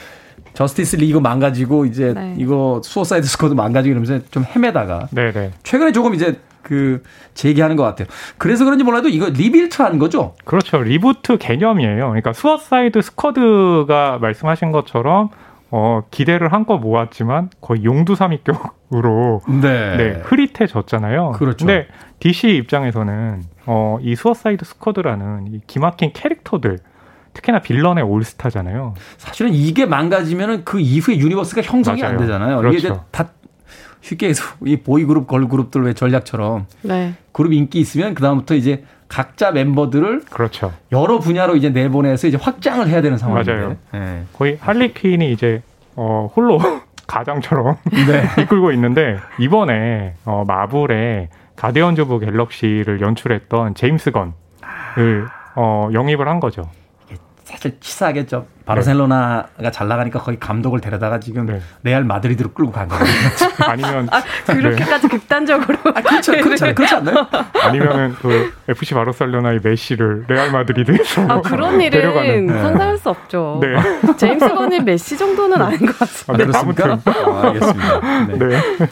저스티스 0.54 0.98
리그 0.98 1.18
망가지고 1.18 1.88
이제 1.88 2.14
네. 2.14 2.36
이거 2.38 2.80
수어사이드 2.84 3.26
스쿼드 3.26 3.56
망가지고 3.56 3.90
이러면서 3.92 4.24
좀 4.30 4.46
헤매다가 4.46 5.08
네네. 5.10 5.54
최근에 5.64 5.94
조금 5.94 6.14
이제 6.14 6.40
그 6.64 7.04
재기하는 7.34 7.76
것 7.76 7.84
같아요. 7.84 8.08
그래서 8.38 8.66
그런지 8.66 8.84
몰라도 8.84 9.10
이거 9.10 9.30
rebuilt한 9.30 10.00
거죠. 10.00 10.34
그렇죠. 10.46 10.82
reboot 10.82 11.38
개념이에요. 11.38 12.08
그러니까 12.08 12.34
수어사이드 12.34 13.02
스쿼드가 13.02 14.18
말씀하신 14.20 14.72
것처럼 14.72 15.30
어, 15.70 16.04
기대를 16.12 16.54
한껏 16.54 16.80
모았지만 16.80 17.50
거의 17.60 17.84
용두사미격으로 17.84 19.42
네. 19.62 19.98
네, 19.98 20.22
흐릿해졌잖아요. 20.24 21.32
그렇죠. 21.32 21.66
근데 21.66 21.88
DC 22.20 22.56
입장에서는 22.58 23.42
어, 23.66 23.98
이 24.02 24.16
수어사이드 24.16 24.66
스쿼드라는 24.66 25.48
이 25.48 25.62
기막힌 25.68 26.14
캐릭터들 26.14 26.80
특히나 27.34 27.60
빌런의 27.60 28.04
올스타잖아요. 28.04 28.94
사실은 29.18 29.54
이게 29.54 29.86
망가지면은 29.88 30.64
그 30.64 30.80
이후에 30.80 31.18
universe가 31.18 31.64
형성이 31.64 32.02
맞아요. 32.02 32.14
안 32.14 32.20
되잖아요. 32.20 32.58
그렇죠. 32.58 32.78
이게 32.78 32.94
다 33.12 33.30
쉽게 34.04 34.28
해서 34.28 34.44
이 34.66 34.78
보이그룹, 34.78 35.28
걸그룹들 35.28 35.84
왜 35.84 35.94
전략처럼 35.94 36.68
네. 36.82 37.14
그룹 37.32 37.54
인기 37.54 37.80
있으면 37.80 38.14
그다음부터 38.14 38.54
이제 38.54 38.84
각자 39.08 39.52
멤버들을 39.52 40.26
그렇죠. 40.30 40.74
여러 40.92 41.20
분야로 41.20 41.56
이제 41.56 41.70
내보내서 41.70 42.28
이제 42.28 42.38
확장을 42.40 42.88
해야 42.88 43.02
되는 43.02 43.18
상황인데. 43.18 43.54
맞아요. 43.54 43.78
네. 43.92 44.24
거의 44.34 44.58
할리 44.60 44.94
퀸이 44.94 45.32
이제 45.32 45.62
어, 45.96 46.30
홀로 46.36 46.60
가장처럼 47.08 47.78
네. 47.92 48.24
이끌고 48.44 48.72
있는데 48.72 49.18
이번에 49.40 50.16
어, 50.26 50.44
마블의 50.48 51.30
가디언즈 51.56 52.02
오브 52.02 52.20
갤럭시를 52.20 53.02
연출했던 53.02 53.76
제임스 53.76 54.12
건을 54.12 55.28
어, 55.56 55.90
영입을 55.94 56.28
한 56.28 56.40
거죠. 56.40 56.64
사실 57.54 57.78
치사하겠죠. 57.80 58.48
바르셀로나가 58.66 59.70
잘 59.72 59.88
나가니까 59.88 60.20
거기 60.20 60.40
감독을 60.40 60.82
데려다가 60.82 61.20
지금 61.20 61.46
네. 61.46 61.62
레알 61.84 62.04
마드리드로 62.04 62.52
끌고 62.54 62.72
간 62.72 62.88
거예요. 62.88 63.04
아니면 63.68 64.08
아, 64.12 64.24
그렇게까지 64.46 65.08
극단적으로. 65.08 65.78
아, 65.94 66.02
그렇죠. 66.02 66.32
그렇죠. 66.42 66.74
그렇지 66.74 66.96
않나요? 66.96 67.28
아니면은 67.62 68.16
그 68.22 68.52
FC 68.68 68.96
바르셀로나의 68.96 69.60
메시를 69.64 70.26
레알 70.28 70.52
마드리드에서 70.52 71.28
아, 71.28 71.42
그런 71.42 71.80
일은 71.80 71.92
데려가는. 71.92 72.46
네. 72.48 72.62
상상할 72.62 72.98
수 72.98 73.10
없죠. 73.10 73.62
네. 73.62 74.16
제임스 74.18 74.50
건이 74.50 74.80
메시 74.80 75.16
정도는 75.18 75.62
아닌 75.62 75.86
것 75.86 76.00
같습니다. 76.00 76.34
아, 76.34 76.38
네, 76.38 76.46
그렇습니까? 76.46 76.84
아무튼 76.86 77.14
아, 77.14 77.48
알겠습니다. 77.48 78.28
네. 78.28 78.48
네. 78.48 78.88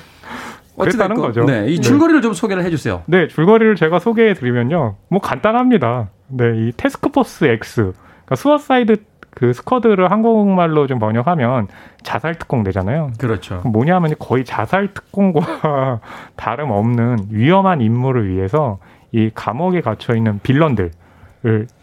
그랬다는 0.77 1.15
거죠. 1.15 1.43
네. 1.45 1.65
이 1.69 1.75
네. 1.77 1.81
줄거리를 1.81 2.21
좀 2.21 2.33
소개를 2.33 2.63
해 2.63 2.69
주세요. 2.69 3.03
네, 3.07 3.27
줄거리를 3.27 3.75
제가 3.75 3.99
소개해 3.99 4.33
드리면요. 4.35 4.97
뭐 5.09 5.19
간단합니다. 5.19 6.09
네, 6.27 6.45
이 6.55 6.71
태스크포스 6.75 7.45
X. 7.45 7.93
그러니까 8.31 8.35
수어사이드 8.35 8.95
그 9.31 9.53
스쿼드를 9.53 10.11
한국말로 10.11 10.87
좀 10.87 10.99
번역하면 10.99 11.67
자살 12.03 12.35
특공 12.35 12.63
되잖아요. 12.63 13.11
그렇죠. 13.17 13.61
뭐냐면 13.65 14.13
거의 14.19 14.45
자살 14.45 14.93
특공과 14.93 15.99
다름없는 16.35 17.27
위험한 17.29 17.81
임무를 17.81 18.29
위해서 18.29 18.79
이 19.11 19.29
감옥에 19.33 19.81
갇혀 19.81 20.15
있는 20.15 20.39
빌런들을 20.43 20.91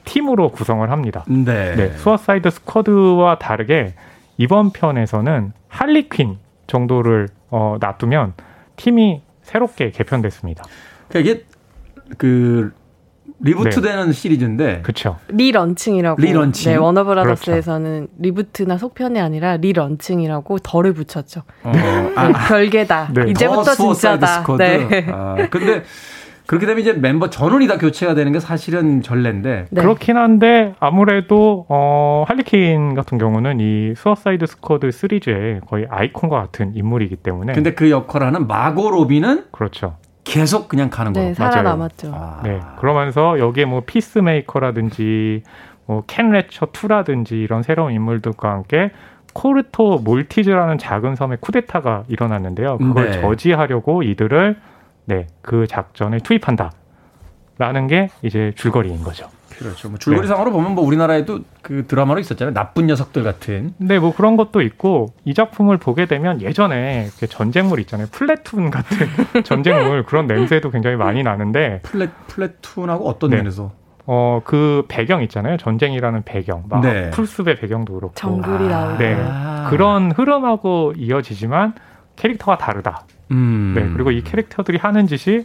팀으로 0.05 0.51
구성을 0.51 0.91
합니다. 0.91 1.25
네. 1.29 1.75
네, 1.75 1.89
수어사이드 1.91 2.51
스쿼드와 2.51 3.39
다르게 3.39 3.95
이번 4.37 4.71
편에서는 4.71 5.53
할리 5.69 6.09
퀸 6.09 6.39
정도를 6.67 7.29
어, 7.51 7.77
놔두면 7.81 8.35
팀이 8.77 9.23
새롭게 9.43 9.91
개편됐습니다. 9.91 10.65
그러니까 11.09 11.31
이게 11.31 11.45
그 12.17 12.73
리부트되는 13.41 14.13
시리즈인데 14.13 14.81
그렇죠. 14.83 15.17
relaunching이라고. 15.29 16.21
relaunching? 16.21 16.73
네, 16.73 16.77
워너브라더스에서는 16.79 18.09
reboot나 18.19 18.79
속편이 18.79 19.21
아니라 19.21 19.57
relaunching이라고 19.59 20.59
덜을 20.59 20.93
붙였죠. 20.95 21.43
어, 21.63 21.73
네, 21.73 22.13
별개다. 22.49 23.11
네. 23.15 23.31
이제부터 23.31 23.75
진짜다. 23.75 24.27
스쿼드. 24.41 24.63
네. 24.63 25.07
아, 25.13 25.37
근데 25.51 25.85
그렇게 26.47 26.65
되면 26.65 26.81
이제 26.81 26.95
멤버 26.95 27.29
전원이 27.29 27.67
다 27.67 27.77
교체가 27.77 28.15
되는 28.15 28.33
게 28.33 28.41
사실은 28.41 29.03
전례인데 29.03 29.67
네. 29.71 29.81
그렇긴 29.83 30.17
한데 30.17 30.75
아무래도 30.81 31.67
어, 31.69 32.25
할리퀸 32.27 32.95
같은 32.95 33.19
경우는 33.19 33.61
이 33.61 33.93
수어사이드 33.95 34.47
스쿼드 34.47 34.91
시리즈의 34.91 35.61
거의 35.69 35.87
아이콘과 35.91 36.41
같은 36.41 36.73
인물이기 36.75 37.17
때문에 37.17 37.53
근데 37.53 37.75
그 37.75 37.91
역할을 37.91 38.27
하는 38.27 38.47
마고 38.47 38.91
로비는 38.91 39.45
그렇죠. 39.53 39.97
계속 40.29 40.69
그냥 40.69 40.91
가는 40.91 41.13
네, 41.13 41.21
거예요. 41.21 41.35
살아남았죠. 41.35 42.13
아. 42.15 42.41
네. 42.45 42.61
그러면서 42.79 43.39
여기에 43.39 43.65
뭐 43.65 43.83
피스메이커라든지 43.87 45.43
뭐 45.87 46.03
랫캐처 46.07 46.67
2라든지 46.67 47.33
이런 47.33 47.63
새로운 47.63 47.93
인물들과 47.93 48.51
함께 48.51 48.91
코르토 49.33 49.99
몰티즈라는 49.99 50.79
작은 50.79 51.15
섬에 51.15 51.37
쿠데타가 51.41 52.05
일어났는데요. 52.09 52.79
그걸 52.79 53.11
네. 53.11 53.21
저지하려고 53.21 54.03
이들을 54.03 54.57
네, 55.07 55.27
그 55.43 55.67
작전에 55.67 56.19
투입한다. 56.19 56.73
라는 57.57 57.87
게 57.87 58.09
이제 58.23 58.53
줄거리인 58.55 59.03
거죠. 59.03 59.29
그렇죠. 59.59 59.89
뭐 59.89 59.99
줄거리상으로 59.99 60.53
보면 60.53 60.75
뭐 60.75 60.85
우리나라에도 60.85 61.41
그 61.63 61.87
드라마로 61.87 62.21
있었잖아요. 62.21 62.55
나쁜 62.55 62.87
녀석들 62.87 63.23
같은. 63.23 63.75
근데 63.79 63.99
뭐 63.99 64.15
그런 64.15 64.37
것도 64.37 64.63
있고 64.63 65.13
이 65.25 65.35
작품을 65.35 65.79
보게 65.79 66.07
되면 66.07 66.41
예전에 66.41 67.09
전쟁물 67.29 67.81
있잖아요. 67.81 68.07
플래툰 68.13 68.71
같은 68.71 69.07
전쟁물 69.45 70.05
그런 70.05 70.27
냄새도 70.27 70.71
굉장히 70.71 70.97
많이 70.97 71.23
나는데 71.23 71.81
플랫 71.83 72.11
플래툰하고 72.29 73.09
어떤 73.09 73.31
네. 73.31 73.37
면에서 73.37 73.73
어 74.07 74.41
그 74.45 74.85
배경 74.89 75.23
있잖아요. 75.25 75.59
전쟁이라는 75.59 76.23
배경. 76.25 76.65
막 76.69 76.81
네. 76.81 77.11
풀숲의 77.11 77.57
배경도 77.57 77.93
그렇고. 77.95 78.15
정글이 78.15 78.69
나오고. 78.69 78.99
네. 78.99 79.15
아. 79.21 79.67
그런 79.69 80.11
흐름하고 80.13 80.95
이어지지만 80.97 81.75
캐릭터가 82.17 82.57
다르다. 82.57 83.05
음. 83.31 83.75
네. 83.77 83.89
그리고 83.93 84.11
이 84.11 84.23
캐릭터들이 84.23 84.79
하는 84.79 85.07
짓이 85.07 85.45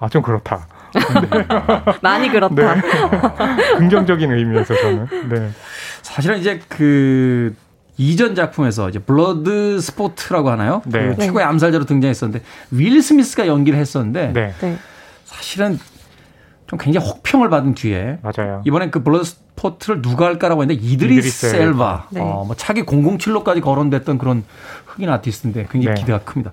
아 0.00 0.08
좀 0.08 0.22
그렇다. 0.22 0.66
많이 2.00 2.30
그렇다. 2.30 2.74
네. 2.74 2.80
긍정적인 3.78 4.30
의미에서 4.32 4.74
저는. 4.74 5.06
네. 5.28 5.50
사실은 6.02 6.38
이제 6.38 6.60
그 6.68 7.54
이전 7.96 8.34
작품에서 8.34 8.88
이제 8.88 8.98
블러드 9.00 9.80
스포트라고 9.80 10.50
하나요? 10.50 10.82
네. 10.86 11.14
그 11.16 11.16
최고의 11.24 11.44
암살자로 11.44 11.84
등장했었는데 11.84 12.44
윌 12.70 13.02
스미스가 13.02 13.46
연기를 13.48 13.78
했었는데 13.78 14.32
네. 14.32 14.54
네. 14.60 14.78
사실은 15.24 15.78
좀 16.68 16.78
굉장히 16.78 17.06
혹평을 17.06 17.50
받은 17.50 17.74
뒤에 17.74 18.18
맞아요. 18.22 18.62
이번엔 18.64 18.90
그 18.90 19.02
블러드 19.02 19.24
스포트를 19.24 20.00
누가 20.00 20.26
할까라고 20.26 20.62
했는데 20.62 20.80
이드리스 20.80 21.46
이드리스 21.46 21.56
엘바, 21.56 22.06
네. 22.10 22.20
어, 22.20 22.44
뭐 22.46 22.54
차기 22.56 22.82
007로까지 22.84 23.60
거론됐던 23.62 24.18
그런 24.18 24.44
흑인 24.86 25.08
아티스트인데 25.10 25.66
굉장히 25.70 25.94
네. 25.96 26.00
기대가 26.00 26.20
큽니다. 26.20 26.52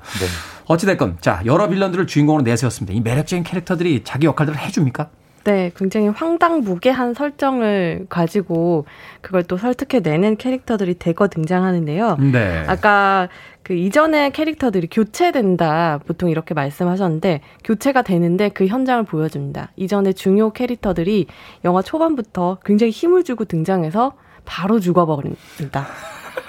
네. 0.68 0.74
어찌됐건 0.74 1.18
자 1.22 1.42
여러 1.46 1.68
빌런들을 1.68 2.08
주인공으로 2.08 2.44
내세웠습니다. 2.44 2.94
이 2.98 3.02
매력적인 3.02 3.44
캐릭터들이 3.44 4.04
자기 4.04 4.28
역할들을 4.28 4.60
해줍니까? 4.60 5.10
네, 5.46 5.72
굉장히 5.76 6.08
황당무계한 6.08 7.14
설정을 7.14 8.08
가지고 8.10 8.86
그걸 9.22 9.44
또 9.44 9.58
설득해내는 9.58 10.38
캐릭터들이 10.38 10.96
대거 10.96 11.28
등장하는데요. 11.28 12.18
네. 12.32 12.64
아까 12.66 13.30
그 13.62 13.74
이전의 13.74 14.32
캐릭터들이 14.32 14.88
교체된다 14.90 16.00
보통 16.08 16.32
이렇게 16.32 16.56
말씀하셨는데 16.56 17.42
교체가 17.64 18.02
되는데 18.02 18.50
그 18.50 18.66
현장을 18.66 19.04
보여줍니다. 19.04 19.70
이전의 19.76 20.16
중요 20.16 20.52
캐릭터들이 20.52 21.28
영화 21.64 21.84
초반부터 21.84 22.58
굉장히 22.66 22.92
힘을 22.92 23.24
주고 23.24 23.46
등장해서 23.46 24.14
바로 24.46 24.80
죽어버립니다. 24.80 25.86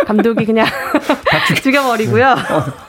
감독이 0.06 0.44
그냥 0.44 0.66
죽여 1.62 1.82
버리고요. 1.82 2.34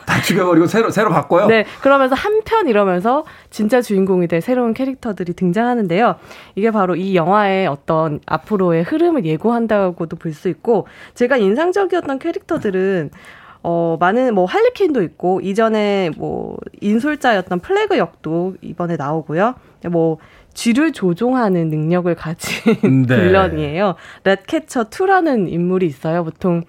다 0.05 0.21
죽여버리고 0.21 0.67
새로 0.67 0.89
새로 0.89 1.09
바꿔요. 1.09 1.47
네, 1.47 1.65
그러면서 1.81 2.15
한편 2.15 2.67
이러면서 2.67 3.25
진짜 3.49 3.81
주인공이 3.81 4.27
될 4.27 4.41
새로운 4.41 4.73
캐릭터들이 4.73 5.33
등장하는데요. 5.33 6.15
이게 6.55 6.71
바로 6.71 6.95
이 6.95 7.15
영화의 7.15 7.67
어떤 7.67 8.19
앞으로의 8.25 8.83
흐름을 8.83 9.25
예고한다고도 9.25 10.15
볼 10.17 10.33
수 10.33 10.49
있고, 10.49 10.87
제가 11.15 11.37
인상적이었던 11.37 12.19
캐릭터들은 12.19 13.09
어, 13.63 13.97
많은, 13.99 14.33
뭐, 14.35 14.45
할리퀸도 14.45 15.01
있고, 15.03 15.41
이전에 15.41 16.11
뭐, 16.15 16.57
인솔자였던 16.79 17.59
플래그 17.59 17.97
역도 17.97 18.55
이번에 18.61 18.95
나오고요. 18.97 19.55
뭐, 19.89 20.19
쥐를 20.57 20.91
조종하는 20.91 21.69
능력을 21.69 22.13
가진 22.15 23.05
네. 23.07 23.15
빌런이에요. 23.15 23.93
렛캐처 24.23 24.85
2라는 24.85 25.51
인물이 25.51 25.85
있어요. 25.85 26.23
보통 26.23 26.63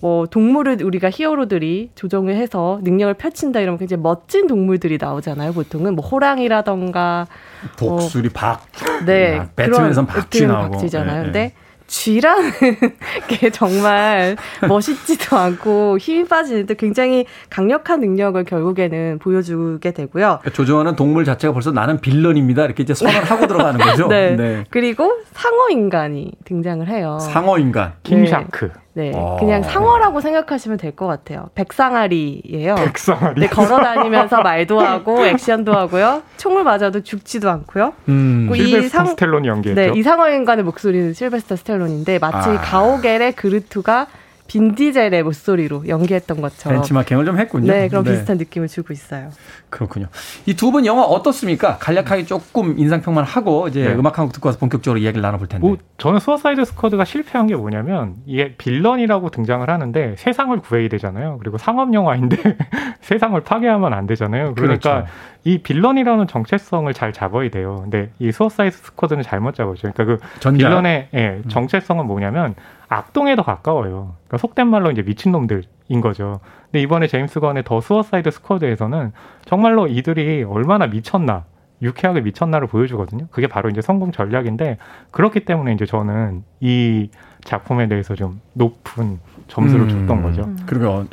뭐 0.00 0.26
동물을 0.26 0.82
우리가 0.82 1.10
히어로들이 1.12 1.90
조정을 1.94 2.34
해서 2.34 2.80
능력을 2.82 3.14
펼친다 3.14 3.60
이러면 3.60 3.78
굉장히 3.78 4.02
멋진 4.02 4.48
동물들이 4.48 4.98
나오잖아요. 5.00 5.52
보통은 5.52 5.94
뭐 5.94 6.04
호랑이라던가 6.04 7.28
독수리 7.76 8.30
박. 8.30 8.62
네 9.06 9.36
야, 9.36 9.48
배트맨에선 9.54 10.06
그런 10.06 10.22
박쥐 10.22 10.46
나오고. 10.46 10.70
박쥐잖아요. 10.72 11.18
네, 11.18 11.22
근데 11.24 11.52
쥐라는 11.90 12.52
게 13.26 13.50
정말 13.50 14.36
멋있지도 14.66 15.36
않고 15.36 15.98
힘이 15.98 16.24
빠지는데 16.24 16.74
굉장히 16.74 17.26
강력한 17.50 18.00
능력을 18.00 18.42
결국에는 18.44 19.18
보여주게 19.18 19.90
되고요. 19.90 20.38
그러니까 20.40 20.50
조종하는 20.50 20.94
동물 20.94 21.24
자체가 21.24 21.52
벌써 21.52 21.72
나는 21.72 22.00
빌런입니다. 22.00 22.64
이렇게 22.64 22.84
이제 22.84 22.94
선언을 22.94 23.24
하고 23.24 23.46
들어가는 23.48 23.80
거죠. 23.80 24.06
네. 24.08 24.64
그리고 24.70 25.18
상어 25.32 25.68
인간이 25.70 26.30
등장을 26.44 26.86
해요. 26.88 27.18
상어 27.20 27.58
인간. 27.58 27.94
킹샤크. 28.04 28.66
네, 28.66 28.72
어. 29.14 29.36
그냥 29.38 29.62
상어라고 29.62 30.20
생각하시면 30.20 30.78
될 30.78 30.90
것 30.96 31.06
같아요. 31.06 31.48
백상아리예요. 31.54 32.74
백상아리. 32.74 33.40
네, 33.40 33.46
걸어 33.46 33.78
다니면서 33.78 34.42
말도 34.42 34.80
하고 34.80 35.24
액션도 35.26 35.72
하고요. 35.72 36.22
총을 36.36 36.64
맞아도 36.64 37.02
죽지도 37.02 37.48
않고요. 37.50 37.92
음. 38.08 38.50
실베스터 38.54 38.98
상- 38.98 39.06
스텔론이 39.06 39.46
연기했죠. 39.48 39.80
네, 39.80 39.92
이 39.98 40.02
상어 40.02 40.28
인간의 40.30 40.64
목소리는 40.64 41.12
실베스터 41.14 41.56
스텔론인데 41.56 42.18
마치 42.18 42.48
아. 42.50 42.60
가오갤의 42.60 43.32
그루트가 43.34 44.08
빈 44.50 44.74
디젤의 44.74 45.22
목소리로 45.22 45.86
연기했던 45.86 46.40
것처럼 46.40 46.78
벤치마킹을 46.80 47.24
좀 47.24 47.38
했군요. 47.38 47.72
네, 47.72 47.86
그런 47.86 48.02
네. 48.02 48.10
비슷한 48.10 48.36
느낌을 48.36 48.66
주고 48.66 48.92
있어요. 48.92 49.30
그렇군요. 49.68 50.08
이 50.46 50.54
두 50.56 50.72
분 50.72 50.84
영화 50.86 51.04
어떻습니까? 51.04 51.78
간략하게 51.78 52.24
조금 52.24 52.76
인상 52.76 53.00
평만 53.00 53.22
하고 53.24 53.68
이제 53.68 53.84
네. 53.84 53.94
음악 53.94 54.18
한 54.18 54.26
곡 54.26 54.32
듣고 54.32 54.48
와서 54.48 54.58
본격적으로 54.58 54.98
이야기를 54.98 55.22
나눠볼 55.22 55.46
텐데. 55.46 55.64
뭐, 55.64 55.76
저는 55.98 56.18
수어사이드 56.18 56.64
스쿼드가 56.64 57.04
실패한 57.04 57.46
게 57.46 57.54
뭐냐면 57.54 58.16
이게 58.26 58.56
빌런이라고 58.58 59.30
등장을 59.30 59.70
하는데 59.70 60.14
세상을 60.18 60.58
구해야 60.62 60.88
되잖아요. 60.88 61.38
그리고 61.38 61.56
상업 61.56 61.94
영화인데 61.94 62.36
세상을 63.02 63.40
파괴하면 63.42 63.94
안 63.94 64.08
되잖아요. 64.08 64.54
그러니까 64.56 64.90
그렇죠. 65.04 65.06
이 65.44 65.58
빌런이라는 65.58 66.26
정체성을 66.26 66.92
잘 66.92 67.12
잡아야 67.12 67.48
돼요. 67.50 67.76
근데 67.82 68.10
이 68.18 68.32
수어사이드 68.32 68.76
스쿼드는 68.76 69.22
잘못 69.22 69.54
잡았죠. 69.54 69.92
그러니까 69.92 70.04
그 70.04 70.18
전자? 70.40 70.58
빌런의 70.58 71.08
예, 71.14 71.40
음. 71.44 71.48
정체성은 71.48 72.06
뭐냐면 72.06 72.56
악동에 72.90 73.36
더 73.36 73.42
가까워요. 73.42 74.16
그러니까 74.26 74.38
속된 74.38 74.66
말로 74.66 74.90
이제 74.90 75.02
미친놈들인 75.02 76.00
거죠. 76.02 76.40
근데 76.64 76.82
이번에 76.82 77.06
제임스 77.06 77.38
건의 77.40 77.62
더 77.64 77.80
수어사이드 77.80 78.30
스쿼드에서는 78.30 79.12
정말로 79.46 79.86
이들이 79.86 80.42
얼마나 80.42 80.88
미쳤나, 80.88 81.44
유쾌하게 81.82 82.20
미쳤나를 82.20 82.66
보여주거든요. 82.66 83.28
그게 83.30 83.46
바로 83.46 83.70
이제 83.70 83.80
성공 83.80 84.10
전략인데 84.10 84.78
그렇기 85.12 85.44
때문에 85.44 85.72
이제 85.72 85.86
저는 85.86 86.42
이 86.58 87.10
작품에 87.44 87.86
대해서 87.86 88.16
좀 88.16 88.40
높은 88.54 89.20
점수를 89.46 89.84
음. 89.84 89.88
줬던 89.88 90.22
거죠. 90.22 90.42
음. 90.42 90.58
그러면 90.66 91.08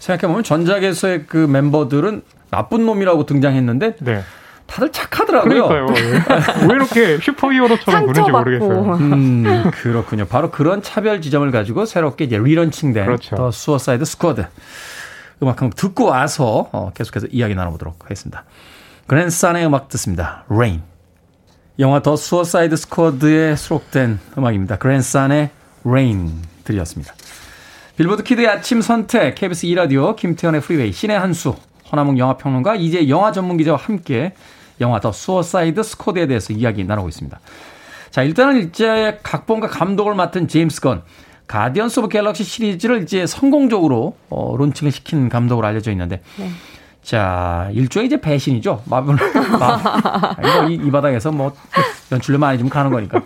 생각해보면 0.00 0.42
전작에서의 0.44 1.26
그 1.26 1.36
멤버들은 1.36 2.22
나쁜 2.50 2.86
놈이라고 2.86 3.26
등장했는데 3.26 3.96
네. 3.96 4.20
다들 4.68 4.92
착하더라고요. 4.92 5.66
그러니까요. 5.66 5.96
예. 5.98 6.66
왜 6.68 6.74
이렇게 6.74 7.18
슈퍼히어로처럼 7.18 8.06
보는지 8.06 8.30
모르겠어요. 8.30 8.94
음, 8.96 9.70
그렇군요. 9.72 10.26
바로 10.26 10.50
그런 10.50 10.82
차별 10.82 11.20
지점을 11.22 11.50
가지고 11.50 11.86
새롭게 11.86 12.24
이제 12.24 12.38
리런칭된 12.38 13.06
그렇죠. 13.06 13.34
더 13.36 13.50
수어사이드 13.50 14.04
스쿼드 14.04 14.46
음악 15.42 15.62
한 15.62 15.70
곡 15.70 15.76
듣고 15.76 16.04
와서 16.06 16.68
어, 16.72 16.92
계속해서 16.94 17.28
이야기 17.30 17.54
나눠보도록 17.54 18.04
하겠습니다. 18.04 18.44
그랜드슨의 19.06 19.64
음악 19.66 19.88
듣습니다. 19.88 20.44
Rain. 20.50 20.82
영화 21.78 22.02
더 22.02 22.14
수어사이드 22.16 22.76
스쿼드에 22.76 23.56
수록된 23.56 24.18
음악입니다. 24.36 24.76
그랜드슨의 24.76 25.50
Rain 25.86 26.42
들으셨습니다. 26.64 27.14
빌보드 27.96 28.22
키드의 28.22 28.46
아침 28.48 28.80
선택, 28.82 29.34
KBS 29.34 29.66
2라디오, 29.68 30.14
김태훈의 30.14 30.60
프리웨이, 30.60 30.92
신의 30.92 31.18
한수, 31.18 31.54
허남웅 31.90 32.18
영화평론가, 32.18 32.76
이제 32.76 33.08
영화 33.08 33.32
전문기자와 33.32 33.78
함께 33.78 34.34
영화 34.80 35.00
더 35.00 35.12
수어사이드 35.12 35.82
스쿼드에 35.82 36.26
대해서 36.26 36.52
이야기 36.52 36.84
나누고 36.84 37.08
있습니다. 37.08 37.38
자, 38.10 38.22
일단은 38.22 38.68
이제 38.68 39.18
각본과 39.22 39.68
감독을 39.68 40.14
맡은 40.14 40.48
제임스 40.48 40.80
건, 40.80 41.02
가디언스 41.46 42.00
오브 42.00 42.08
갤럭시 42.08 42.44
시리즈를 42.44 43.02
이제 43.02 43.26
성공적으로 43.26 44.16
어, 44.30 44.56
론칭을 44.56 44.92
시킨 44.92 45.28
감독으로 45.28 45.66
알려져 45.66 45.90
있는데, 45.92 46.22
네. 46.36 46.50
자, 47.02 47.70
일종의 47.72 48.06
이제 48.06 48.20
배신이죠. 48.20 48.82
마블, 48.84 49.16
마, 49.58 50.68
이, 50.68 50.74
이 50.74 50.90
바닥에서 50.90 51.32
뭐 51.32 51.54
연출료 52.12 52.38
많이 52.38 52.58
좀 52.58 52.68
가는 52.68 52.90
거니까. 52.90 53.22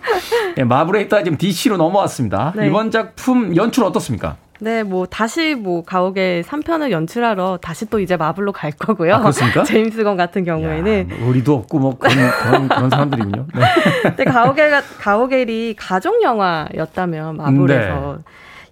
네, 0.55 0.63
마블에 0.63 1.01
있다가 1.01 1.23
지금 1.23 1.37
DC로 1.37 1.77
넘어왔습니다. 1.77 2.53
네. 2.55 2.67
이번 2.67 2.91
작품 2.91 3.55
연출 3.55 3.83
어떻습니까? 3.83 4.37
네, 4.63 4.83
뭐 4.83 5.05
다시 5.05 5.55
뭐 5.55 5.83
가오갤 5.83 6.43
3편을 6.43 6.89
연출하러 6.91 7.59
다시 7.61 7.85
또 7.89 7.99
이제 7.99 8.15
마블로 8.15 8.53
갈 8.53 8.71
거고요. 8.71 9.15
아, 9.15 9.19
그렇습니까? 9.19 9.63
제임스 9.65 10.05
건 10.05 10.15
같은 10.15 10.45
경우에는 10.45 11.09
야, 11.11 11.15
뭐 11.19 11.29
의리도 11.29 11.53
없고 11.53 11.79
뭐 11.79 11.97
그런 11.97 12.15
그런, 12.31 12.67
그런 12.69 12.89
사람들이군요. 12.89 13.47
네. 13.53 13.61
근데 14.03 14.23
가오갤 14.23 14.71
가오갤이 14.99 15.75
가족 15.77 16.23
영화였다면 16.23 17.35
마블에서 17.35 18.19
네. 18.19 18.23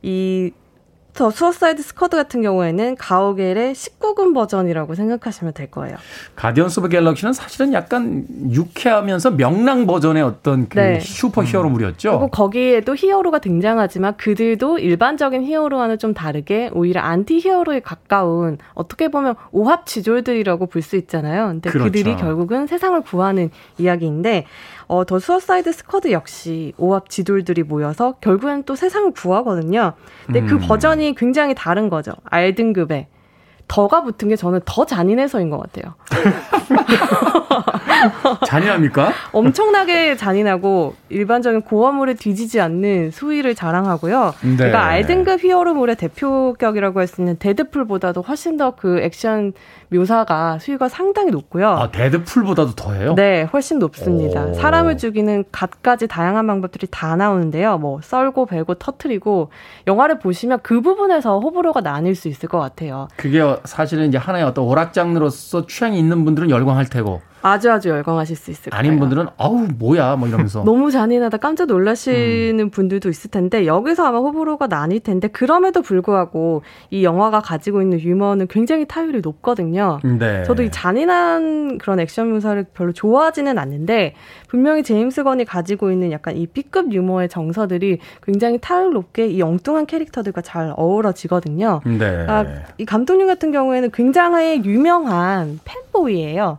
이 0.01 0.51
더 1.14 1.30
수어사이드 1.30 1.82
스쿼드 1.82 2.16
같은 2.16 2.41
경우에는 2.41 2.95
가오갤의 2.95 3.74
19금 3.74 4.34
버전이라고 4.34 4.95
생각하시면 4.95 5.53
될 5.53 5.70
거예요. 5.70 5.97
가디언스 6.36 6.80
오브 6.80 6.89
갤럭시는 6.89 7.34
사실은 7.34 7.74
약간 7.74 8.26
유쾌하면서 8.49 9.32
명랑 9.32 9.86
버전의 9.88 10.24
어떤 10.24 10.70
그 10.70 10.80
네. 10.80 10.99
슈퍼 10.99 11.43
히어로물이었죠. 11.43 12.12
그리고 12.12 12.28
거기에도 12.30 12.95
히어로가 12.95 13.39
등장하지만 13.39 14.16
그들도 14.18 14.80
일반적인 14.80 15.43
히어로와는 15.43 15.99
좀 15.99 16.14
다르게 16.14 16.70
오히려 16.74 17.01
안티 17.01 17.39
히어로에 17.39 17.82
가까운 17.82 18.57
어떻게 18.74 19.09
보면 19.09 19.36
오합지졸들이라고 19.51 20.68
볼 20.68 20.82
수 20.82 20.95
있잖아요. 20.95 21.47
근데 21.49 21.70
그렇죠. 21.70 21.91
그들이 21.91 22.16
결국은 22.16 22.66
세상을 22.66 22.99
구하는 23.01 23.51
이야기인데 23.78 24.45
어, 24.91 25.05
더 25.05 25.19
수어사이드 25.19 25.71
스쿼드 25.71 26.11
역시 26.11 26.73
오합지졸들이 26.78 27.63
모여서 27.63 28.15
결국엔 28.19 28.63
또 28.63 28.75
세상을 28.75 29.09
구하거든요. 29.13 29.93
근데 30.25 30.41
그 30.41 30.55
음. 30.55 30.59
그 30.59 30.67
버전이 30.67 31.15
굉장히 31.15 31.55
다른 31.55 31.89
거죠. 31.89 32.11
R등급에. 32.26 33.07
더가 33.69 34.03
붙은 34.03 34.27
게 34.27 34.35
저는 34.35 34.59
더 34.65 34.85
잔인해서인 34.85 35.49
것 35.49 35.59
같아요. 35.59 35.93
잔인합니까? 38.45 39.12
엄청나게 39.32 40.16
잔인하고 40.18 40.95
일반적인 41.10 41.62
고어물에 41.62 42.16
뒤지지 42.16 42.60
않는 42.62 43.12
수위를 43.12 43.56
자랑하고요. 43.56 44.34
네. 44.41 44.56
그러니까 44.56 44.84
R등급 44.86 45.43
히어로물의 45.43 45.95
대표격이라고 45.97 46.99
할 46.99 47.08
수 47.08 47.20
있는 47.22 47.36
데드풀보다도 47.39 48.22
훨씬 48.22 48.58
더 48.58 48.72
그 48.72 48.99
액션 49.02 49.52
묘사가 49.89 50.60
수위가 50.60 50.88
상당히 50.88 51.30
높고요. 51.32 51.68
아, 51.68 51.91
데드풀보다도 51.91 52.76
더해요? 52.76 53.16
네, 53.16 53.43
훨씬 53.52 53.80
높습니다. 53.80 54.45
오. 54.45 54.54
사람을 54.54 54.97
죽이는 54.97 55.43
갖가지 55.52 56.08
다양한 56.08 56.47
방법들이 56.47 56.88
다 56.89 57.16
나오는데요. 57.18 57.78
뭐 57.78 57.99
썰고 58.02 58.45
베고 58.45 58.76
터트리고 58.76 59.49
영화를 59.88 60.20
보시면 60.20 60.60
그 60.64 60.80
부분에서 60.80 61.39
호불호가 61.39 61.82
나뉠 61.82 62.16
수 62.16 62.30
있을 62.30 62.47
것 62.47 62.60
같아요. 62.60 63.10
그게 63.18 63.41
사실은 63.66 64.08
이제 64.08 64.18
하나의 64.18 64.45
어떤 64.45 64.64
오락 64.66 64.93
장르로서 64.93 65.68
취향이 65.68 65.99
있는 65.99 66.24
분들은 66.24 66.49
열광할 66.49 66.86
테고 66.86 67.22
아주 67.41 67.71
아주 67.71 67.89
열광하실 67.89 68.35
수 68.35 68.51
있을 68.51 68.73
아닌 68.73 68.91
거예요. 68.91 68.99
분들은 68.99 69.27
아우 69.37 69.67
뭐야 69.77 70.15
뭐 70.15 70.27
이러면서 70.27 70.63
너무 70.65 70.91
잔인하다 70.91 71.37
깜짝 71.37 71.65
놀라시는 71.65 72.59
음. 72.59 72.69
분들도 72.69 73.09
있을 73.09 73.31
텐데 73.31 73.65
여기서 73.65 74.05
아마 74.05 74.19
호불호가 74.19 74.67
나뉠 74.67 74.99
텐데 74.99 75.27
그럼에도 75.27 75.81
불구하고 75.81 76.63
이 76.89 77.03
영화가 77.03 77.41
가지고 77.41 77.81
있는 77.81 77.99
유머는 77.99 78.47
굉장히 78.47 78.85
타율이 78.85 79.21
높거든요. 79.21 79.99
네. 80.03 80.43
저도 80.43 80.63
이 80.63 80.71
잔인한 80.71 81.77
그런 81.77 81.99
액션 81.99 82.31
묘사를 82.31 82.63
별로 82.73 82.91
좋아하지는 82.91 83.57
않는데 83.57 84.15
분명히 84.47 84.83
제임스 84.83 85.23
건이 85.23 85.45
가지고 85.45 85.91
있는 85.91 86.11
약간 86.11 86.35
이 86.37 86.47
B급 86.47 86.91
유머의 86.93 87.29
정서들이 87.29 87.99
굉장히 88.23 88.57
타율 88.59 88.93
높게 88.93 89.27
이 89.27 89.41
엉뚱한 89.41 89.85
캐릭터들과 89.85 90.41
잘 90.41 90.73
어우러지거든요. 90.75 91.81
네. 91.85 92.25
아, 92.27 92.45
이 92.77 92.85
감독님 92.85 93.27
같은 93.27 93.51
경우에는 93.51 93.91
굉장히 93.91 94.63
유명한 94.63 95.59
팬보이예요. 95.63 96.57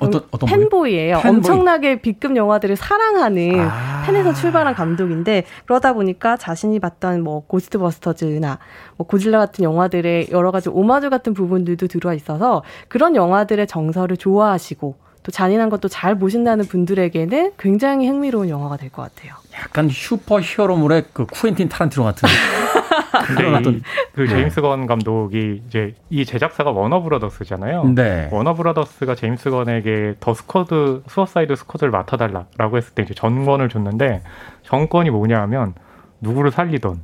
어떤 0.00 0.22
어떤 0.30 0.48
팬보이예요. 0.48 1.20
팬보이. 1.20 1.30
엄청나게 1.38 2.00
B급 2.00 2.36
영화들을 2.36 2.76
사랑하는 2.76 3.60
아. 3.60 4.02
팬에서 4.06 4.32
출발한 4.34 4.74
감독인데 4.74 5.44
그러다 5.66 5.92
보니까 5.92 6.36
자신이 6.36 6.78
봤던 6.80 7.22
뭐 7.22 7.44
고스트버스터즈나 7.46 8.58
뭐 8.96 9.06
고질라 9.06 9.38
같은 9.38 9.64
영화들의 9.64 10.28
여러 10.30 10.50
가지 10.50 10.68
오마주 10.68 11.10
같은 11.10 11.34
부분들도 11.34 11.86
들어와 11.88 12.14
있어서 12.14 12.62
그런 12.88 13.16
영화들의 13.16 13.66
정서를 13.66 14.16
좋아하시고 14.16 14.96
또 15.24 15.32
잔인한 15.32 15.68
것도 15.68 15.88
잘 15.88 16.18
보신다는 16.18 16.64
분들에게는 16.66 17.52
굉장히 17.58 18.08
흥미로운 18.08 18.48
영화가 18.48 18.76
될 18.78 18.88
것 18.90 19.02
같아요. 19.02 19.34
약간 19.54 19.88
슈퍼 19.90 20.40
히어로물의 20.40 21.04
그 21.12 21.26
쿠엔틴 21.26 21.68
타란티노 21.68 22.04
같은 22.04 22.28
그런 23.36 23.54
어떤 23.54 23.82
그 24.14 24.22
네. 24.22 24.28
제임스 24.28 24.60
건 24.60 24.86
감독이 24.86 25.62
이제 25.66 25.94
이 26.10 26.24
제작사가 26.24 26.70
워너 26.70 27.02
브라더스잖아요. 27.02 27.92
네. 27.94 28.28
워너 28.32 28.54
브라더스가 28.54 29.14
제임스 29.14 29.50
건에게 29.50 30.14
더 30.20 30.34
스쿼드 30.34 31.02
수어사이드 31.06 31.56
스쿼드를 31.56 31.90
맡아달라라고 31.90 32.76
했을 32.76 32.94
때 32.94 33.02
이제 33.02 33.14
전권을 33.14 33.68
줬는데 33.68 34.22
전권이 34.62 35.10
뭐냐하면 35.10 35.74
누구를 36.20 36.50
살리던 36.50 37.00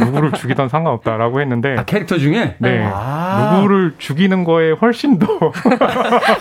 누구를 0.00 0.32
죽이던 0.32 0.68
상관없다라고 0.70 1.40
했는데 1.40 1.76
아, 1.78 1.84
캐릭터 1.84 2.18
중에 2.18 2.56
네 2.58 2.82
아. 2.92 3.54
누구를 3.56 3.94
죽이는 3.98 4.44
거에 4.44 4.72
훨씬 4.72 5.18
더 5.18 5.26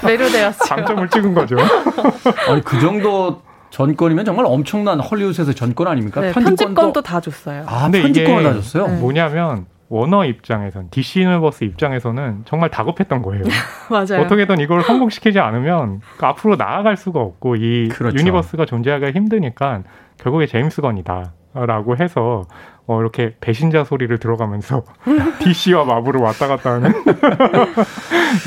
매료되었죠. 0.06 0.66
장점을 0.68 1.08
찍은 1.10 1.34
거죠. 1.34 1.56
아니 2.50 2.62
그 2.64 2.80
정도 2.80 3.42
전권이면 3.72 4.26
정말 4.26 4.46
엄청난 4.46 5.00
헐리우드에서 5.00 5.54
전권 5.54 5.88
아닙니까? 5.88 6.22
네, 6.22 6.32
편집권도, 6.32 6.56
편집권도 6.56 7.02
다 7.02 7.20
줬어요. 7.20 7.64
아, 7.66 7.84
근데 7.84 8.02
편집권을 8.04 8.44
다 8.44 8.54
줬어요? 8.54 8.88
네. 8.88 9.00
뭐냐면 9.00 9.66
워너 9.88 10.26
입장에선 10.26 10.90
DC 10.90 11.22
유니버스 11.22 11.64
입장에서는 11.66 12.44
정말 12.46 12.70
다급했던 12.70 13.22
거예요. 13.22 13.44
맞아요. 13.90 14.24
어떻게든 14.24 14.60
이걸 14.60 14.84
성공시키지 14.84 15.40
않으면 15.40 16.02
앞으로 16.22 16.56
나아갈 16.56 16.96
수가 16.96 17.20
없고 17.20 17.56
이 17.58 17.90
그렇죠. 17.90 18.18
유니버스가 18.18 18.66
존재하기가 18.66 19.12
힘드니까 19.12 19.84
결국에 20.18 20.46
제임스 20.48 20.82
건이다라고 20.82 21.98
해서 21.98 22.46
어, 22.92 23.00
이렇게 23.02 23.36
배신자 23.40 23.84
소리를 23.84 24.16
들어가면서 24.18 24.84
DC와 25.40 25.86
마블을 25.86 26.20
왔다 26.20 26.48
갔다 26.48 26.74
하는 26.74 26.92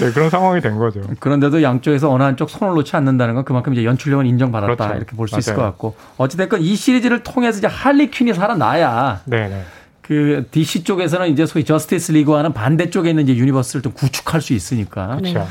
네, 0.01 0.11
그런 0.13 0.31
상황이 0.31 0.61
된 0.61 0.77
거죠. 0.79 1.01
그런데도 1.21 1.63
양쪽에서 1.63 2.11
어느 2.11 2.23
한쪽 2.23 2.51
손을 2.51 2.75
놓지 2.75 2.95
않는다는 2.97 3.35
건 3.35 3.45
그만큼 3.45 3.73
이제 3.73 3.85
연출력은 3.85 4.27
인정받았다 4.27 4.75
그렇죠. 4.77 4.97
이렇게 4.97 5.17
볼 5.17 5.29
수 5.29 5.39
있을 5.39 5.55
것 5.55 5.63
같고 5.63 5.95
어찌됐건 6.19 6.61
이 6.61 6.77
시리즈를 6.77 7.23
통해서 7.23 7.59
이제 7.59 7.67
할리 7.67 8.11
퀸이 8.11 8.35
살아나야 8.35 9.23
네네. 9.25 9.63
그 10.03 10.47
DC 10.51 10.85
쪽에서는 10.85 11.29
이제 11.29 11.47
소위 11.47 11.65
저스티스 11.65 12.13
리그와는 12.13 12.53
반대쪽에 12.53 13.09
있는 13.11 13.23
이제 13.25 13.35
유니버스를 13.37 13.83
좀 13.83 13.93
구축할 13.93 14.43
수 14.43 14.53
있으니까 14.53 15.17
그렇죠. 15.17 15.47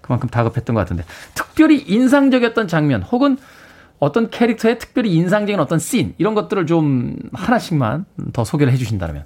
그만큼 0.00 0.30
다급했던 0.30 0.72
것 0.74 0.80
같은데 0.80 1.04
특별히 1.34 1.84
인상적이었던 1.86 2.68
장면 2.68 3.02
혹은 3.02 3.36
어떤 3.98 4.30
캐릭터의 4.30 4.78
특별히 4.78 5.14
인상적인 5.14 5.58
어떤 5.60 5.78
씬 5.78 6.14
이런 6.18 6.34
것들을 6.34 6.66
좀 6.66 7.16
하나씩만 7.32 8.04
더 8.32 8.44
소개를 8.44 8.72
해주신다면. 8.72 9.24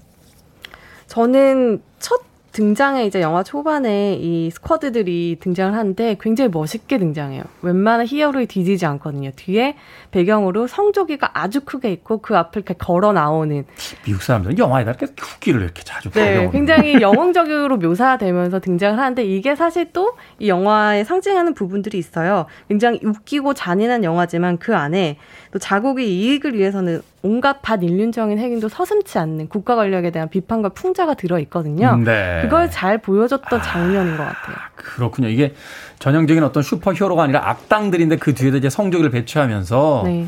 저는 1.06 1.82
첫 1.98 2.31
등장에 2.52 3.06
이제 3.06 3.20
영화 3.20 3.42
초반에 3.42 4.14
이 4.14 4.50
스쿼드들이 4.50 5.38
등장을 5.40 5.72
하는데 5.74 6.16
굉장히 6.20 6.50
멋있게 6.50 6.98
등장해요. 6.98 7.42
웬만한 7.62 8.06
히어로에 8.06 8.46
뒤지지 8.46 8.84
않거든요. 8.86 9.30
뒤에 9.36 9.76
배경으로 10.10 10.66
성조기가 10.66 11.30
아주 11.32 11.62
크게 11.62 11.90
있고 11.92 12.18
그 12.18 12.36
앞을 12.36 12.60
이렇게 12.60 12.74
걸어 12.74 13.12
나오는 13.12 13.64
미국 14.04 14.22
사람들은 14.22 14.58
영화에다 14.58 14.90
이렇게 14.92 15.06
후기를 15.18 15.62
이렇게 15.62 15.82
자주 15.82 16.10
네. 16.10 16.50
굉장히 16.52 17.00
영웅적으로 17.00 17.78
묘사되면서 17.78 18.60
등장을 18.60 18.98
하는데 18.98 19.24
이게 19.24 19.56
사실 19.56 19.92
또 19.92 20.12
이 20.38 20.48
영화에 20.48 21.04
상징하는 21.04 21.54
부분들이 21.54 21.98
있어요. 21.98 22.46
굉장히 22.68 23.00
웃기고 23.02 23.54
잔인한 23.54 24.04
영화지만 24.04 24.58
그 24.58 24.74
안에 24.76 25.16
또 25.52 25.58
자국의 25.58 26.08
이익을 26.08 26.54
위해서는 26.54 27.02
온갖 27.22 27.62
반인륜적인 27.62 28.38
행위도 28.38 28.68
서슴치 28.68 29.18
않는 29.18 29.48
국가 29.48 29.76
권력에 29.76 30.10
대한 30.10 30.28
비판과 30.28 30.70
풍자가 30.70 31.14
들어 31.14 31.38
있거든요. 31.40 31.96
네. 31.96 32.40
그걸 32.42 32.70
잘 32.70 32.98
보여줬던 32.98 33.62
장면인 33.62 34.16
것 34.16 34.24
같아요. 34.24 34.56
그렇군요. 34.74 35.28
이게 35.28 35.54
전형적인 36.00 36.42
어떤 36.42 36.62
슈퍼 36.64 36.92
히어로가 36.92 37.22
아니라 37.22 37.48
악당들인데 37.48 38.16
그 38.16 38.34
뒤에다 38.34 38.56
이제 38.56 38.68
성적을 38.68 39.10
배치하면서 39.10 40.02
네. 40.04 40.26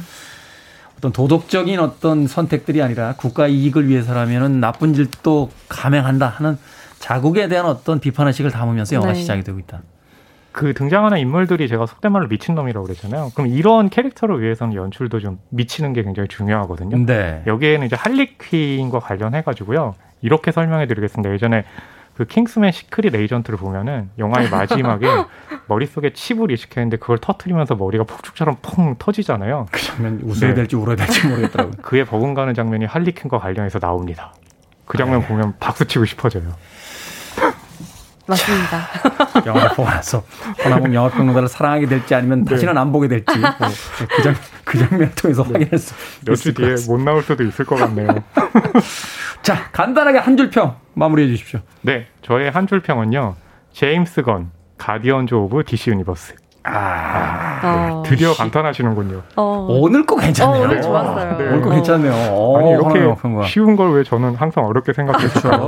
어떤 0.97 1.12
도덕적인 1.12 1.80
어떤 1.80 2.28
선택들이 2.28 2.80
아니라 2.80 3.14
국가 3.16 3.49
이익을 3.49 3.88
위해서라면은 3.88 4.61
나쁜 4.61 4.95
짓도 4.95 5.51
감행한다 5.68 6.28
하는 6.28 6.57
자국에 7.01 7.49
대한 7.49 7.66
어떤 7.66 7.99
비판의식을 7.99 8.53
담으면서 8.53 8.95
영화 8.95 9.09
네. 9.09 9.14
시작이 9.14 9.42
되고 9.42 9.59
있다. 9.59 9.82
그 10.55 10.72
등장하는 10.72 11.18
인물들이 11.18 11.66
제가 11.66 11.84
속된 11.84 12.12
말로 12.12 12.28
미친놈이라고 12.28 12.86
그랬잖아요. 12.86 13.32
그럼 13.34 13.48
이런 13.48 13.90
캐릭터를 13.90 14.40
위해서는 14.40 14.74
연출도 14.74 15.18
좀 15.18 15.40
미치는 15.48 15.92
게 15.92 16.05
굉장히 16.05 16.28
중요하거든요. 16.28 17.05
네. 17.07 17.42
여기에는 17.48 17.84
이제 17.84 17.96
할리퀸과 17.96 19.00
관련해 19.00 19.42
가지고요. 19.42 19.96
이렇게 20.22 20.52
설명해 20.52 20.86
드리겠습니다. 20.86 21.34
예전에 21.34 21.64
그 22.14 22.24
킹스맨 22.24 22.70
시크릿 22.70 23.16
에이전트를 23.16 23.59
보면은 23.59 24.11
영화의 24.16 24.48
마지막에 24.48 25.09
머릿속에 25.66 26.12
칩을 26.12 26.52
이식했는데 26.52 26.98
그걸 26.98 27.18
터트리면서 27.18 27.74
머리가 27.74 28.05
폭죽처럼 28.05 28.59
퐁 28.62 28.94
터지잖아요. 28.96 29.66
그 29.72 29.82
장면 29.82 30.20
웃어야 30.22 30.50
네. 30.50 30.55
될지 30.55 30.76
울어야 30.76 30.94
될지 30.94 31.26
모르겠더라고요. 31.26 31.74
그에 31.82 32.05
버금가는 32.05 32.55
장면이 32.55 32.84
할리퀸과 32.84 33.40
관련해서 33.40 33.80
나옵니다. 33.80 34.32
그 34.86 34.98
장면 34.98 35.18
네. 35.18 35.26
보면 35.26 35.55
박수 35.59 35.84
치고 35.84 36.05
싶어져요. 36.05 36.44
맞습니다. 38.27 38.79
영화를 39.47 39.68
보고 39.70 39.85
나서 39.89 40.22
허남웅 40.64 40.95
영화평론가를 40.95 41.49
사랑하게 41.49 41.87
될지 41.87 42.14
아니면 42.14 42.45
다시는 42.45 42.77
안 42.79 42.91
보게 42.93 43.09
될지 43.09 43.39
뭐 43.39 43.51
그, 44.16 44.22
장, 44.22 44.35
그 44.64 44.79
장면을 44.79 45.14
통해서 45.14 45.43
확인할 45.43 45.79
수것 45.79 46.55
뒤에. 46.55 46.75
못 46.89 47.01
나올 47.01 47.22
수도 47.22 47.45
있을 47.45 47.64
것 47.64 47.77
같네요. 47.77 48.09
자, 49.43 49.68
간단하게 49.72 50.18
한 50.18 50.37
줄 50.37 50.51
평 50.51 50.77
마무리해 50.95 51.29
주십시오. 51.29 51.61
네, 51.83 52.07
저의 52.22 52.51
한 52.51 52.66
줄 52.66 52.81
평은요. 52.81 53.35
제임스 53.72 54.22
건 54.22 54.51
가디언즈 54.79 55.35
오브 55.35 55.64
DC 55.64 55.91
유니버스. 55.91 56.35
아, 56.66 57.61
어, 57.62 58.03
드디어 58.07 58.33
감탄하시는군요. 58.33 59.22
어, 59.37 59.66
오늘 59.68 60.07
거 60.07 60.16
괜찮네요. 60.16 60.62
어, 60.62 60.64
오늘 60.64 60.81
좋았어요. 60.81 61.37
네. 61.37 61.45
오늘 61.49 61.61
거 61.61 61.68
어. 61.70 61.75
괜찮네요. 61.75 62.12
어, 62.33 62.59
아니 62.59 62.70
이렇게. 62.70 63.47
쉬운 63.49 63.77
걸 63.77 63.91
왜 63.93 64.03
저는 64.03 64.35
항상 64.37 64.64
어렵게 64.64 64.95
생각했어요. 64.95 65.66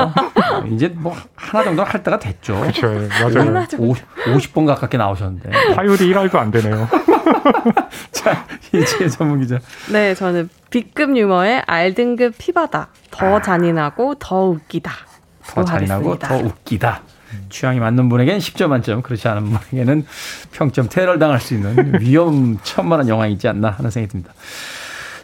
그렇죠. 0.67 0.75
이제 0.75 0.89
뭐 0.89 1.17
하나 1.35 1.65
정도 1.65 1.83
할 1.85 2.03
때가 2.03 2.19
됐죠. 2.19 2.61
그렇죠, 2.61 2.87
예, 2.95 3.09
맞아요. 3.09 3.41
하나 3.49 3.67
좀- 3.67 3.93
50, 4.35 4.53
번 4.55 4.67
가깝게 4.67 4.97
나오셨는데. 4.99 5.51
타율이 5.75 6.13
1할도 6.13 6.37
안 6.37 6.51
되네요. 6.51 6.89
자, 8.13 8.47
이지혜 8.73 9.09
전문 9.09 9.41
기자. 9.41 9.59
네, 9.93 10.15
저는 10.15 10.49
B급 10.71 11.17
유머의 11.17 11.63
R등급 11.67 12.35
피바다. 12.39 12.89
더 13.11 13.41
잔인하고 13.41 14.17
더 14.17 14.45
웃기다. 14.45 14.93
더 15.47 15.65
잔인하고 15.65 16.19
더 16.19 16.37
웃기다. 16.37 17.03
취향이 17.51 17.81
맞는 17.81 18.09
분에게는 18.09 18.39
10점 18.41 18.69
만점, 18.69 19.03
그렇지 19.03 19.27
않은 19.29 19.45
분에게는 19.51 20.07
평점 20.53 20.89
테러를 20.89 21.19
당할 21.19 21.41
수 21.41 21.55
있는 21.55 22.01
위험 22.01 22.59
천만한 22.63 23.09
영화이지 23.09 23.47
않나 23.49 23.71
하는 23.71 23.91
생각이 23.91 24.11
듭니다. 24.11 24.33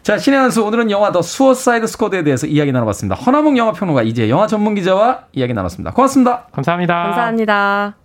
자, 0.03 0.17
신의 0.17 0.37
한 0.37 0.51
수 0.51 0.61
오늘은 0.63 0.91
영화 0.91 1.13
더 1.13 1.21
수어사이드 1.21 1.87
스쿼드에 1.87 2.23
대해서 2.23 2.45
이야기 2.45 2.73
나눠봤습니다. 2.73 3.15
허남웅 3.15 3.57
영화평론가 3.57 4.03
이제 4.03 4.29
영화 4.29 4.47
전문 4.47 4.75
기자와 4.75 5.27
이야기 5.31 5.53
나눴습니다. 5.53 5.91
고맙습니다. 5.91 6.47
감사합니다. 6.51 7.03
감사합니다. 7.03 7.95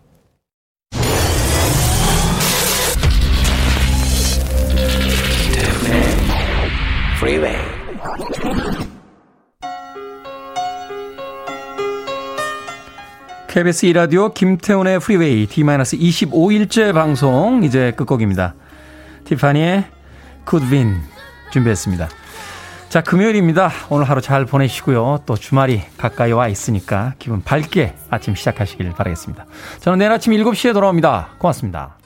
KBS 13.49 13.87
2라디오 13.89 14.33
김태훈의 14.33 15.01
프리웨이 15.01 15.47
D-25일째 15.47 16.95
방송 16.95 17.65
이제 17.65 17.93
끝곡입니다. 17.97 18.55
티파니의 19.25 19.85
굿윈 20.45 21.18
준비했습니다. 21.51 22.09
자, 22.89 23.03
금요일입니다. 23.03 23.71
오늘 23.91 24.09
하루 24.09 24.23
잘 24.23 24.47
보내시고요. 24.47 25.21
또 25.27 25.37
주말이 25.37 25.83
가까이 25.99 26.33
와 26.33 26.49
있으니까 26.49 27.13
기분 27.19 27.43
밝게 27.43 27.95
아침 28.09 28.35
시작하시길 28.35 28.93
바라겠습니다. 28.93 29.45
저는 29.81 29.99
내일 29.99 30.11
아침 30.11 30.33
7시에 30.33 30.73
돌아옵니다. 30.73 31.29
고맙습니다. 31.39 31.98